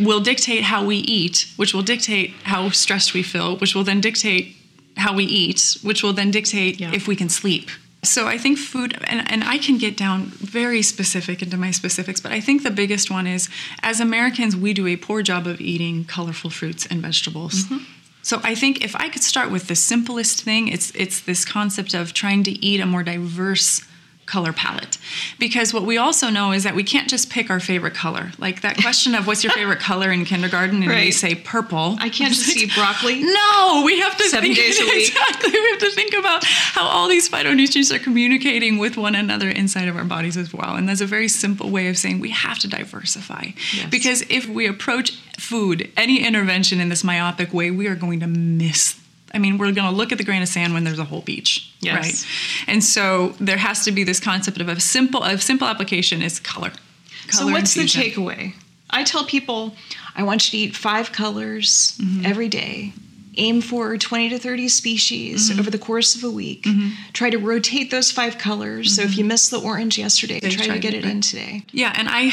will 0.00 0.20
dictate 0.20 0.64
how 0.64 0.84
we 0.86 0.96
eat, 0.96 1.46
which 1.56 1.74
will 1.74 1.82
dictate 1.82 2.32
how 2.44 2.70
stressed 2.70 3.12
we 3.12 3.22
feel, 3.22 3.58
which 3.58 3.74
will 3.74 3.84
then 3.84 4.00
dictate 4.00 4.56
how 4.96 5.14
we 5.14 5.24
eat, 5.24 5.76
which 5.82 6.02
will 6.02 6.14
then 6.14 6.30
dictate 6.30 6.80
yeah. 6.80 6.92
if 6.94 7.06
we 7.06 7.14
can 7.14 7.28
sleep. 7.28 7.68
So 8.04 8.26
I 8.26 8.38
think 8.38 8.58
food, 8.58 8.98
and, 9.04 9.30
and 9.30 9.44
I 9.44 9.58
can 9.58 9.78
get 9.78 9.96
down 9.96 10.26
very 10.26 10.82
specific 10.82 11.42
into 11.42 11.56
my 11.56 11.70
specifics, 11.70 12.20
but 12.20 12.32
I 12.32 12.40
think 12.40 12.62
the 12.62 12.70
biggest 12.70 13.10
one 13.10 13.26
is 13.26 13.48
as 13.82 14.00
Americans, 14.00 14.56
we 14.56 14.72
do 14.72 14.86
a 14.86 14.96
poor 14.96 15.22
job 15.22 15.46
of 15.46 15.60
eating 15.60 16.04
colorful 16.04 16.50
fruits 16.50 16.86
and 16.86 17.00
vegetables. 17.00 17.64
Mm-hmm. 17.64 17.84
So 18.22 18.40
I 18.42 18.54
think 18.54 18.82
if 18.82 18.96
I 18.96 19.10
could 19.10 19.22
start 19.22 19.50
with 19.50 19.68
the 19.68 19.74
simplest 19.74 20.42
thing, 20.42 20.68
it's 20.68 20.90
it's 20.94 21.20
this 21.20 21.44
concept 21.44 21.92
of 21.92 22.14
trying 22.14 22.42
to 22.44 22.52
eat 22.64 22.80
a 22.80 22.86
more 22.86 23.02
diverse 23.02 23.82
color 24.26 24.52
palette. 24.52 24.98
Because 25.38 25.72
what 25.72 25.84
we 25.84 25.98
also 25.98 26.30
know 26.30 26.52
is 26.52 26.64
that 26.64 26.74
we 26.74 26.82
can't 26.82 27.08
just 27.08 27.30
pick 27.30 27.50
our 27.50 27.60
favorite 27.60 27.94
color. 27.94 28.32
Like 28.38 28.62
that 28.62 28.76
question 28.78 29.14
of 29.14 29.26
what's 29.26 29.44
your 29.44 29.52
favorite 29.52 29.80
color 29.90 30.10
in 30.10 30.24
kindergarten, 30.24 30.82
and 30.82 30.90
right. 30.90 31.06
you 31.06 31.12
say 31.12 31.34
purple. 31.34 31.96
I 32.00 32.08
can't 32.08 32.32
just 32.32 32.46
see 32.46 32.68
broccoli. 32.74 33.22
No, 33.22 33.82
we 33.84 34.00
have 34.00 34.16
to 34.16 34.24
seven 34.24 34.54
think, 34.54 34.56
days 34.56 34.80
a 34.80 34.84
week. 34.86 35.08
Exactly, 35.08 35.50
we 35.52 35.70
have 35.70 35.80
to 35.80 35.90
think 35.90 36.14
about 36.14 36.44
how 36.44 36.86
all 36.86 37.08
these 37.08 37.28
phytonutrients 37.28 37.94
are 37.94 37.98
communicating 37.98 38.78
with 38.78 38.96
one 38.96 39.14
another 39.14 39.48
inside 39.48 39.88
of 39.88 39.96
our 39.96 40.04
bodies 40.04 40.36
as 40.36 40.52
well. 40.52 40.76
And 40.76 40.88
that's 40.88 41.00
a 41.00 41.06
very 41.06 41.28
simple 41.28 41.70
way 41.70 41.88
of 41.88 41.98
saying 41.98 42.20
we 42.20 42.30
have 42.30 42.58
to 42.60 42.68
diversify. 42.68 43.48
Yes. 43.74 43.90
Because 43.90 44.22
if 44.30 44.48
we 44.48 44.66
approach 44.66 45.12
food, 45.38 45.90
any 45.96 46.24
intervention 46.24 46.80
in 46.80 46.88
this 46.88 47.04
myopic 47.04 47.52
way, 47.52 47.70
we 47.70 47.86
are 47.86 47.94
going 47.94 48.20
to 48.20 48.26
miss 48.26 49.03
I 49.34 49.38
mean, 49.38 49.58
we're 49.58 49.72
going 49.72 49.90
to 49.90 49.94
look 49.94 50.12
at 50.12 50.18
the 50.18 50.24
grain 50.24 50.42
of 50.42 50.48
sand 50.48 50.72
when 50.72 50.84
there's 50.84 51.00
a 51.00 51.04
whole 51.04 51.20
beach, 51.20 51.74
yes. 51.80 51.96
right? 51.96 52.68
And 52.68 52.82
so 52.82 53.34
there 53.40 53.56
has 53.56 53.84
to 53.84 53.92
be 53.92 54.04
this 54.04 54.20
concept 54.20 54.60
of 54.60 54.68
a 54.68 54.78
simple, 54.78 55.24
a 55.24 55.36
simple 55.38 55.66
application 55.66 56.22
is 56.22 56.38
color. 56.38 56.70
color 56.70 57.32
so 57.32 57.46
what's 57.48 57.74
the 57.74 57.82
takeaway? 57.82 58.54
I 58.90 59.02
tell 59.02 59.24
people, 59.24 59.74
I 60.14 60.22
want 60.22 60.46
you 60.46 60.58
to 60.58 60.66
eat 60.68 60.76
five 60.76 61.10
colors 61.10 61.98
mm-hmm. 62.00 62.24
every 62.24 62.48
day. 62.48 62.92
Aim 63.36 63.60
for 63.60 63.98
20 63.98 64.28
to 64.28 64.38
30 64.38 64.68
species 64.68 65.50
mm-hmm. 65.50 65.58
over 65.58 65.68
the 65.68 65.78
course 65.78 66.14
of 66.14 66.22
a 66.22 66.30
week. 66.30 66.62
Mm-hmm. 66.62 66.90
Try 67.12 67.30
to 67.30 67.38
rotate 67.38 67.90
those 67.90 68.12
five 68.12 68.38
colors. 68.38 68.94
So 68.94 69.02
if 69.02 69.10
mm-hmm. 69.10 69.18
you 69.18 69.24
missed 69.24 69.50
the 69.50 69.60
orange 69.60 69.98
yesterday, 69.98 70.38
try, 70.38 70.50
try, 70.50 70.74
to 70.76 70.80
get 70.80 70.94
it 70.94 71.04
in 71.04 71.20
today. 71.20 71.64
Yeah, 71.72 71.92
and 71.96 72.08
I, 72.08 72.28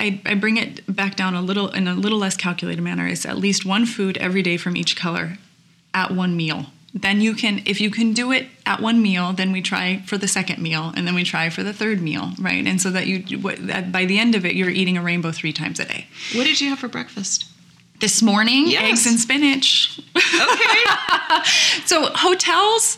I 0.00 0.20
I 0.24 0.34
bring 0.36 0.56
it 0.56 0.80
back 0.88 1.16
down 1.16 1.34
a 1.34 1.42
little 1.42 1.68
in 1.68 1.86
a 1.86 1.92
little 1.92 2.16
less 2.16 2.34
calculated 2.34 2.80
manner. 2.80 3.06
It's 3.06 3.26
at 3.26 3.36
least 3.36 3.66
one 3.66 3.84
food 3.84 4.16
every 4.16 4.40
day 4.40 4.56
from 4.56 4.74
each 4.74 4.96
color 4.96 5.36
at 5.94 6.10
one 6.10 6.36
meal. 6.36 6.66
Then 6.94 7.20
you 7.20 7.34
can, 7.34 7.62
if 7.66 7.80
you 7.80 7.90
can 7.90 8.12
do 8.14 8.32
it 8.32 8.46
at 8.64 8.80
one 8.80 9.02
meal, 9.02 9.32
then 9.32 9.52
we 9.52 9.60
try 9.60 10.02
for 10.06 10.16
the 10.16 10.26
second 10.26 10.60
meal, 10.60 10.92
and 10.96 11.06
then 11.06 11.14
we 11.14 11.22
try 11.22 11.50
for 11.50 11.62
the 11.62 11.72
third 11.72 12.00
meal, 12.00 12.32
right? 12.40 12.66
And 12.66 12.80
so 12.80 12.90
that 12.90 13.06
you, 13.06 13.38
by 13.38 14.06
the 14.06 14.18
end 14.18 14.34
of 14.34 14.46
it, 14.46 14.54
you're 14.54 14.70
eating 14.70 14.96
a 14.96 15.02
rainbow 15.02 15.30
three 15.30 15.52
times 15.52 15.78
a 15.78 15.84
day. 15.84 16.06
What 16.34 16.44
did 16.44 16.60
you 16.60 16.70
have 16.70 16.78
for 16.78 16.88
breakfast? 16.88 17.44
This 18.00 18.22
morning, 18.22 18.68
yes. 18.68 18.84
eggs 18.84 19.06
and 19.06 19.18
spinach. 19.18 20.00
Okay. 20.16 20.84
so 21.84 22.10
hotels 22.14 22.96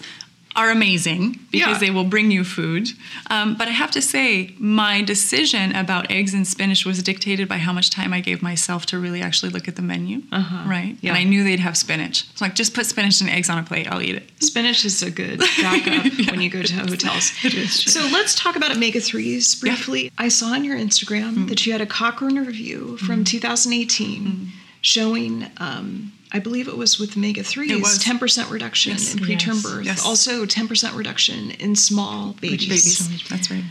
are 0.56 0.70
amazing 0.70 1.38
because 1.50 1.68
yeah. 1.74 1.78
they 1.78 1.90
will 1.90 2.04
bring 2.04 2.30
you 2.30 2.42
food. 2.42 2.88
Um, 3.28 3.56
but 3.56 3.68
I 3.68 3.70
have 3.70 3.90
to 3.92 4.02
say, 4.02 4.54
my 4.58 5.02
decision 5.02 5.74
about 5.76 6.10
eggs 6.10 6.34
and 6.34 6.46
spinach 6.46 6.84
was 6.84 7.02
dictated 7.02 7.48
by 7.48 7.58
how 7.58 7.72
much 7.72 7.90
time 7.90 8.12
I 8.12 8.20
gave 8.20 8.42
myself 8.42 8.84
to 8.86 8.98
really 8.98 9.22
actually 9.22 9.52
look 9.52 9.68
at 9.68 9.76
the 9.76 9.82
menu. 9.82 10.22
Uh-huh. 10.32 10.68
Right? 10.68 10.96
Yeah. 11.00 11.10
And 11.10 11.18
I 11.18 11.24
knew 11.24 11.44
they'd 11.44 11.60
have 11.60 11.76
spinach. 11.76 12.24
So, 12.34 12.44
like, 12.44 12.54
just 12.54 12.74
put 12.74 12.86
spinach 12.86 13.20
and 13.20 13.30
eggs 13.30 13.48
on 13.48 13.58
a 13.58 13.62
plate, 13.62 13.90
I'll 13.90 14.02
eat 14.02 14.16
it. 14.16 14.30
Spinach 14.42 14.84
is 14.84 15.02
a 15.02 15.10
good 15.10 15.38
backup 15.60 16.18
yeah. 16.18 16.30
when 16.30 16.40
you 16.40 16.50
go 16.50 16.62
to 16.62 16.74
hotels. 16.74 17.32
it 17.44 17.54
is. 17.54 17.92
So, 17.92 18.00
let's 18.12 18.34
talk 18.34 18.56
about 18.56 18.74
omega 18.74 18.98
3s 18.98 19.60
briefly. 19.60 20.10
I 20.18 20.28
saw 20.28 20.46
on 20.46 20.64
your 20.64 20.76
Instagram 20.76 21.34
mm 21.34 21.50
that 21.50 21.66
you 21.66 21.72
had 21.72 21.80
a 21.80 21.86
Cochrane 21.86 22.38
review 22.38 22.96
from 22.98 23.24
mm 23.24 23.26
2018 23.26 24.22
mm 24.22 24.48
showing. 24.82 25.46
Um, 25.58 26.12
I 26.32 26.38
believe 26.38 26.68
it 26.68 26.76
was 26.76 26.98
with 26.98 27.16
omega 27.16 27.42
3s, 27.42 28.04
10% 28.04 28.50
reduction 28.50 28.92
yes. 28.92 29.14
in 29.14 29.20
preterm 29.20 29.54
yes. 29.54 29.62
birth, 29.62 29.84
yes. 29.84 30.06
also 30.06 30.46
10% 30.46 30.96
reduction 30.96 31.50
in 31.52 31.74
small 31.74 32.34
babies. 32.34 32.68
babies. 32.68 33.28
That's 33.28 33.50
right. 33.50 33.64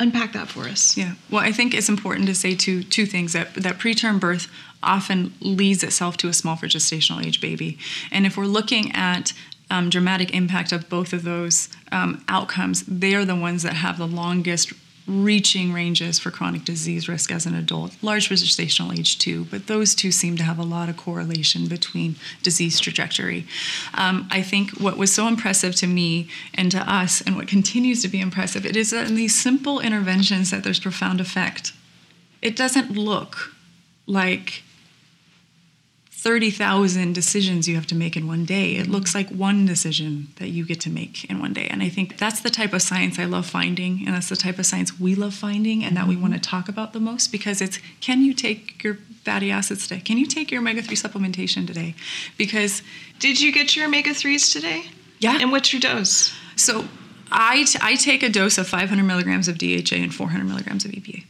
Unpack 0.00 0.32
that 0.34 0.48
for 0.48 0.64
us. 0.64 0.96
Yeah. 0.96 1.14
Well, 1.30 1.42
I 1.42 1.50
think 1.50 1.74
it's 1.74 1.88
important 1.88 2.26
to 2.26 2.34
say 2.34 2.54
two, 2.54 2.82
two 2.84 3.06
things 3.06 3.32
that, 3.32 3.54
that 3.54 3.78
preterm 3.78 4.20
birth 4.20 4.48
often 4.82 5.32
leads 5.40 5.82
itself 5.82 6.16
to 6.18 6.28
a 6.28 6.32
small 6.32 6.56
for 6.56 6.66
gestational 6.66 7.24
age 7.24 7.40
baby. 7.40 7.78
And 8.12 8.26
if 8.26 8.36
we're 8.36 8.46
looking 8.46 8.92
at 8.94 9.32
um, 9.70 9.90
dramatic 9.90 10.34
impact 10.34 10.72
of 10.72 10.88
both 10.88 11.12
of 11.12 11.24
those 11.24 11.68
um, 11.90 12.24
outcomes, 12.28 12.84
they 12.84 13.14
are 13.14 13.24
the 13.24 13.34
ones 13.34 13.62
that 13.64 13.74
have 13.74 13.98
the 13.98 14.06
longest 14.06 14.72
reaching 15.08 15.72
ranges 15.72 16.18
for 16.18 16.30
chronic 16.30 16.64
disease 16.64 17.08
risk 17.08 17.32
as 17.32 17.46
an 17.46 17.54
adult, 17.54 17.96
large 18.02 18.28
gestational 18.28 18.96
age 18.96 19.18
too, 19.18 19.46
but 19.50 19.66
those 19.66 19.94
two 19.94 20.12
seem 20.12 20.36
to 20.36 20.42
have 20.42 20.58
a 20.58 20.62
lot 20.62 20.88
of 20.90 20.96
correlation 20.98 21.66
between 21.66 22.16
disease 22.42 22.78
trajectory. 22.78 23.46
Um, 23.94 24.28
I 24.30 24.42
think 24.42 24.72
what 24.72 24.98
was 24.98 25.12
so 25.12 25.26
impressive 25.26 25.74
to 25.76 25.86
me 25.86 26.28
and 26.52 26.70
to 26.72 26.78
us, 26.78 27.22
and 27.22 27.36
what 27.36 27.48
continues 27.48 28.02
to 28.02 28.08
be 28.08 28.20
impressive, 28.20 28.66
it 28.66 28.76
is 28.76 28.90
that 28.90 29.08
in 29.08 29.14
these 29.14 29.34
simple 29.34 29.80
interventions 29.80 30.50
that 30.50 30.62
there's 30.62 30.80
profound 30.80 31.20
effect. 31.20 31.72
It 32.42 32.54
doesn't 32.54 32.92
look 32.92 33.54
like 34.06 34.62
30,000 36.18 37.12
decisions 37.12 37.68
you 37.68 37.76
have 37.76 37.86
to 37.86 37.94
make 37.94 38.16
in 38.16 38.26
one 38.26 38.44
day. 38.44 38.72
It 38.72 38.88
looks 38.88 39.14
like 39.14 39.28
one 39.30 39.64
decision 39.66 40.26
that 40.40 40.48
you 40.48 40.66
get 40.66 40.80
to 40.80 40.90
make 40.90 41.24
in 41.30 41.38
one 41.38 41.52
day. 41.52 41.68
And 41.68 41.80
I 41.80 41.88
think 41.88 42.18
that's 42.18 42.40
the 42.40 42.50
type 42.50 42.72
of 42.72 42.82
science 42.82 43.20
I 43.20 43.24
love 43.24 43.46
finding. 43.46 44.02
And 44.04 44.16
that's 44.16 44.28
the 44.28 44.34
type 44.34 44.58
of 44.58 44.66
science 44.66 44.98
we 44.98 45.14
love 45.14 45.32
finding 45.32 45.84
and 45.84 45.96
that 45.96 46.08
we 46.08 46.16
want 46.16 46.34
to 46.34 46.40
talk 46.40 46.68
about 46.68 46.92
the 46.92 46.98
most 46.98 47.30
because 47.30 47.60
it's 47.60 47.78
can 48.00 48.22
you 48.22 48.34
take 48.34 48.82
your 48.82 48.94
fatty 49.22 49.52
acids 49.52 49.86
today? 49.86 50.00
Can 50.00 50.18
you 50.18 50.26
take 50.26 50.50
your 50.50 50.60
omega 50.60 50.82
3 50.82 50.96
supplementation 50.96 51.68
today? 51.68 51.94
Because. 52.36 52.82
Did 53.20 53.40
you 53.40 53.52
get 53.52 53.76
your 53.76 53.86
omega 53.86 54.10
3s 54.10 54.52
today? 54.52 54.86
Yeah. 55.20 55.38
And 55.40 55.52
what's 55.52 55.72
your 55.72 55.80
dose? 55.80 56.34
So 56.56 56.88
I, 57.30 57.62
t- 57.62 57.78
I 57.80 57.94
take 57.94 58.24
a 58.24 58.28
dose 58.28 58.58
of 58.58 58.66
500 58.66 59.04
milligrams 59.04 59.46
of 59.46 59.56
DHA 59.56 59.94
and 59.94 60.12
400 60.12 60.44
milligrams 60.44 60.84
of 60.84 60.90
EPA. 60.90 61.24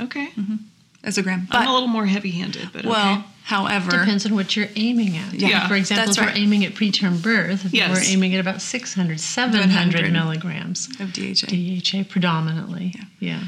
Okay. 0.00 0.26
Mm-hmm. 0.30 0.56
As 1.04 1.18
a 1.18 1.22
gram. 1.22 1.46
But, 1.50 1.58
I'm 1.58 1.68
a 1.68 1.72
little 1.72 1.88
more 1.88 2.06
heavy 2.06 2.30
handed, 2.30 2.70
but 2.72 2.84
well, 2.84 3.18
okay. 3.18 3.28
However, 3.44 3.90
depends 3.90 4.24
on 4.24 4.34
what 4.34 4.56
you're 4.56 4.70
aiming 4.74 5.18
at. 5.18 5.34
Yeah, 5.34 5.48
yeah 5.48 5.68
for 5.68 5.74
example, 5.74 6.10
if 6.10 6.18
right. 6.18 6.34
we're 6.34 6.40
aiming 6.40 6.64
at 6.64 6.72
preterm 6.72 7.22
birth, 7.22 7.66
yes. 7.72 7.90
we're 7.90 8.10
aiming 8.10 8.34
at 8.34 8.40
about 8.40 8.62
600, 8.62 9.20
700 9.20 10.12
milligrams 10.12 10.88
of 10.98 11.12
DHA. 11.12 11.48
DHA 11.48 12.08
predominantly. 12.08 12.94
Yeah. 12.94 13.04
yeah. 13.20 13.44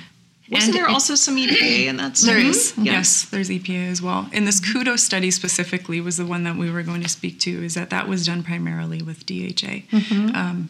Wasn't 0.51 0.69
and 0.69 0.75
there 0.75 0.88
also 0.88 1.14
some 1.14 1.37
EPA 1.37 1.87
in 1.87 1.97
that 1.97 2.16
study? 2.16 2.42
There 2.42 2.51
is. 2.51 2.75
Yes. 2.77 2.85
yes, 2.85 3.25
there's 3.31 3.49
EPA 3.49 3.90
as 3.90 4.01
well. 4.01 4.29
And 4.33 4.47
this 4.47 4.61
KUDO 4.61 4.99
study 4.99 5.31
specifically 5.31 6.01
was 6.01 6.19
the 6.19 6.27
one 6.27 6.45
that 6.45 6.57
we 6.57 6.71
were 6.71 6.83
going 6.83 7.03
to 7.03 7.09
speak 7.09 7.40
to. 7.40 7.64
Is 7.64 7.75
that 7.75 7.90
that 7.90 8.07
was 8.07 8.27
done 8.27 8.42
primarily 8.42 9.03
with 9.03 9.27
DHA. 9.27 9.83
Mm-hmm. 9.90 10.37
Um, 10.37 10.69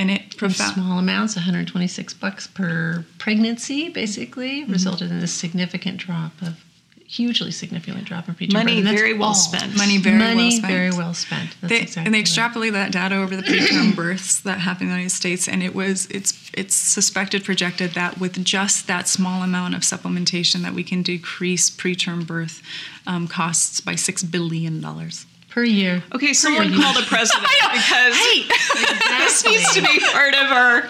and 0.00 0.10
it 0.10 0.36
profound 0.36 0.74
small 0.74 0.98
amounts 0.98 1.36
126 1.36 2.14
bucks 2.14 2.46
per 2.46 3.04
pregnancy 3.18 3.88
basically 3.88 4.62
mm-hmm. 4.62 4.72
resulted 4.72 5.10
in 5.10 5.18
a 5.18 5.26
significant 5.26 5.98
drop 5.98 6.32
of 6.40 6.64
hugely 7.06 7.50
significant 7.50 8.04
drop 8.04 8.28
in 8.28 8.34
preterm 8.36 8.52
money 8.52 8.82
very 8.82 9.12
well 9.12 9.34
spent. 9.34 9.76
Money 9.76 9.98
very 9.98 10.16
money 10.16 10.34
well 10.36 10.50
spent. 10.52 10.72
very 10.72 10.90
well 10.90 11.12
spent. 11.12 11.56
That's 11.60 11.70
they, 11.72 11.80
exactly 11.80 12.06
and 12.06 12.14
they 12.14 12.20
extrapolate 12.20 12.72
that 12.72 12.92
data 12.92 13.16
over 13.16 13.34
the 13.34 13.42
preterm 13.42 13.96
births 14.02 14.40
that 14.42 14.60
happen 14.60 14.84
in 14.84 14.88
the 14.90 14.94
United 14.94 15.14
States, 15.14 15.48
and 15.48 15.60
it 15.60 15.74
was 15.74 16.06
it's 16.06 16.50
it's 16.54 16.74
suspected 16.74 17.44
projected 17.44 17.94
that 17.94 18.20
with 18.20 18.42
just 18.44 18.86
that 18.86 19.08
small 19.08 19.42
amount 19.42 19.74
of 19.74 19.80
supplementation 19.80 20.62
that 20.62 20.72
we 20.72 20.84
can 20.84 21.02
decrease 21.02 21.68
preterm 21.68 22.24
birth 22.24 22.62
um, 23.08 23.26
costs 23.26 23.80
by 23.80 23.96
six 23.96 24.22
billion 24.22 24.80
dollars 24.80 25.26
per 25.50 25.64
year. 25.64 26.02
Okay, 26.14 26.32
someone 26.32 26.72
call 26.72 26.94
the 26.94 27.06
president 27.06 27.46
because 27.72 28.16
exactly. 28.16 29.18
this 29.18 29.44
needs 29.44 29.74
to 29.74 29.82
be 29.82 30.00
part 30.12 30.34
of 30.34 30.50
our 30.50 30.88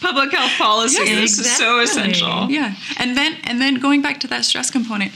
public 0.00 0.32
health 0.32 0.52
policy. 0.56 1.02
Yes, 1.04 1.36
this 1.36 1.38
exactly. 1.38 1.50
is 1.50 1.56
so 1.56 1.80
essential. 1.80 2.50
Yeah, 2.50 2.74
and 2.96 3.16
then 3.16 3.36
and 3.44 3.60
then 3.60 3.74
going 3.74 4.02
back 4.02 4.20
to 4.20 4.26
that 4.28 4.44
stress 4.44 4.70
component, 4.70 5.12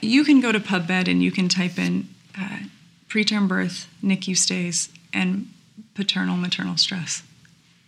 you 0.00 0.24
can 0.24 0.40
go 0.40 0.50
to 0.50 0.58
PubMed 0.58 1.08
and 1.08 1.22
you 1.22 1.30
can 1.30 1.48
type 1.48 1.78
in 1.78 2.08
uh, 2.38 2.60
preterm 3.08 3.46
birth, 3.46 3.88
NICU 4.02 4.36
stays, 4.36 4.88
and 5.12 5.48
paternal 5.94 6.36
maternal 6.36 6.76
stress, 6.76 7.22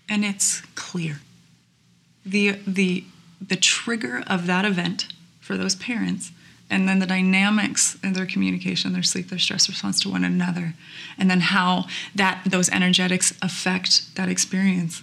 and 0.08 0.24
it's 0.24 0.60
clear. 0.74 1.20
The 2.24 2.58
the 2.66 3.04
the 3.40 3.56
trigger 3.56 4.22
of 4.26 4.46
that 4.46 4.64
event 4.64 5.08
for 5.40 5.56
those 5.56 5.74
parents 5.74 6.30
and 6.70 6.88
then 6.88 6.98
the 6.98 7.06
dynamics 7.06 7.98
in 8.02 8.12
their 8.12 8.26
communication, 8.26 8.92
their 8.92 9.02
sleep, 9.02 9.28
their 9.28 9.38
stress 9.38 9.68
response 9.68 10.00
to 10.00 10.10
one 10.10 10.24
another, 10.24 10.74
and 11.18 11.30
then 11.30 11.40
how 11.40 11.86
that 12.14 12.42
those 12.46 12.70
energetics 12.70 13.34
affect 13.42 14.14
that 14.16 14.28
experience 14.28 15.02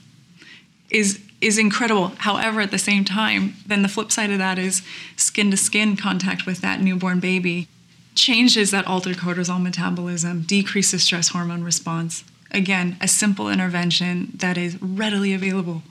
is 0.89 1.19
is 1.39 1.57
incredible. 1.57 2.13
However, 2.17 2.61
at 2.61 2.71
the 2.71 2.79
same 2.79 3.05
time, 3.05 3.55
then 3.67 3.83
the 3.83 3.89
flip 3.89 4.11
side 4.11 4.31
of 4.31 4.39
that 4.39 4.57
is 4.57 4.81
skin 5.15 5.51
to 5.51 5.57
skin 5.57 5.95
contact 5.95 6.47
with 6.47 6.61
that 6.61 6.81
newborn 6.81 7.19
baby 7.19 7.67
changes 8.15 8.71
that 8.71 8.87
altered 8.87 9.17
cortisol 9.17 9.61
metabolism, 9.61 10.41
decreases 10.41 11.03
stress 11.03 11.29
hormone 11.29 11.63
response. 11.63 12.23
Again, 12.51 12.97
a 12.99 13.07
simple 13.07 13.49
intervention 13.49 14.31
that 14.35 14.57
is 14.57 14.81
readily 14.81 15.33
available. 15.33 15.83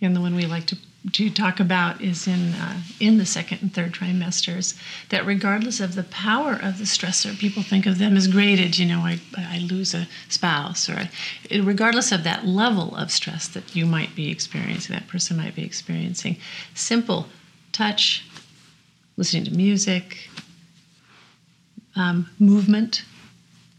And 0.00 0.14
the 0.14 0.20
one 0.20 0.36
we 0.36 0.46
like 0.46 0.66
to 0.66 0.78
to 1.10 1.30
talk 1.30 1.58
about 1.58 2.00
is 2.00 2.28
in 2.28 2.52
uh, 2.54 2.80
in 3.00 3.18
the 3.18 3.26
second 3.26 3.58
and 3.60 3.74
third 3.74 3.92
trimesters 3.92 4.78
that 5.08 5.26
regardless 5.26 5.80
of 5.80 5.96
the 5.96 6.04
power 6.04 6.52
of 6.52 6.78
the 6.78 6.84
stressor 6.84 7.36
people 7.36 7.62
think 7.62 7.86
of 7.86 7.98
them 7.98 8.16
as 8.16 8.28
graded 8.28 8.78
you 8.78 8.86
know 8.86 9.00
i, 9.00 9.18
I 9.36 9.58
lose 9.58 9.94
a 9.94 10.06
spouse 10.28 10.88
or 10.88 10.94
I, 10.94 11.10
regardless 11.58 12.12
of 12.12 12.22
that 12.22 12.46
level 12.46 12.94
of 12.94 13.10
stress 13.10 13.48
that 13.48 13.74
you 13.74 13.84
might 13.84 14.14
be 14.14 14.30
experiencing 14.30 14.94
that 14.94 15.08
person 15.08 15.36
might 15.36 15.56
be 15.56 15.64
experiencing 15.64 16.36
simple 16.74 17.26
touch 17.72 18.24
listening 19.16 19.44
to 19.44 19.50
music 19.50 20.30
um, 21.96 22.30
movement 22.38 23.02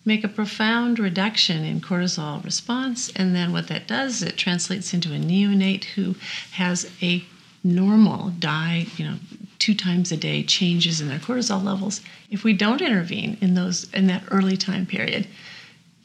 make 0.06 0.24
a 0.24 0.28
profound 0.28 1.00
reduction 1.00 1.64
in 1.64 1.80
cortisol 1.80 2.44
response. 2.44 3.10
And 3.16 3.36
then 3.36 3.54
what 3.54 3.68
that 3.68 3.88
does, 3.88 4.22
it 4.22 4.38
translates 4.38 4.94
into 4.94 5.14
a 5.14 5.18
neonate 5.18 5.86
who 5.86 6.16
has 6.52 6.92
a 7.02 7.24
normal 7.64 8.30
die, 8.40 8.88
you 8.98 9.06
know, 9.06 9.16
two 9.60 9.74
times 9.74 10.12
a 10.12 10.18
day 10.18 10.44
changes 10.44 11.00
in 11.00 11.08
their 11.08 11.20
cortisol 11.20 11.64
levels. 11.64 12.02
If 12.30 12.44
we 12.44 12.54
don't 12.54 12.82
intervene 12.82 13.38
in 13.40 13.54
those 13.54 13.90
in 13.94 14.08
that 14.08 14.24
early 14.30 14.58
time 14.58 14.86
period, 14.86 15.28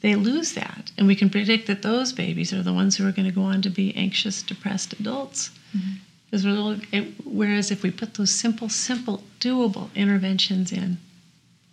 they 0.01 0.15
lose 0.15 0.53
that. 0.53 0.91
And 0.97 1.07
we 1.07 1.15
can 1.15 1.29
predict 1.29 1.67
that 1.67 1.81
those 1.81 2.13
babies 2.13 2.53
are 2.53 2.63
the 2.63 2.73
ones 2.73 2.95
who 2.95 3.05
are 3.05 3.11
going 3.11 3.27
to 3.27 3.33
go 3.33 3.41
on 3.41 3.61
to 3.63 3.69
be 3.69 3.93
anxious, 3.95 4.41
depressed 4.41 4.93
adults. 4.93 5.49
Mm-hmm. 5.75 7.09
Whereas 7.25 7.71
if 7.71 7.83
we 7.83 7.91
put 7.91 8.13
those 8.13 8.31
simple, 8.31 8.69
simple, 8.69 9.23
doable 9.41 9.93
interventions 9.95 10.71
in, 10.71 10.99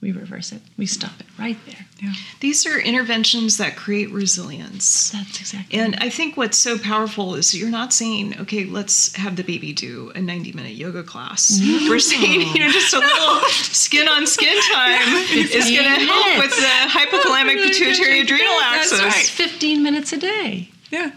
we 0.06 0.12
reverse 0.12 0.52
it. 0.52 0.60
We 0.78 0.86
stop 0.86 1.18
it 1.18 1.26
right 1.36 1.56
there. 1.66 1.84
Yeah. 2.00 2.12
These 2.38 2.64
are 2.64 2.78
interventions 2.78 3.56
that 3.56 3.74
create 3.74 4.12
resilience. 4.12 5.10
That's 5.10 5.40
exactly. 5.40 5.80
And 5.80 5.96
I 5.96 6.10
think 6.10 6.36
what's 6.36 6.56
so 6.56 6.78
powerful 6.78 7.34
is 7.34 7.52
you're 7.54 7.70
not 7.70 7.92
saying, 7.92 8.38
okay, 8.42 8.66
let's 8.66 9.16
have 9.16 9.34
the 9.34 9.42
baby 9.42 9.72
do 9.72 10.12
a 10.14 10.20
90 10.20 10.52
minute 10.52 10.74
yoga 10.74 11.02
class. 11.02 11.58
No. 11.60 11.90
We're 11.90 11.98
saying, 11.98 12.42
you 12.54 12.60
know, 12.60 12.70
just 12.70 12.94
a 12.94 13.00
little 13.00 13.40
skin 13.50 14.06
on 14.06 14.28
skin 14.28 14.56
time 14.72 15.02
is 15.32 15.64
going 15.64 15.82
to 15.82 16.06
help 16.06 16.38
with 16.38 16.54
the 16.54 16.88
hypothalamic 16.88 17.56
pituitary 17.56 18.20
adrenal 18.20 18.60
axis. 18.62 19.00
That's 19.00 19.16
right. 19.16 19.26
15 19.26 19.82
minutes 19.82 20.12
a 20.12 20.18
day. 20.18 20.70
Yeah. 20.92 21.10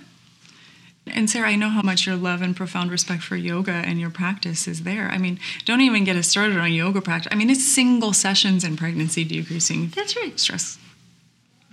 And 1.13 1.29
Sarah, 1.29 1.49
I 1.49 1.55
know 1.55 1.69
how 1.69 1.81
much 1.81 2.05
your 2.05 2.15
love 2.15 2.41
and 2.41 2.55
profound 2.55 2.91
respect 2.91 3.23
for 3.23 3.35
yoga 3.35 3.71
and 3.71 3.99
your 3.99 4.09
practice 4.09 4.67
is 4.67 4.83
there. 4.83 5.09
I 5.09 5.17
mean, 5.17 5.39
don't 5.65 5.81
even 5.81 6.03
get 6.03 6.15
us 6.15 6.27
started 6.27 6.57
on 6.57 6.71
yoga 6.71 7.01
practice. 7.01 7.31
I 7.31 7.35
mean, 7.35 7.49
it's 7.49 7.63
single 7.63 8.13
sessions 8.13 8.63
in 8.63 8.77
pregnancy 8.77 9.23
decreasing. 9.23 9.89
That's 9.95 10.15
right. 10.15 10.39
Stress. 10.39 10.77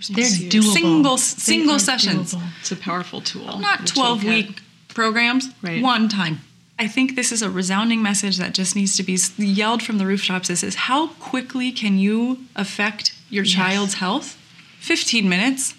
They're 0.09 0.25
doable. 0.25 0.63
Single 0.73 1.17
single 1.17 1.79
sessions. 1.79 2.33
Doable. 2.33 2.49
It's 2.59 2.71
a 2.71 2.75
powerful 2.75 3.21
tool. 3.21 3.59
Not 3.59 3.87
12 3.87 4.23
week 4.23 4.61
programs. 4.89 5.49
Right. 5.61 5.81
One 5.81 6.07
time. 6.07 6.41
I 6.79 6.87
think 6.87 7.15
this 7.15 7.31
is 7.31 7.41
a 7.41 7.49
resounding 7.49 8.03
message 8.03 8.37
that 8.37 8.53
just 8.53 8.75
needs 8.75 8.95
to 8.97 9.03
be 9.03 9.17
yelled 9.43 9.81
from 9.81 9.97
the 9.97 10.05
rooftops. 10.05 10.47
This 10.49 10.63
is 10.63 10.75
how 10.75 11.07
quickly 11.07 11.71
can 11.71 11.97
you 11.97 12.45
affect 12.55 13.15
your 13.29 13.43
yes. 13.43 13.55
child's 13.55 13.93
health? 13.95 14.37
15 14.79 15.27
minutes 15.27 15.73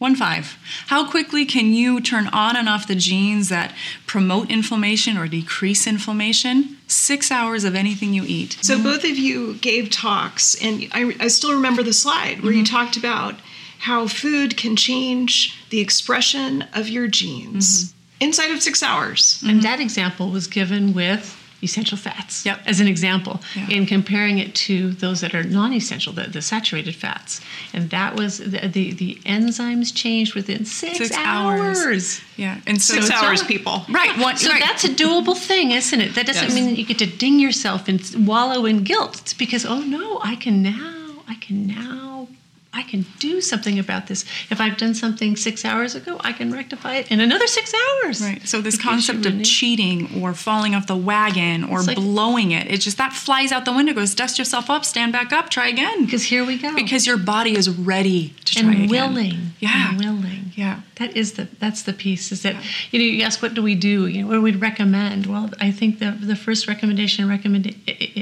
one 0.00 0.16
five. 0.16 0.56
How 0.86 1.08
quickly 1.08 1.44
can 1.44 1.74
you 1.74 2.00
turn 2.00 2.26
on 2.28 2.56
and 2.56 2.68
off 2.68 2.88
the 2.88 2.94
genes 2.94 3.50
that 3.50 3.74
promote 4.06 4.50
inflammation 4.50 5.18
or 5.18 5.28
decrease 5.28 5.86
inflammation? 5.86 6.78
Six 6.86 7.30
hours 7.30 7.64
of 7.64 7.74
anything 7.74 8.14
you 8.14 8.24
eat. 8.26 8.56
So, 8.62 8.74
mm-hmm. 8.74 8.82
both 8.82 9.04
of 9.04 9.18
you 9.18 9.54
gave 9.56 9.90
talks, 9.90 10.60
and 10.60 10.88
I, 10.92 11.14
I 11.20 11.28
still 11.28 11.52
remember 11.52 11.82
the 11.82 11.92
slide 11.92 12.40
where 12.40 12.50
mm-hmm. 12.50 12.60
you 12.60 12.64
talked 12.64 12.96
about 12.96 13.34
how 13.80 14.08
food 14.08 14.56
can 14.56 14.74
change 14.74 15.54
the 15.68 15.80
expression 15.80 16.64
of 16.74 16.88
your 16.88 17.06
genes 17.06 17.84
mm-hmm. 17.84 18.24
inside 18.24 18.50
of 18.52 18.62
six 18.62 18.82
hours. 18.82 19.44
And 19.46 19.62
that 19.62 19.80
example 19.80 20.30
was 20.30 20.46
given 20.46 20.94
with 20.94 21.36
essential 21.62 21.98
fats 21.98 22.44
yep. 22.46 22.60
as 22.66 22.80
an 22.80 22.88
example 22.88 23.40
yeah. 23.54 23.68
in 23.68 23.86
comparing 23.86 24.38
it 24.38 24.54
to 24.54 24.92
those 24.92 25.20
that 25.20 25.34
are 25.34 25.42
non-essential 25.42 26.12
the, 26.12 26.24
the 26.24 26.42
saturated 26.42 26.94
fats 26.94 27.40
and 27.72 27.90
that 27.90 28.16
was 28.16 28.38
the, 28.38 28.68
the, 28.68 28.92
the 28.92 29.14
enzymes 29.24 29.94
changed 29.94 30.34
within 30.34 30.64
six, 30.64 30.98
six 30.98 31.16
hours. 31.16 31.80
hours. 31.80 32.20
yeah 32.36 32.60
in 32.66 32.78
so 32.78 32.94
six 32.94 33.10
hours 33.10 33.42
people 33.42 33.84
right 33.90 34.16
One, 34.18 34.36
so 34.36 34.50
right. 34.50 34.60
that's 34.60 34.84
a 34.84 34.88
doable 34.88 35.36
thing 35.36 35.72
isn't 35.72 36.00
it 36.00 36.14
that 36.14 36.26
doesn't 36.26 36.48
yes. 36.48 36.54
mean 36.54 36.66
that 36.66 36.78
you 36.78 36.86
get 36.86 36.98
to 36.98 37.06
ding 37.06 37.38
yourself 37.38 37.88
and 37.88 38.00
wallow 38.26 38.64
in 38.64 38.84
guilt 38.84 39.20
it's 39.20 39.34
because 39.34 39.64
oh 39.66 39.80
no 39.80 40.20
i 40.22 40.36
can 40.36 40.62
now 40.62 41.22
i 41.28 41.34
can 41.34 41.66
now 41.66 42.28
I 42.72 42.82
can 42.84 43.04
do 43.18 43.40
something 43.40 43.80
about 43.80 44.06
this. 44.06 44.24
If 44.48 44.60
I've 44.60 44.76
done 44.76 44.94
something 44.94 45.34
six 45.34 45.64
hours 45.64 45.96
ago, 45.96 46.18
I 46.20 46.32
can 46.32 46.52
rectify 46.52 46.96
it 46.96 47.10
in 47.10 47.18
another 47.18 47.48
six 47.48 47.74
hours. 47.74 48.22
Right. 48.22 48.46
So 48.46 48.60
this 48.60 48.80
concept 48.80 49.26
of 49.26 49.42
cheating 49.42 50.22
or 50.22 50.34
falling 50.34 50.76
off 50.76 50.86
the 50.86 50.96
wagon 50.96 51.64
or 51.64 51.82
like, 51.82 51.96
blowing 51.96 52.52
it, 52.52 52.70
it's 52.70 52.84
just 52.84 52.96
that 52.98 53.12
flies 53.12 53.50
out 53.50 53.64
the 53.64 53.72
window. 53.72 53.92
Goes 53.92 54.14
dust 54.14 54.38
yourself 54.38 54.70
up, 54.70 54.84
stand 54.84 55.12
back 55.12 55.32
up, 55.32 55.50
try 55.50 55.66
again. 55.66 56.04
Because 56.04 56.22
here 56.22 56.44
we 56.44 56.58
go. 56.58 56.72
Because 56.76 57.08
your 57.08 57.18
body 57.18 57.56
is 57.56 57.68
ready 57.68 58.34
to 58.44 58.54
try 58.54 58.62
and 58.62 58.84
again. 58.84 58.88
willing. 58.88 59.38
Yeah. 59.58 59.90
And 59.90 59.98
willing. 59.98 60.52
Yeah. 60.54 60.82
That 60.96 61.16
is 61.16 61.32
the 61.32 61.48
that's 61.58 61.82
the 61.82 61.92
piece. 61.92 62.30
Is 62.30 62.42
that 62.42 62.54
yeah. 62.54 62.62
you 62.92 62.98
know 63.00 63.04
you 63.04 63.22
ask 63.24 63.42
what 63.42 63.54
do 63.54 63.64
we 63.64 63.74
do? 63.74 64.06
You 64.06 64.22
know 64.22 64.28
what 64.28 64.34
do 64.34 64.42
we 64.42 64.52
recommend? 64.52 65.26
Well, 65.26 65.50
I 65.60 65.72
think 65.72 65.98
the 65.98 66.12
the 66.12 66.36
first 66.36 66.68
recommendation 66.68 67.28
recommend 67.28 67.74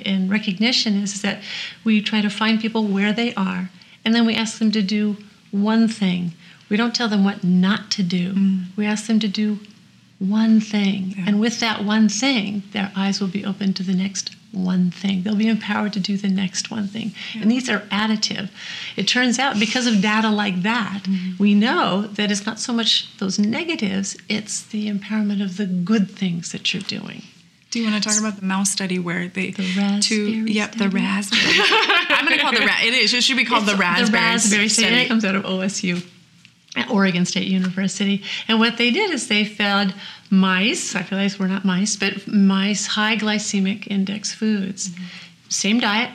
and 0.07 0.31
recognition 0.31 0.95
is 0.95 1.21
that 1.21 1.43
we 1.85 2.01
try 2.01 2.23
to 2.23 2.31
find 2.31 2.59
people 2.59 2.87
where 2.87 3.13
they 3.13 3.35
are 3.35 3.69
and 4.09 4.15
then 4.15 4.25
we 4.25 4.35
ask 4.35 4.59
them 4.59 4.71
to 4.73 4.81
do 4.81 5.19
one 5.51 5.87
thing. 5.87 6.33
We 6.71 6.79
don't 6.79 6.95
tell 6.95 7.09
them 7.09 7.25
what 7.25 7.45
not 7.45 7.91
to 7.91 8.03
do. 8.03 8.33
Mm. 8.33 8.65
We 8.75 8.87
ask 8.87 9.07
them 9.07 9.21
to 9.21 9.29
do 9.29 9.59
one 10.19 10.63
thing. 10.63 11.13
Yeah. 11.15 11.25
And 11.27 11.39
with 11.39 11.61
that 11.61 11.85
one 11.85 12.09
thing, 12.09 12.63
their 12.73 12.91
eyes 12.97 13.21
will 13.21 13.29
be 13.29 13.45
open 13.45 13.75
to 13.75 13.83
the 13.83 13.93
next 13.93 14.35
one 14.51 14.91
thing. 14.91 15.25
They'll 15.25 15.37
be 15.37 15.47
empowered 15.47 15.93
to 15.93 16.01
do 16.01 16.17
the 16.17 16.31
next 16.31 16.71
one 16.71 16.89
thing. 16.89 17.13
Yeah. 17.35 17.43
And 17.43 17.51
these 17.51 17.69
are 17.69 17.81
additive. 17.91 18.49
It 18.97 19.07
turns 19.07 19.39
out 19.39 19.61
because 19.61 19.87
of 19.87 20.01
data 20.01 20.31
like 20.31 20.63
that, 20.63 21.03
mm-hmm. 21.03 21.33
we 21.39 21.55
know 21.55 22.07
that 22.15 22.31
it's 22.31 22.47
not 22.47 22.59
so 22.59 22.73
much 22.73 23.15
those 23.19 23.39
negatives, 23.39 24.17
it's 24.31 24.63
the 24.63 24.91
empowerment 24.91 25.45
of 25.45 25.59
the 25.59 25.67
good 25.67 26.11
things 26.11 26.53
that 26.53 26.73
you're 26.73 26.83
doing. 26.83 27.25
Do 27.71 27.81
you 27.81 27.91
want 27.91 28.03
to 28.03 28.09
talk 28.09 28.19
about 28.19 28.41
the 28.41 28.47
mouse 28.47 28.71
study 28.71 28.99
where 28.99 29.29
they 29.29 29.51
the 29.51 29.63
raspberry 29.77 30.01
two 30.01 30.47
yep 30.47 30.73
the 30.73 30.89
raspberry. 30.89 31.43
I'm 32.09 32.25
going 32.25 32.39
to 32.39 32.43
call 32.43 32.53
the 32.53 32.67
ra- 32.67 32.83
it 32.83 32.95
is 32.95 33.13
it 33.13 33.23
should 33.23 33.37
be 33.37 33.45
called 33.45 33.65
it's 33.65 33.73
the 33.73 33.79
raspberry 33.79 34.07
the 34.07 34.13
raspberry 34.13 34.69
study. 34.69 34.97
It 34.97 35.09
comes 35.09 35.25
out 35.25 35.35
of 35.35 35.43
OSU 35.43 36.05
at 36.77 36.91
Oregon 36.91 37.27
State 37.27 37.49
University. 37.49 38.23
And 38.47 38.59
what 38.59 38.79
they 38.79 38.91
did 38.91 39.11
is 39.11 39.29
they 39.29 39.45
fed 39.45 39.95
mice 40.31 40.97
I 40.97 41.07
realize 41.11 41.39
we're 41.39 41.49
not 41.49 41.65
mice 41.65 41.97
but 41.97 42.27
mice 42.27 42.87
high 42.87 43.17
glycemic 43.17 43.87
index 43.89 44.33
foods. 44.33 44.89
Mm-hmm. 44.89 45.05
same 45.51 45.81
diet 45.81 46.11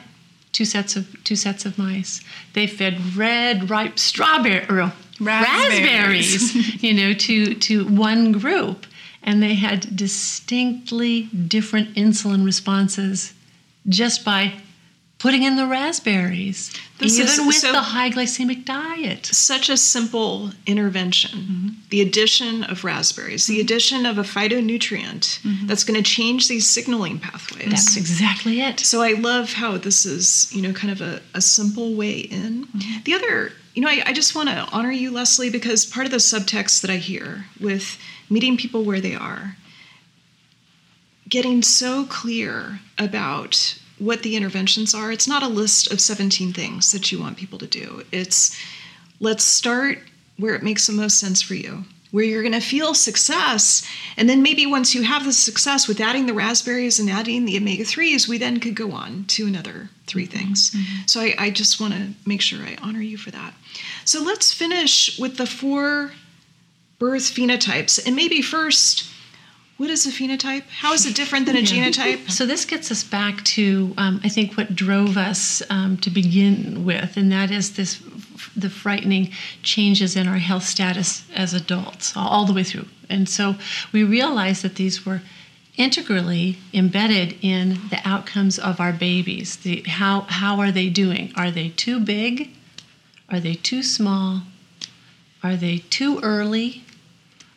two 0.50 0.64
sets 0.64 0.96
of 0.96 1.22
two 1.24 1.36
sets 1.36 1.66
of 1.66 1.78
mice. 1.78 2.20
They 2.54 2.66
fed 2.66 3.16
red 3.16 3.70
ripe 3.70 3.98
strawberry 3.98 4.66
or 4.68 4.92
raspberries, 5.20 6.54
raspberries 6.54 6.82
you 6.82 6.94
know 6.94 7.12
to 7.12 7.54
to 7.54 7.86
one 7.86 8.32
group 8.32 8.86
and 9.24 9.42
they 9.42 9.54
had 9.54 9.96
distinctly 9.96 11.22
different 11.22 11.94
insulin 11.94 12.44
responses 12.44 13.34
just 13.88 14.24
by 14.24 14.52
putting 15.18 15.42
in 15.42 15.56
the 15.56 15.66
raspberries, 15.66 16.70
this 16.98 17.18
even 17.18 17.26
is, 17.26 17.46
with 17.46 17.56
so 17.56 17.72
the 17.72 17.80
high 17.80 18.10
glycemic 18.10 18.66
diet. 18.66 19.24
Such 19.24 19.70
a 19.70 19.76
simple 19.78 20.50
intervention. 20.66 21.38
Mm-hmm. 21.38 21.68
The 21.88 22.02
addition 22.02 22.64
of 22.64 22.84
raspberries, 22.84 23.46
the 23.46 23.58
addition 23.58 24.04
of 24.04 24.18
a 24.18 24.22
phytonutrient 24.22 25.40
mm-hmm. 25.40 25.66
that's 25.66 25.82
going 25.82 25.96
to 25.96 26.08
change 26.08 26.48
these 26.48 26.68
signaling 26.68 27.18
pathways. 27.18 27.70
That's 27.70 27.96
exactly 27.96 28.60
it. 28.60 28.80
So 28.80 29.00
I 29.00 29.12
love 29.12 29.54
how 29.54 29.78
this 29.78 30.04
is, 30.04 30.54
you 30.54 30.60
know, 30.60 30.74
kind 30.74 30.92
of 30.92 31.00
a, 31.00 31.22
a 31.32 31.40
simple 31.40 31.94
way 31.94 32.18
in. 32.18 32.66
Mm-hmm. 32.66 33.02
The 33.04 33.14
other, 33.14 33.52
you 33.74 33.82
know, 33.82 33.88
I, 33.88 34.02
I 34.06 34.12
just 34.12 34.34
want 34.34 34.48
to 34.48 34.68
honor 34.72 34.92
you, 34.92 35.10
Leslie, 35.10 35.50
because 35.50 35.84
part 35.84 36.06
of 36.06 36.12
the 36.12 36.18
subtext 36.18 36.80
that 36.80 36.90
I 36.90 36.96
hear 36.96 37.46
with 37.60 37.98
meeting 38.30 38.56
people 38.56 38.84
where 38.84 39.00
they 39.00 39.14
are, 39.14 39.56
getting 41.28 41.62
so 41.62 42.04
clear 42.04 42.80
about 42.98 43.78
what 43.98 44.22
the 44.22 44.36
interventions 44.36 44.94
are. 44.94 45.10
It's 45.10 45.28
not 45.28 45.42
a 45.42 45.48
list 45.48 45.90
of 45.90 46.00
17 46.00 46.52
things 46.52 46.92
that 46.92 47.10
you 47.10 47.20
want 47.20 47.36
people 47.36 47.58
to 47.58 47.66
do. 47.66 48.04
It's 48.12 48.56
let's 49.20 49.44
start 49.44 49.98
where 50.36 50.54
it 50.54 50.62
makes 50.62 50.86
the 50.86 50.92
most 50.92 51.18
sense 51.18 51.42
for 51.42 51.54
you. 51.54 51.84
Where 52.14 52.22
you're 52.22 52.42
going 52.42 52.52
to 52.52 52.60
feel 52.60 52.94
success. 52.94 53.84
And 54.16 54.28
then 54.28 54.40
maybe 54.40 54.66
once 54.66 54.94
you 54.94 55.02
have 55.02 55.24
the 55.24 55.32
success 55.32 55.88
with 55.88 56.00
adding 56.00 56.26
the 56.26 56.32
raspberries 56.32 57.00
and 57.00 57.10
adding 57.10 57.44
the 57.44 57.56
omega 57.56 57.82
3s, 57.82 58.28
we 58.28 58.38
then 58.38 58.60
could 58.60 58.76
go 58.76 58.92
on 58.92 59.24
to 59.30 59.48
another 59.48 59.90
three 60.06 60.24
things. 60.24 60.70
Mm-hmm. 60.70 61.06
So 61.06 61.20
I, 61.20 61.34
I 61.36 61.50
just 61.50 61.80
want 61.80 61.92
to 61.94 62.10
make 62.24 62.40
sure 62.40 62.60
I 62.60 62.76
honor 62.80 63.00
you 63.00 63.16
for 63.16 63.32
that. 63.32 63.54
So 64.04 64.22
let's 64.22 64.52
finish 64.52 65.18
with 65.18 65.38
the 65.38 65.44
four 65.44 66.12
birth 67.00 67.34
phenotypes. 67.34 68.06
And 68.06 68.14
maybe 68.14 68.42
first, 68.42 69.10
what 69.76 69.90
is 69.90 70.06
a 70.06 70.10
phenotype? 70.10 70.62
How 70.68 70.92
is 70.92 71.06
it 71.06 71.16
different 71.16 71.46
than 71.46 71.56
a 71.56 71.60
yeah. 71.62 71.88
genotype? 71.88 72.30
So 72.30 72.46
this 72.46 72.64
gets 72.64 72.92
us 72.92 73.02
back 73.02 73.42
to, 73.56 73.92
um, 73.98 74.20
I 74.22 74.28
think, 74.28 74.56
what 74.56 74.76
drove 74.76 75.16
us 75.16 75.64
um, 75.68 75.96
to 75.96 76.10
begin 76.10 76.84
with, 76.84 77.16
and 77.16 77.32
that 77.32 77.50
is 77.50 77.74
this 77.74 78.00
the 78.56 78.70
frightening 78.70 79.32
changes 79.62 80.16
in 80.16 80.28
our 80.28 80.38
health 80.38 80.64
status 80.64 81.24
as 81.34 81.54
adults 81.54 82.16
all 82.16 82.44
the 82.44 82.52
way 82.52 82.64
through. 82.64 82.86
And 83.08 83.28
so 83.28 83.56
we 83.92 84.04
realized 84.04 84.62
that 84.62 84.76
these 84.76 85.04
were 85.04 85.22
integrally 85.76 86.58
embedded 86.72 87.36
in 87.42 87.80
the 87.90 88.00
outcomes 88.04 88.58
of 88.58 88.80
our 88.80 88.92
babies. 88.92 89.56
The, 89.56 89.82
how, 89.82 90.22
how 90.22 90.60
are 90.60 90.70
they 90.70 90.88
doing? 90.88 91.32
Are 91.36 91.50
they 91.50 91.70
too 91.70 92.00
big? 92.00 92.50
Are 93.28 93.40
they 93.40 93.54
too 93.54 93.82
small? 93.82 94.42
Are 95.42 95.56
they 95.56 95.78
too 95.78 96.20
early? 96.22 96.84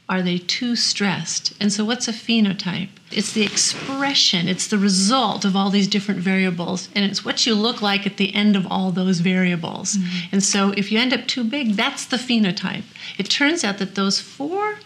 Are 0.09 0.21
they 0.21 0.37
too 0.37 0.75
stressed? 0.75 1.53
And 1.59 1.71
so, 1.71 1.85
what's 1.85 2.07
a 2.07 2.13
phenotype? 2.13 2.89
It's 3.09 3.31
the 3.31 3.43
expression, 3.43 4.47
it's 4.49 4.67
the 4.67 4.77
result 4.77 5.45
of 5.45 5.55
all 5.55 5.69
these 5.69 5.87
different 5.87 6.19
variables, 6.19 6.89
and 6.93 7.05
it's 7.05 7.23
what 7.23 7.45
you 7.45 7.55
look 7.55 7.81
like 7.81 8.05
at 8.05 8.17
the 8.17 8.35
end 8.35 8.55
of 8.57 8.67
all 8.69 8.91
those 8.91 9.21
variables. 9.21 9.95
Mm-hmm. 9.95 10.27
And 10.33 10.43
so, 10.43 10.71
if 10.75 10.91
you 10.91 10.99
end 10.99 11.13
up 11.13 11.25
too 11.25 11.45
big, 11.45 11.75
that's 11.75 12.05
the 12.05 12.17
phenotype. 12.17 12.83
It 13.17 13.29
turns 13.29 13.63
out 13.63 13.77
that 13.77 13.95
those 13.95 14.19
four 14.19 14.79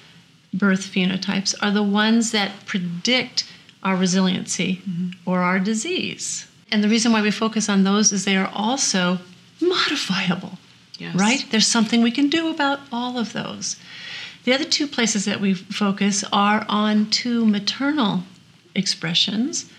birth 0.53 0.81
phenotypes 0.81 1.55
are 1.61 1.71
the 1.71 1.83
ones 1.83 2.31
that 2.31 2.65
predict 2.65 3.51
our 3.83 3.95
resiliency 3.95 4.81
mm-hmm. 4.87 5.29
or 5.29 5.39
our 5.39 5.59
disease. 5.59 6.47
And 6.71 6.83
the 6.83 6.89
reason 6.89 7.11
why 7.11 7.21
we 7.21 7.31
focus 7.31 7.69
on 7.69 7.83
those 7.83 8.11
is 8.11 8.25
they 8.25 8.37
are 8.37 8.51
also 8.53 9.19
modifiable. 9.59 10.57
Yes. 10.97 11.15
Right? 11.15 11.45
There's 11.49 11.67
something 11.67 12.03
we 12.03 12.11
can 12.11 12.29
do 12.29 12.49
about 12.49 12.79
all 12.91 13.17
of 13.17 13.33
those. 13.33 13.75
The 14.43 14.53
other 14.53 14.65
two 14.65 14.87
places 14.87 15.25
that 15.25 15.39
we 15.39 15.53
focus 15.53 16.23
are 16.31 16.65
on 16.67 17.09
two 17.09 17.45
maternal 17.45 18.23
expressions 18.73 19.69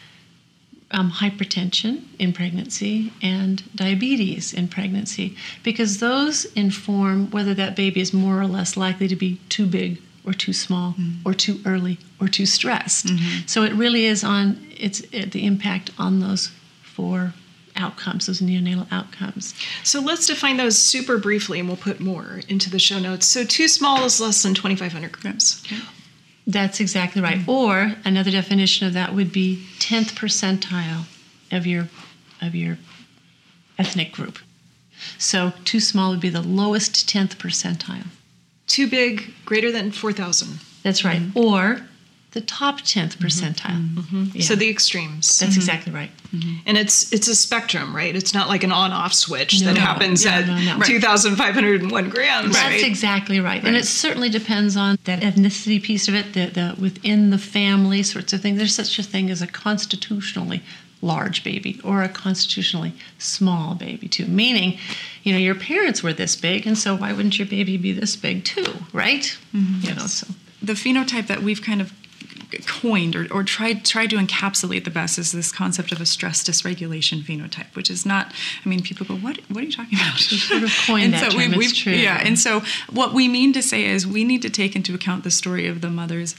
um, 0.92 1.10
hypertension 1.10 2.04
in 2.18 2.32
pregnancy 2.32 3.12
and 3.22 3.62
diabetes 3.74 4.52
in 4.52 4.68
pregnancy, 4.68 5.36
because 5.62 5.98
those 5.98 6.44
inform 6.54 7.30
whether 7.30 7.54
that 7.54 7.74
baby 7.74 8.00
is 8.00 8.12
more 8.12 8.40
or 8.40 8.46
less 8.46 8.76
likely 8.76 9.08
to 9.08 9.16
be 9.16 9.40
too 9.48 9.66
big 9.66 10.00
or 10.24 10.32
too 10.32 10.52
small 10.52 10.92
mm-hmm. 10.92 11.26
or 11.26 11.34
too 11.34 11.60
early 11.64 11.98
or 12.20 12.28
too 12.28 12.46
stressed. 12.46 13.06
Mm-hmm. 13.06 13.46
So 13.46 13.62
it 13.62 13.72
really 13.72 14.04
is 14.04 14.22
on 14.22 14.64
it's 14.70 15.00
it, 15.12 15.32
the 15.32 15.46
impact 15.46 15.90
on 15.98 16.20
those 16.20 16.50
four 16.82 17.32
outcomes, 17.76 18.26
those 18.26 18.40
neonatal 18.40 18.86
outcomes. 18.90 19.54
So 19.82 20.00
let's 20.00 20.26
define 20.26 20.56
those 20.56 20.78
super 20.78 21.18
briefly, 21.18 21.58
and 21.58 21.68
we'll 21.68 21.76
put 21.76 22.00
more 22.00 22.40
into 22.48 22.70
the 22.70 22.78
show 22.78 22.98
notes. 22.98 23.26
So 23.26 23.44
too 23.44 23.68
small 23.68 24.04
is 24.04 24.20
less 24.20 24.42
than 24.42 24.54
2,500 24.54 25.12
grams. 25.12 25.62
Okay. 25.66 25.80
That's 26.46 26.80
exactly 26.80 27.22
right. 27.22 27.38
Mm-hmm. 27.38 27.50
Or 27.50 27.94
another 28.04 28.30
definition 28.30 28.86
of 28.86 28.94
that 28.94 29.14
would 29.14 29.32
be 29.32 29.64
10th 29.78 30.12
percentile 30.14 31.04
of 31.50 31.66
your 31.66 31.88
of 32.40 32.54
your 32.54 32.78
ethnic 33.78 34.12
group. 34.12 34.38
So 35.18 35.52
too 35.64 35.80
small 35.80 36.10
would 36.10 36.20
be 36.20 36.28
the 36.28 36.42
lowest 36.42 37.08
10th 37.08 37.36
percentile. 37.36 38.06
Too 38.66 38.88
big, 38.88 39.32
greater 39.44 39.70
than 39.70 39.92
4,000. 39.92 40.58
That's 40.82 41.04
right. 41.04 41.20
Mm-hmm. 41.20 41.38
Or 41.38 41.82
the 42.32 42.40
top 42.40 42.80
10th 42.80 43.16
mm-hmm. 43.16 43.24
percentile. 43.24 43.94
Mm-hmm. 43.94 44.24
Yeah. 44.34 44.42
So 44.42 44.54
the 44.54 44.68
extremes. 44.68 45.38
That's 45.38 45.52
mm-hmm. 45.52 45.60
exactly 45.60 45.92
right. 45.92 46.10
Mm-hmm. 46.34 46.56
And 46.66 46.78
it's 46.78 47.12
it's 47.12 47.28
a 47.28 47.34
spectrum, 47.34 47.94
right? 47.94 48.16
It's 48.16 48.34
not 48.34 48.48
like 48.48 48.64
an 48.64 48.72
on-off 48.72 49.12
switch 49.12 49.60
no, 49.60 49.66
that 49.68 49.74
no, 49.74 49.80
happens 49.80 50.24
yeah, 50.24 50.38
at 50.38 50.46
no, 50.46 50.78
no. 50.78 50.84
2,501 50.84 52.08
grams. 52.08 52.54
That's 52.54 52.64
right? 52.64 52.84
exactly 52.84 53.38
right. 53.38 53.62
right. 53.62 53.64
And 53.64 53.76
it 53.76 53.86
certainly 53.86 54.30
depends 54.30 54.76
on 54.76 54.98
that 55.04 55.20
ethnicity 55.20 55.82
piece 55.82 56.08
of 56.08 56.14
it, 56.14 56.32
the, 56.32 56.46
the 56.46 56.80
within 56.80 57.30
the 57.30 57.38
family 57.38 58.02
sorts 58.02 58.32
of 58.32 58.40
things. 58.40 58.56
There's 58.56 58.74
such 58.74 58.98
a 58.98 59.02
thing 59.02 59.30
as 59.30 59.42
a 59.42 59.46
constitutionally 59.46 60.62
large 61.02 61.44
baby 61.44 61.80
or 61.84 62.02
a 62.02 62.08
constitutionally 62.08 62.92
small 63.18 63.74
baby 63.74 64.06
too 64.06 64.24
meaning 64.24 64.78
you 65.24 65.32
know 65.32 65.38
your 65.38 65.56
parents 65.56 66.00
were 66.00 66.12
this 66.12 66.36
big 66.36 66.64
and 66.64 66.78
so 66.78 66.94
why 66.94 67.12
wouldn't 67.12 67.36
your 67.40 67.48
baby 67.48 67.76
be 67.76 67.90
this 67.90 68.14
big 68.14 68.44
too 68.44 68.72
right 68.92 69.36
mm-hmm. 69.52 69.80
you 69.80 69.88
yes. 69.88 69.96
know 69.96 70.06
so 70.06 70.28
the 70.62 70.74
phenotype 70.74 71.26
that 71.26 71.42
we've 71.42 71.60
kind 71.60 71.80
of 71.80 71.92
coined 72.66 73.16
or, 73.16 73.32
or 73.32 73.42
tried 73.42 73.84
tried 73.84 74.10
to 74.10 74.16
encapsulate 74.16 74.84
the 74.84 74.90
best 74.90 75.18
is 75.18 75.32
this 75.32 75.52
concept 75.52 75.92
of 75.92 76.00
a 76.00 76.06
stress 76.06 76.42
dysregulation 76.42 77.22
phenotype, 77.22 77.74
which 77.74 77.90
is 77.90 78.06
not. 78.06 78.32
I 78.64 78.68
mean, 78.68 78.82
people 78.82 79.06
go, 79.06 79.14
"What? 79.14 79.38
What 79.48 79.58
are 79.62 79.66
you 79.66 79.72
talking 79.72 79.98
about?" 79.98 80.14
We 80.30 80.38
sort 80.38 80.62
of 80.62 80.70
coined 80.86 81.12
that 81.14 81.32
so 81.32 81.38
term. 81.38 81.52
We, 81.52 81.64
it's 81.64 81.76
true. 81.76 81.92
Yeah, 81.92 82.22
and 82.24 82.38
so 82.38 82.62
what 82.90 83.12
we 83.12 83.28
mean 83.28 83.52
to 83.52 83.62
say 83.62 83.84
is 83.84 84.06
we 84.06 84.24
need 84.24 84.42
to 84.42 84.50
take 84.50 84.76
into 84.76 84.94
account 84.94 85.24
the 85.24 85.30
story 85.30 85.66
of 85.66 85.80
the 85.80 85.90
mother's 85.90 86.34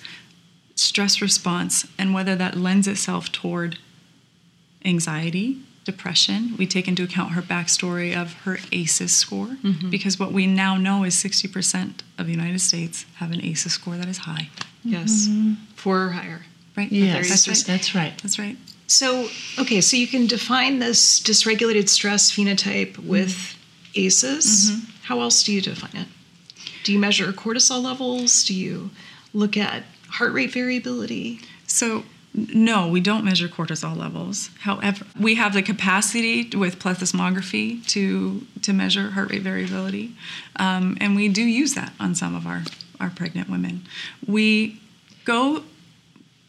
stress 0.75 1.21
response 1.21 1.85
and 1.97 2.13
whether 2.13 2.35
that 2.35 2.55
lends 2.55 2.87
itself 2.87 3.31
toward 3.31 3.77
anxiety, 4.83 5.59
depression. 5.83 6.55
We 6.57 6.65
take 6.65 6.87
into 6.87 7.03
account 7.03 7.33
her 7.33 7.41
backstory 7.41 8.15
of 8.19 8.33
her 8.43 8.57
ACEs 8.71 9.15
score 9.15 9.47
mm-hmm. 9.47 9.89
because 9.89 10.19
what 10.19 10.31
we 10.31 10.47
now 10.47 10.77
know 10.77 11.03
is 11.03 11.15
60% 11.15 12.01
of 12.17 12.25
the 12.25 12.31
United 12.31 12.59
States 12.59 13.05
have 13.15 13.31
an 13.31 13.43
ACEs 13.43 13.73
score 13.73 13.97
that 13.97 14.07
is 14.07 14.19
high. 14.19 14.49
Yes, 14.83 15.27
mm-hmm. 15.27 15.53
four 15.75 16.03
or 16.03 16.09
higher. 16.09 16.41
Right. 16.75 16.91
Yes, 16.91 17.29
that's 17.29 17.47
right. 17.47 17.63
that's 17.67 17.95
right. 17.95 18.21
That's 18.21 18.39
right. 18.39 18.57
So, 18.87 19.27
okay, 19.59 19.81
so 19.81 19.95
you 19.95 20.07
can 20.07 20.27
define 20.27 20.79
this 20.79 21.19
dysregulated 21.19 21.89
stress 21.89 22.31
phenotype 22.31 22.97
with 22.97 23.29
mm-hmm. 23.29 24.01
ACEs. 24.01 24.71
Mm-hmm. 24.71 24.91
How 25.03 25.21
else 25.21 25.43
do 25.43 25.53
you 25.53 25.61
define 25.61 26.01
it? 26.01 26.07
Do 26.83 26.91
you 26.91 26.99
measure 26.99 27.31
cortisol 27.31 27.81
levels? 27.81 28.43
Do 28.43 28.53
you 28.53 28.91
look 29.33 29.55
at 29.55 29.83
heart 30.09 30.33
rate 30.33 30.51
variability? 30.51 31.39
So, 31.65 32.03
no, 32.33 32.87
we 32.87 32.99
don't 32.99 33.23
measure 33.23 33.47
cortisol 33.47 33.95
levels. 33.95 34.49
However, 34.61 35.05
we 35.19 35.35
have 35.35 35.53
the 35.53 35.61
capacity 35.61 36.49
with 36.55 36.79
plethysmography 36.79 37.85
to 37.87 38.45
to 38.61 38.73
measure 38.73 39.11
heart 39.11 39.31
rate 39.31 39.43
variability, 39.43 40.15
um, 40.55 40.97
and 40.99 41.15
we 41.15 41.29
do 41.29 41.43
use 41.43 41.75
that 41.75 41.93
on 41.99 42.15
some 42.15 42.35
of 42.35 42.47
our 42.47 42.63
our 43.03 43.11
pregnant 43.11 43.49
women. 43.49 43.85
We 44.25 44.79
go 45.25 45.63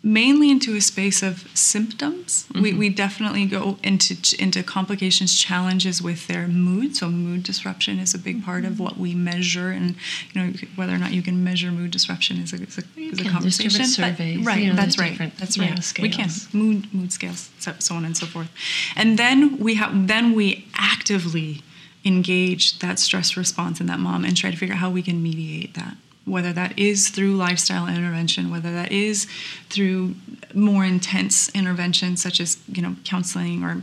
mainly 0.05 0.51
into 0.51 0.77
a 0.77 0.81
space 0.83 1.23
of 1.23 1.49
symptoms. 1.55 2.45
Mm-hmm. 2.45 2.63
We, 2.63 2.75
we 2.75 2.89
definitely 2.91 3.47
go 3.47 3.79
into 3.83 4.15
into 4.39 4.63
complications, 4.63 5.35
challenges 5.35 6.03
with 6.03 6.27
their 6.27 6.47
mood. 6.47 6.95
So 6.95 7.09
mood 7.09 7.43
disruption 7.43 7.99
is 7.99 8.15
a 8.15 8.19
big 8.19 8.45
part 8.45 8.65
of 8.65 8.75
mm-hmm. 8.75 8.85
what 8.85 8.99
we 8.99 9.15
measure, 9.15 9.71
and 9.71 9.97
you 10.31 10.35
know 10.41 10.53
whether 10.77 10.95
or 10.95 10.99
not 10.99 11.13
you 11.13 11.23
can 11.23 11.43
measure 11.43 11.71
mood 11.71 11.91
disruption 11.91 12.37
is 12.37 12.53
a, 12.53 12.57
is 12.63 12.79
a, 12.79 12.83
is 12.99 13.21
a 13.21 13.31
conversation. 13.31 13.85
Surveys, 13.87 14.39
but, 14.39 14.47
right, 14.47 14.63
you 14.63 14.69
know, 14.71 14.77
that's 14.77 14.99
right. 14.99 15.19
That's 15.39 15.59
right. 15.59 15.99
We 16.01 16.11
can 16.11 16.29
mood 16.53 16.93
mood 16.93 17.11
scales, 17.13 17.51
so, 17.59 17.73
so 17.79 17.95
on 17.95 18.05
and 18.05 18.17
so 18.17 18.27
forth, 18.27 18.51
and 18.95 19.19
then 19.19 19.59
we 19.59 19.75
have 19.77 20.07
then 20.07 20.35
we 20.35 20.67
actively 20.75 21.63
engage 22.05 22.79
that 22.81 22.99
stress 22.99 23.35
response 23.35 23.81
in 23.81 23.87
that 23.87 23.99
mom 23.99 24.27
and 24.27 24.37
try 24.37 24.51
to 24.51 24.57
figure 24.59 24.75
out 24.75 24.81
how 24.81 24.91
we 24.91 25.03
can 25.03 25.23
mediate 25.23 25.73
that 25.73 25.97
whether 26.25 26.53
that 26.53 26.79
is 26.79 27.11
through 27.11 27.35
lifestyle 27.37 27.87
intervention, 27.87 28.51
whether 28.51 28.72
that 28.72 28.91
is 28.91 29.27
through 29.68 30.14
more 30.55 30.85
intense 30.85 31.51
interventions 31.51 32.22
such 32.22 32.41
as 32.41 32.59
you 32.68 32.81
know 32.81 32.97
counseling 33.05 33.62
or 33.62 33.83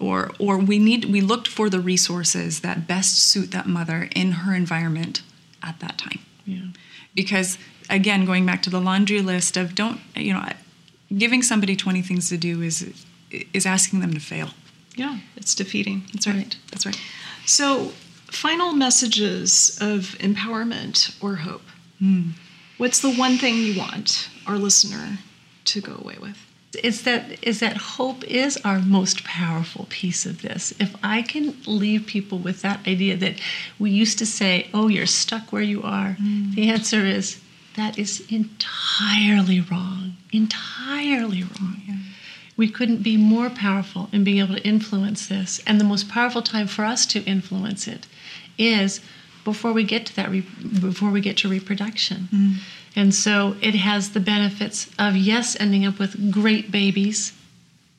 or 0.00 0.30
or 0.38 0.58
we 0.58 0.78
need 0.78 1.04
we 1.06 1.20
looked 1.20 1.48
for 1.48 1.68
the 1.68 1.80
resources 1.80 2.60
that 2.60 2.86
best 2.86 3.18
suit 3.18 3.50
that 3.50 3.66
mother 3.66 4.08
in 4.14 4.32
her 4.32 4.54
environment 4.54 5.22
at 5.62 5.78
that 5.80 5.98
time. 5.98 6.20
Yeah. 6.46 6.66
Because 7.14 7.58
again, 7.90 8.24
going 8.24 8.46
back 8.46 8.62
to 8.62 8.70
the 8.70 8.80
laundry 8.80 9.20
list 9.20 9.56
of 9.56 9.74
don't 9.74 10.00
you 10.14 10.32
know 10.32 10.48
giving 11.16 11.42
somebody 11.42 11.76
20 11.76 12.02
things 12.02 12.28
to 12.30 12.38
do 12.38 12.62
is 12.62 13.06
is 13.52 13.66
asking 13.66 14.00
them 14.00 14.14
to 14.14 14.20
fail. 14.20 14.50
Yeah, 14.94 15.18
it's 15.36 15.54
defeating. 15.54 16.04
That's 16.12 16.26
right. 16.26 16.56
That's 16.70 16.84
right. 16.84 16.98
So, 17.46 17.92
final 18.26 18.72
messages 18.72 19.78
of 19.80 20.16
empowerment 20.20 21.16
or 21.22 21.36
hope. 21.36 21.62
Mm. 22.02 22.32
What's 22.78 23.00
the 23.00 23.12
one 23.12 23.38
thing 23.38 23.56
you 23.58 23.78
want 23.78 24.28
our 24.46 24.58
listener 24.58 25.18
to 25.66 25.80
go 25.80 25.96
away 26.00 26.16
with? 26.20 26.36
Is 26.82 27.02
that 27.02 27.38
is 27.42 27.60
that 27.60 27.76
hope 27.76 28.24
is 28.24 28.58
our 28.64 28.80
most 28.80 29.24
powerful 29.24 29.86
piece 29.90 30.24
of 30.24 30.40
this. 30.40 30.72
If 30.80 30.96
I 31.02 31.20
can 31.20 31.54
leave 31.66 32.06
people 32.06 32.38
with 32.38 32.62
that 32.62 32.80
idea 32.86 33.16
that 33.18 33.38
we 33.78 33.90
used 33.90 34.18
to 34.18 34.26
say, 34.26 34.68
"Oh, 34.72 34.88
you're 34.88 35.06
stuck 35.06 35.52
where 35.52 35.62
you 35.62 35.82
are," 35.82 36.16
mm. 36.20 36.54
the 36.54 36.70
answer 36.70 37.04
is 37.04 37.40
that 37.76 37.98
is 37.98 38.24
entirely 38.30 39.60
wrong. 39.60 40.16
Entirely 40.32 41.42
wrong. 41.42 41.82
Yeah. 41.86 41.96
We 42.56 42.68
couldn't 42.68 43.02
be 43.02 43.16
more 43.16 43.50
powerful 43.50 44.08
in 44.12 44.24
being 44.24 44.38
able 44.38 44.56
to 44.56 44.66
influence 44.66 45.26
this. 45.26 45.60
And 45.66 45.80
the 45.80 45.84
most 45.84 46.08
powerful 46.08 46.42
time 46.42 46.66
for 46.66 46.84
us 46.84 47.06
to 47.06 47.22
influence 47.24 47.86
it 47.86 48.06
is 48.58 49.00
before 49.44 49.72
we 49.72 49.84
get 49.84 50.06
to 50.06 50.16
that 50.16 50.30
re- 50.30 50.46
before 50.80 51.10
we 51.10 51.20
get 51.20 51.36
to 51.38 51.48
reproduction. 51.48 52.28
Mm. 52.32 52.54
And 52.94 53.14
so 53.14 53.56
it 53.60 53.74
has 53.74 54.10
the 54.10 54.20
benefits 54.20 54.90
of 54.98 55.16
yes 55.16 55.56
ending 55.58 55.86
up 55.86 55.98
with 55.98 56.30
great 56.30 56.70
babies, 56.70 57.32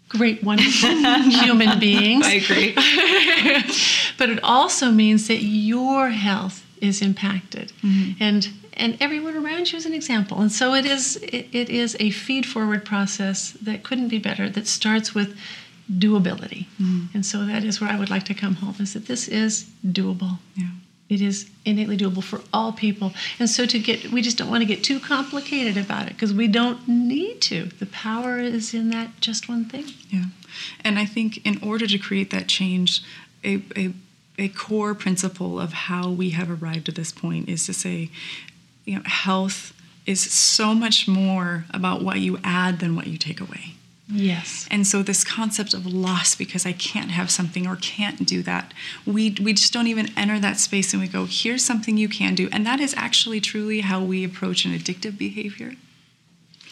great 0.07 0.43
wonderful 0.43 0.89
human 1.29 1.79
beings. 1.79 2.25
I 2.25 2.33
agree. 2.33 2.73
but 4.17 4.29
it 4.29 4.43
also 4.43 4.91
means 4.91 5.27
that 5.27 5.41
your 5.41 6.09
health 6.09 6.65
is 6.79 7.01
impacted. 7.01 7.71
Mm-hmm. 7.81 8.23
And 8.23 8.49
and 8.75 8.97
everyone 8.99 9.35
around 9.35 9.71
you 9.71 9.77
is 9.77 9.85
an 9.85 9.93
example. 9.93 10.41
And 10.41 10.51
so 10.51 10.73
it 10.73 10.85
is 10.85 11.17
it, 11.17 11.47
it 11.51 11.69
is 11.69 11.95
a 11.99 12.11
feed 12.11 12.45
forward 12.45 12.85
process 12.85 13.51
that 13.61 13.83
couldn't 13.83 14.09
be 14.09 14.19
better 14.19 14.49
that 14.49 14.67
starts 14.67 15.15
with 15.15 15.35
doability. 15.91 16.67
Mm. 16.81 17.13
And 17.13 17.25
so 17.25 17.45
that 17.45 17.63
is 17.63 17.81
where 17.81 17.89
I 17.89 17.97
would 17.97 18.09
like 18.09 18.23
to 18.25 18.33
come 18.33 18.55
home 18.55 18.75
is 18.79 18.93
that 18.93 19.07
this 19.07 19.27
is 19.27 19.69
doable. 19.85 20.39
Yeah. 20.55 20.69
It 21.13 21.21
is 21.21 21.49
innately 21.63 21.97
doable 21.97 22.23
for 22.23 22.41
all 22.51 22.73
people. 22.73 23.13
And 23.39 23.49
so 23.49 23.65
to 23.65 23.79
get 23.79 24.11
we 24.11 24.21
just 24.21 24.37
don't 24.37 24.49
want 24.49 24.61
to 24.61 24.65
get 24.65 24.83
too 24.83 24.99
complicated 24.99 25.77
about 25.77 26.07
it 26.07 26.13
because 26.13 26.33
we 26.33 26.47
don't 26.47 26.87
need 26.87 27.41
to. 27.43 27.65
The 27.65 27.85
power 27.85 28.39
is 28.39 28.73
in 28.73 28.89
that 28.89 29.21
just 29.21 29.47
one 29.47 29.65
thing. 29.65 29.85
Yeah. 30.09 30.25
And 30.83 30.97
I 30.97 31.05
think 31.05 31.45
in 31.45 31.59
order 31.63 31.87
to 31.87 31.97
create 31.97 32.31
that 32.31 32.47
change, 32.47 33.03
a, 33.43 33.61
a 33.75 33.93
a 34.37 34.49
core 34.49 34.95
principle 34.95 35.59
of 35.59 35.73
how 35.73 36.09
we 36.09 36.31
have 36.31 36.49
arrived 36.49 36.89
at 36.89 36.95
this 36.95 37.11
point 37.11 37.47
is 37.47 37.65
to 37.67 37.73
say, 37.73 38.09
you 38.85 38.95
know, 38.95 39.03
health 39.05 39.73
is 40.05 40.19
so 40.19 40.73
much 40.73 41.07
more 41.07 41.65
about 41.71 42.01
what 42.01 42.19
you 42.19 42.39
add 42.43 42.79
than 42.79 42.95
what 42.95 43.07
you 43.07 43.17
take 43.17 43.39
away. 43.39 43.75
Yes. 44.07 44.67
And 44.69 44.85
so 44.85 45.01
this 45.01 45.23
concept 45.23 45.73
of 45.73 45.85
loss 45.85 46.35
because 46.35 46.65
I 46.65 46.73
can't 46.73 47.11
have 47.11 47.31
something 47.31 47.65
or 47.65 47.77
can't 47.77 48.25
do 48.25 48.43
that, 48.43 48.73
we 49.05 49.35
we 49.41 49.53
just 49.53 49.71
don't 49.71 49.87
even 49.87 50.11
enter 50.17 50.39
that 50.39 50.59
space 50.59 50.93
and 50.93 51.01
we 51.01 51.07
go, 51.07 51.25
here's 51.29 51.63
something 51.63 51.97
you 51.97 52.09
can 52.09 52.35
do. 52.35 52.49
And 52.51 52.65
that 52.65 52.79
is 52.79 52.93
actually 52.97 53.39
truly 53.39 53.79
how 53.79 54.03
we 54.03 54.23
approach 54.23 54.65
an 54.65 54.73
addictive 54.73 55.17
behavior. 55.17 55.73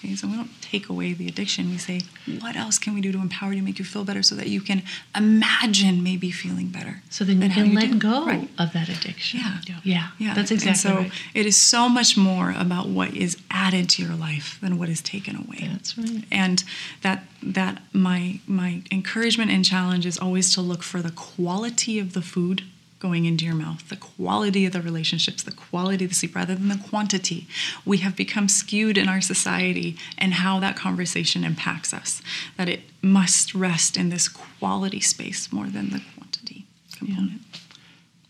Okay, 0.03 0.15
so 0.15 0.27
we 0.27 0.35
don't 0.35 0.49
take 0.61 0.89
away 0.89 1.13
the 1.13 1.27
addiction. 1.27 1.69
We 1.69 1.77
say, 1.77 2.01
what 2.39 2.55
else 2.55 2.79
can 2.79 2.95
we 2.95 3.01
do 3.01 3.11
to 3.11 3.19
empower 3.19 3.51
you, 3.51 3.59
to 3.59 3.65
make 3.65 3.77
you 3.77 3.85
feel 3.85 4.03
better, 4.03 4.23
so 4.23 4.33
that 4.33 4.47
you 4.47 4.59
can 4.59 4.81
imagine 5.15 6.01
maybe 6.01 6.31
feeling 6.31 6.69
better. 6.69 7.03
So 7.11 7.23
then 7.23 7.39
you 7.39 7.49
can 7.49 7.75
let 7.75 7.91
do. 7.91 7.99
go 7.99 8.25
right. 8.25 8.49
of 8.57 8.73
that 8.73 8.89
addiction. 8.89 9.41
Yeah, 9.41 9.59
yeah, 9.83 10.07
yeah. 10.17 10.33
That's 10.33 10.49
exactly 10.49 10.69
and 10.69 10.77
so 10.77 10.95
right. 11.03 11.11
It 11.35 11.45
is 11.45 11.55
so 11.55 11.87
much 11.87 12.17
more 12.17 12.51
about 12.57 12.87
what 12.87 13.15
is 13.15 13.37
added 13.51 13.89
to 13.91 14.03
your 14.03 14.15
life 14.15 14.57
than 14.59 14.79
what 14.79 14.89
is 14.89 15.01
taken 15.01 15.35
away. 15.35 15.69
That's 15.71 15.95
right. 15.95 16.23
And 16.31 16.63
that 17.03 17.23
that 17.43 17.83
my 17.93 18.39
my 18.47 18.81
encouragement 18.91 19.51
and 19.51 19.63
challenge 19.63 20.07
is 20.07 20.17
always 20.17 20.51
to 20.55 20.61
look 20.61 20.81
for 20.81 21.03
the 21.03 21.11
quality 21.11 21.99
of 21.99 22.13
the 22.13 22.23
food 22.23 22.63
going 23.01 23.25
into 23.25 23.43
your 23.43 23.55
mouth, 23.55 23.89
the 23.89 23.95
quality 23.95 24.65
of 24.65 24.73
the 24.73 24.81
relationships, 24.81 25.41
the 25.41 25.51
quality 25.51 26.05
of 26.05 26.11
the 26.11 26.15
sleep 26.15 26.35
rather 26.35 26.53
than 26.53 26.69
the 26.69 26.81
quantity. 26.89 27.47
We 27.83 27.97
have 27.97 28.15
become 28.15 28.47
skewed 28.47 28.97
in 28.97 29.09
our 29.09 29.21
society 29.21 29.97
and 30.17 30.35
how 30.35 30.59
that 30.59 30.75
conversation 30.75 31.43
impacts 31.43 31.93
us, 31.93 32.21
that 32.57 32.69
it 32.69 32.81
must 33.01 33.55
rest 33.55 33.97
in 33.97 34.09
this 34.09 34.29
quality 34.29 34.99
space 34.99 35.51
more 35.51 35.67
than 35.67 35.89
the 35.89 36.01
quantity 36.15 36.65
component. 36.95 37.41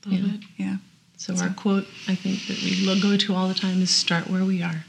Yeah. 0.06 0.20
yeah. 0.20 0.38
yeah. 0.58 0.76
So, 1.18 1.36
so, 1.36 1.44
our 1.44 1.54
quote, 1.54 1.86
I 2.08 2.16
think, 2.16 2.48
that 2.48 2.58
we 2.58 3.00
go 3.00 3.16
to 3.16 3.36
all 3.36 3.48
the 3.48 3.54
time 3.54 3.82
is 3.82 3.92
start 3.92 4.28
where 4.28 4.44
we 4.44 4.64
are, 4.64 4.86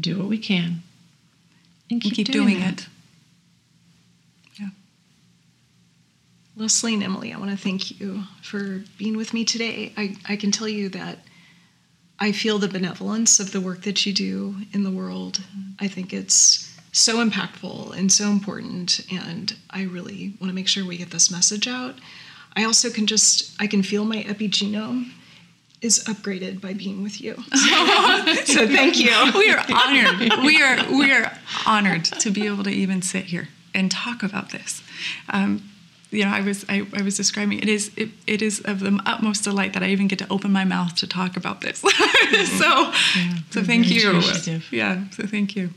do 0.00 0.18
what 0.18 0.28
we 0.28 0.38
can, 0.38 0.82
and 1.90 2.00
keep, 2.00 2.14
keep 2.14 2.28
doing, 2.28 2.60
doing 2.60 2.62
it. 2.62 2.86
Leslie 6.56 6.94
and 6.94 7.02
Emily, 7.02 7.32
I 7.32 7.38
want 7.38 7.50
to 7.50 7.56
thank 7.56 7.98
you 8.00 8.24
for 8.40 8.84
being 8.96 9.16
with 9.16 9.34
me 9.34 9.44
today. 9.44 9.92
I, 9.96 10.16
I 10.28 10.36
can 10.36 10.52
tell 10.52 10.68
you 10.68 10.88
that 10.90 11.18
I 12.20 12.30
feel 12.30 12.58
the 12.58 12.68
benevolence 12.68 13.40
of 13.40 13.50
the 13.50 13.60
work 13.60 13.82
that 13.82 14.06
you 14.06 14.12
do 14.12 14.54
in 14.72 14.84
the 14.84 14.90
world. 14.90 15.40
I 15.80 15.88
think 15.88 16.12
it's 16.12 16.72
so 16.92 17.16
impactful 17.24 17.96
and 17.96 18.10
so 18.12 18.28
important, 18.28 19.00
and 19.12 19.56
I 19.70 19.82
really 19.82 20.34
want 20.40 20.50
to 20.50 20.54
make 20.54 20.68
sure 20.68 20.86
we 20.86 20.96
get 20.96 21.10
this 21.10 21.28
message 21.28 21.66
out. 21.66 21.96
I 22.54 22.64
also 22.64 22.88
can 22.88 23.06
just 23.08 23.60
I 23.60 23.66
can 23.66 23.82
feel 23.82 24.04
my 24.04 24.22
epigenome 24.22 25.10
is 25.80 26.04
upgraded 26.04 26.60
by 26.60 26.72
being 26.72 27.02
with 27.02 27.20
you. 27.20 27.34
So, 28.44 28.66
thank 28.66 28.98
you. 28.98 29.10
We 29.34 29.50
are 29.52 29.64
honored. 29.72 30.44
We 30.44 30.62
are 30.62 30.92
we 30.92 31.12
are 31.12 31.32
honored 31.66 32.04
to 32.04 32.30
be 32.30 32.46
able 32.46 32.62
to 32.64 32.70
even 32.70 33.02
sit 33.02 33.24
here 33.24 33.48
and 33.74 33.90
talk 33.90 34.22
about 34.22 34.50
this. 34.50 34.82
Um, 35.28 35.68
you 36.14 36.24
know, 36.24 36.30
I 36.30 36.40
was 36.40 36.64
I, 36.68 36.86
I 36.94 37.02
was 37.02 37.16
describing 37.16 37.58
it 37.58 37.68
is 37.68 37.90
it, 37.96 38.10
it 38.26 38.42
is 38.42 38.60
of 38.60 38.80
the 38.80 38.98
utmost 39.04 39.44
delight 39.44 39.74
that 39.74 39.82
I 39.82 39.88
even 39.88 40.08
get 40.08 40.18
to 40.20 40.26
open 40.30 40.52
my 40.52 40.64
mouth 40.64 40.94
to 40.96 41.06
talk 41.06 41.36
about 41.36 41.60
this. 41.60 41.84
Mm-hmm. 42.24 42.58
so 42.58 43.20
yeah, 43.20 43.34
so 43.50 43.62
thank 43.62 43.90
you. 43.90 44.22
Yeah, 44.70 45.04
so 45.10 45.26
thank 45.26 45.54
you. 45.54 45.70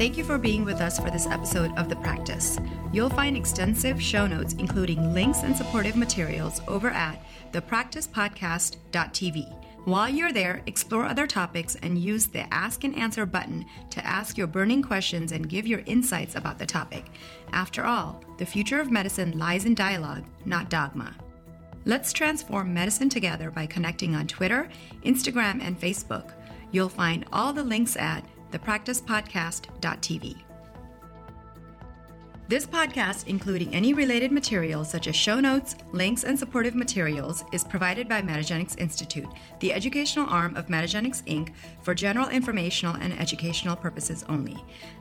Thank 0.00 0.16
you 0.16 0.24
for 0.24 0.38
being 0.38 0.64
with 0.64 0.80
us 0.80 0.98
for 0.98 1.10
this 1.10 1.26
episode 1.26 1.76
of 1.76 1.90
The 1.90 1.96
Practice. 1.96 2.58
You'll 2.92 3.10
find 3.10 3.36
extensive 3.36 4.00
show 4.00 4.26
notes, 4.26 4.54
including 4.54 5.12
links 5.12 5.42
and 5.42 5.54
supportive 5.54 5.96
materials, 5.96 6.62
over 6.68 6.88
at 6.88 7.22
thepracticepodcast.tv. 7.52 9.59
While 9.90 10.08
you're 10.08 10.30
there, 10.30 10.62
explore 10.66 11.04
other 11.04 11.26
topics 11.26 11.74
and 11.82 11.98
use 11.98 12.28
the 12.28 12.46
Ask 12.54 12.84
and 12.84 12.96
Answer 12.96 13.26
button 13.26 13.66
to 13.90 14.06
ask 14.06 14.38
your 14.38 14.46
burning 14.46 14.82
questions 14.82 15.32
and 15.32 15.48
give 15.48 15.66
your 15.66 15.82
insights 15.84 16.36
about 16.36 16.60
the 16.60 16.66
topic. 16.66 17.06
After 17.52 17.84
all, 17.84 18.22
the 18.38 18.46
future 18.46 18.80
of 18.80 18.92
medicine 18.92 19.36
lies 19.36 19.64
in 19.64 19.74
dialogue, 19.74 20.22
not 20.44 20.70
dogma. 20.70 21.12
Let's 21.86 22.12
transform 22.12 22.72
medicine 22.72 23.08
together 23.08 23.50
by 23.50 23.66
connecting 23.66 24.14
on 24.14 24.28
Twitter, 24.28 24.68
Instagram, 25.04 25.60
and 25.60 25.80
Facebook. 25.80 26.34
You'll 26.70 26.88
find 26.88 27.26
all 27.32 27.52
the 27.52 27.64
links 27.64 27.96
at 27.96 28.24
thepracticepodcast.tv. 28.52 30.36
This 32.50 32.66
podcast, 32.66 33.28
including 33.28 33.72
any 33.72 33.94
related 33.94 34.32
materials 34.32 34.90
such 34.90 35.06
as 35.06 35.14
show 35.14 35.38
notes, 35.38 35.76
links, 35.92 36.24
and 36.24 36.36
supportive 36.36 36.74
materials, 36.74 37.44
is 37.52 37.62
provided 37.62 38.08
by 38.08 38.22
Metagenics 38.22 38.76
Institute, 38.76 39.28
the 39.60 39.72
educational 39.72 40.28
arm 40.28 40.56
of 40.56 40.66
Metagenics 40.66 41.22
Inc., 41.26 41.52
for 41.82 41.94
general 41.94 42.28
informational 42.28 42.96
and 42.96 43.16
educational 43.20 43.76
purposes 43.76 44.24
only. 44.28 44.56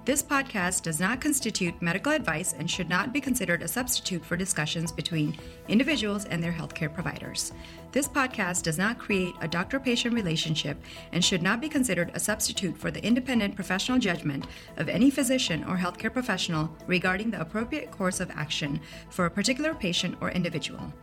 This 0.05 0.21
podcast 0.21 0.83
does 0.83 0.99
not 0.99 1.21
constitute 1.21 1.81
medical 1.81 2.11
advice 2.11 2.53
and 2.53 2.69
should 2.69 2.87
not 2.87 3.11
be 3.11 3.19
considered 3.19 3.63
a 3.63 3.67
substitute 3.67 4.23
for 4.23 4.37
discussions 4.37 4.91
between 4.91 5.35
individuals 5.67 6.25
and 6.25 6.43
their 6.43 6.53
healthcare 6.53 6.93
providers. 6.93 7.51
This 7.91 8.07
podcast 8.07 8.63
does 8.63 8.77
not 8.77 8.99
create 8.99 9.33
a 9.41 9.47
doctor 9.47 9.79
patient 9.79 10.13
relationship 10.13 10.77
and 11.11 11.25
should 11.25 11.41
not 11.41 11.59
be 11.59 11.67
considered 11.67 12.11
a 12.13 12.19
substitute 12.19 12.77
for 12.77 12.91
the 12.91 13.03
independent 13.03 13.55
professional 13.55 13.97
judgment 13.97 14.45
of 14.77 14.89
any 14.89 15.09
physician 15.09 15.63
or 15.63 15.75
healthcare 15.75 16.13
professional 16.13 16.69
regarding 16.85 17.31
the 17.31 17.41
appropriate 17.41 17.89
course 17.89 18.19
of 18.19 18.29
action 18.29 18.79
for 19.09 19.25
a 19.25 19.31
particular 19.31 19.73
patient 19.73 20.15
or 20.21 20.29
individual. 20.29 20.93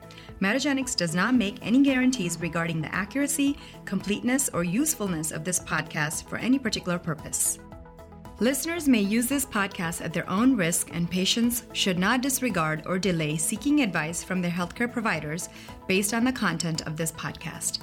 Metagenics 0.40 0.94
does 0.94 1.14
not 1.14 1.34
make 1.34 1.56
any 1.60 1.82
guarantees 1.82 2.40
regarding 2.40 2.80
the 2.80 2.94
accuracy, 2.94 3.58
completeness, 3.84 4.48
or 4.52 4.62
usefulness 4.62 5.32
of 5.32 5.42
this 5.42 5.58
podcast 5.58 6.28
for 6.28 6.36
any 6.36 6.58
particular 6.58 7.00
purpose. 7.00 7.58
Listeners 8.38 8.86
may 8.86 9.00
use 9.00 9.28
this 9.28 9.46
podcast 9.46 10.04
at 10.04 10.12
their 10.12 10.28
own 10.28 10.56
risk, 10.56 10.90
and 10.92 11.10
patients 11.10 11.62
should 11.72 11.98
not 11.98 12.20
disregard 12.20 12.82
or 12.84 12.98
delay 12.98 13.38
seeking 13.38 13.80
advice 13.80 14.22
from 14.22 14.42
their 14.42 14.50
healthcare 14.50 14.92
providers 14.92 15.48
based 15.86 16.12
on 16.12 16.22
the 16.22 16.32
content 16.32 16.82
of 16.82 16.98
this 16.98 17.12
podcast. 17.12 17.78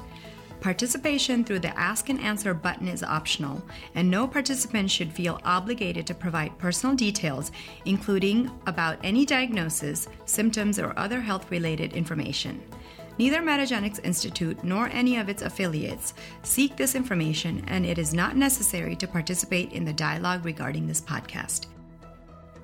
Participation 0.61 1.43
through 1.43 1.57
the 1.57 1.75
Ask 1.75 2.09
and 2.09 2.19
Answer 2.19 2.53
button 2.53 2.87
is 2.87 3.01
optional, 3.01 3.63
and 3.95 4.07
no 4.07 4.27
participant 4.27 4.91
should 4.91 5.11
feel 5.11 5.41
obligated 5.43 6.05
to 6.05 6.13
provide 6.13 6.55
personal 6.59 6.95
details, 6.95 7.51
including 7.85 8.51
about 8.67 8.99
any 9.03 9.25
diagnosis, 9.25 10.07
symptoms, 10.25 10.77
or 10.77 10.93
other 10.99 11.19
health 11.19 11.49
related 11.49 11.93
information. 11.93 12.61
Neither 13.19 13.41
Metagenics 13.41 14.03
Institute 14.03 14.63
nor 14.63 14.89
any 14.89 15.17
of 15.17 15.29
its 15.29 15.43
affiliates 15.43 16.15
seek 16.41 16.75
this 16.75 16.95
information, 16.95 17.63
and 17.67 17.85
it 17.85 17.99
is 17.99 18.13
not 18.13 18.35
necessary 18.35 18.95
to 18.95 19.07
participate 19.07 19.71
in 19.71 19.85
the 19.85 19.93
dialogue 19.93 20.45
regarding 20.45 20.87
this 20.87 21.01
podcast. 21.01 21.67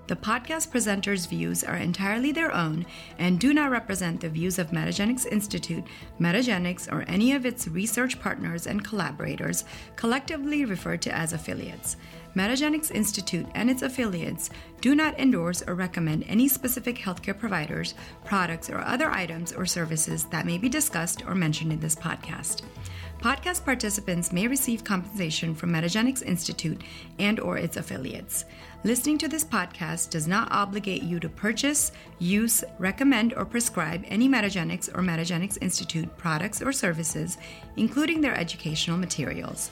The 0.07 0.15
podcast 0.15 0.71
presenters' 0.71 1.29
views 1.29 1.63
are 1.63 1.75
entirely 1.75 2.31
their 2.31 2.51
own 2.51 2.83
and 3.19 3.39
do 3.39 3.53
not 3.53 3.69
represent 3.69 4.19
the 4.19 4.27
views 4.27 4.57
of 4.57 4.71
Metagenics 4.71 5.27
Institute, 5.27 5.83
Metagenics, 6.19 6.91
or 6.91 7.03
any 7.03 7.33
of 7.33 7.45
its 7.45 7.67
research 7.67 8.19
partners 8.19 8.65
and 8.65 8.83
collaborators, 8.83 9.65
collectively 9.95 10.65
referred 10.65 11.03
to 11.03 11.15
as 11.15 11.31
affiliates. 11.31 11.95
Metagenics 12.36 12.91
Institute 12.91 13.47
and 13.55 13.69
its 13.69 13.82
affiliates 13.82 14.49
do 14.82 14.95
not 14.95 15.19
endorse 15.19 15.63
or 15.67 15.75
recommend 15.75 16.23
any 16.27 16.47
specific 16.47 16.97
healthcare 16.97 17.38
providers, 17.38 17.95
products, 18.23 18.69
or 18.69 18.80
other 18.80 19.09
items 19.09 19.51
or 19.51 19.65
services 19.65 20.25
that 20.25 20.45
may 20.45 20.57
be 20.57 20.69
discussed 20.69 21.25
or 21.25 21.36
mentioned 21.36 21.73
in 21.73 21.80
this 21.80 21.95
podcast. 21.95 22.61
Podcast 23.19 23.65
participants 23.65 24.32
may 24.32 24.47
receive 24.47 24.86
compensation 24.86 25.53
from 25.53 25.71
Metagenics 25.71 26.23
Institute 26.23 26.82
and 27.17 27.38
or 27.41 27.57
its 27.57 27.75
affiliates. 27.75 28.45
Listening 28.86 29.17
to 29.17 29.27
this 29.27 29.43
podcast 29.43 30.09
does 30.11 30.25
not 30.25 30.49
obligate 30.51 31.03
you 31.03 31.19
to 31.19 31.27
purchase, 31.27 31.91
use, 32.19 32.63
recommend, 32.77 33.34
or 33.34 33.43
prescribe 33.43 34.05
any 34.07 34.30
Metagenics 34.30 34.88
or 34.97 35.01
Metagenics 35.01 35.57
Institute 35.61 36.15
products 36.17 36.61
or 36.61 36.71
services, 36.71 37.38
including 37.75 38.21
their 38.21 38.38
educational 38.38 38.97
materials. 38.97 39.69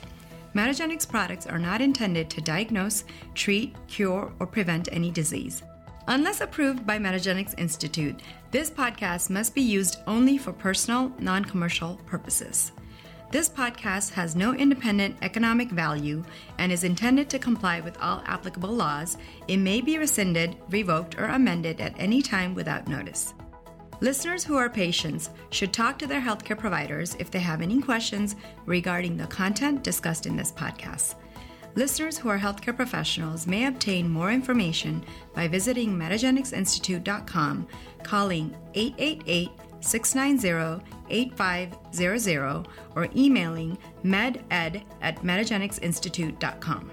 Metagenics 0.56 1.08
products 1.08 1.46
are 1.46 1.60
not 1.60 1.82
intended 1.82 2.30
to 2.30 2.42
diagnose, 2.42 3.04
treat, 3.36 3.76
cure, 3.88 4.32
or 4.40 4.48
prevent 4.48 4.90
any 4.92 5.12
disease. 5.12 5.64
Unless 6.08 6.42
approved 6.42 6.88
by 6.88 6.98
Metagenics 6.98 7.54
Institute, 7.58 8.22
this 8.52 8.70
podcast 8.70 9.30
must 9.30 9.54
be 9.54 9.62
used 9.62 10.00
only 10.08 10.38
for 10.38 10.54
personal, 10.54 11.12
non 11.20 11.44
commercial 11.44 12.00
purposes. 12.06 12.72
This 13.30 13.50
podcast 13.50 14.14
has 14.14 14.38
no 14.38 14.54
independent 14.54 15.18
economic 15.22 15.70
value 15.70 16.24
and 16.60 16.72
is 16.72 16.86
intended 16.86 17.30
to 17.30 17.40
comply 17.40 17.82
with 17.82 17.98
all 18.02 18.24
applicable 18.26 18.70
laws. 18.70 19.18
It 19.50 19.58
may 19.58 19.82
be 19.82 19.98
rescinded, 19.98 20.56
revoked, 20.70 21.20
or 21.20 21.26
amended 21.26 21.82
at 21.82 22.00
any 22.00 22.22
time 22.22 22.56
without 22.56 22.88
notice. 22.88 23.34
Listeners 24.00 24.44
who 24.44 24.56
are 24.56 24.70
patients 24.70 25.32
should 25.50 25.74
talk 25.74 25.98
to 25.98 26.06
their 26.06 26.22
healthcare 26.22 26.58
providers 26.58 27.16
if 27.20 27.32
they 27.32 27.40
have 27.40 27.62
any 27.62 27.82
questions 27.82 28.36
regarding 28.68 29.18
the 29.18 29.26
content 29.26 29.84
discussed 29.84 30.28
in 30.28 30.36
this 30.36 30.52
podcast. 30.52 31.16
Listeners 31.74 32.18
who 32.18 32.30
are 32.30 32.38
healthcare 32.38 32.76
professionals 32.76 33.48
may 33.48 33.66
obtain 33.66 34.08
more 34.10 34.32
information 34.32 35.04
by 35.34 35.48
visiting 35.48 35.96
metagenicsinstitute.com, 35.96 37.68
calling 38.04 38.56
888 38.76 39.50
690 39.80 40.86
8500 41.10 42.68
or 42.96 43.08
emailing 43.16 43.78
meded 44.04 44.84
at 45.02 45.16
metagenicsinstitute.com. 45.24 46.92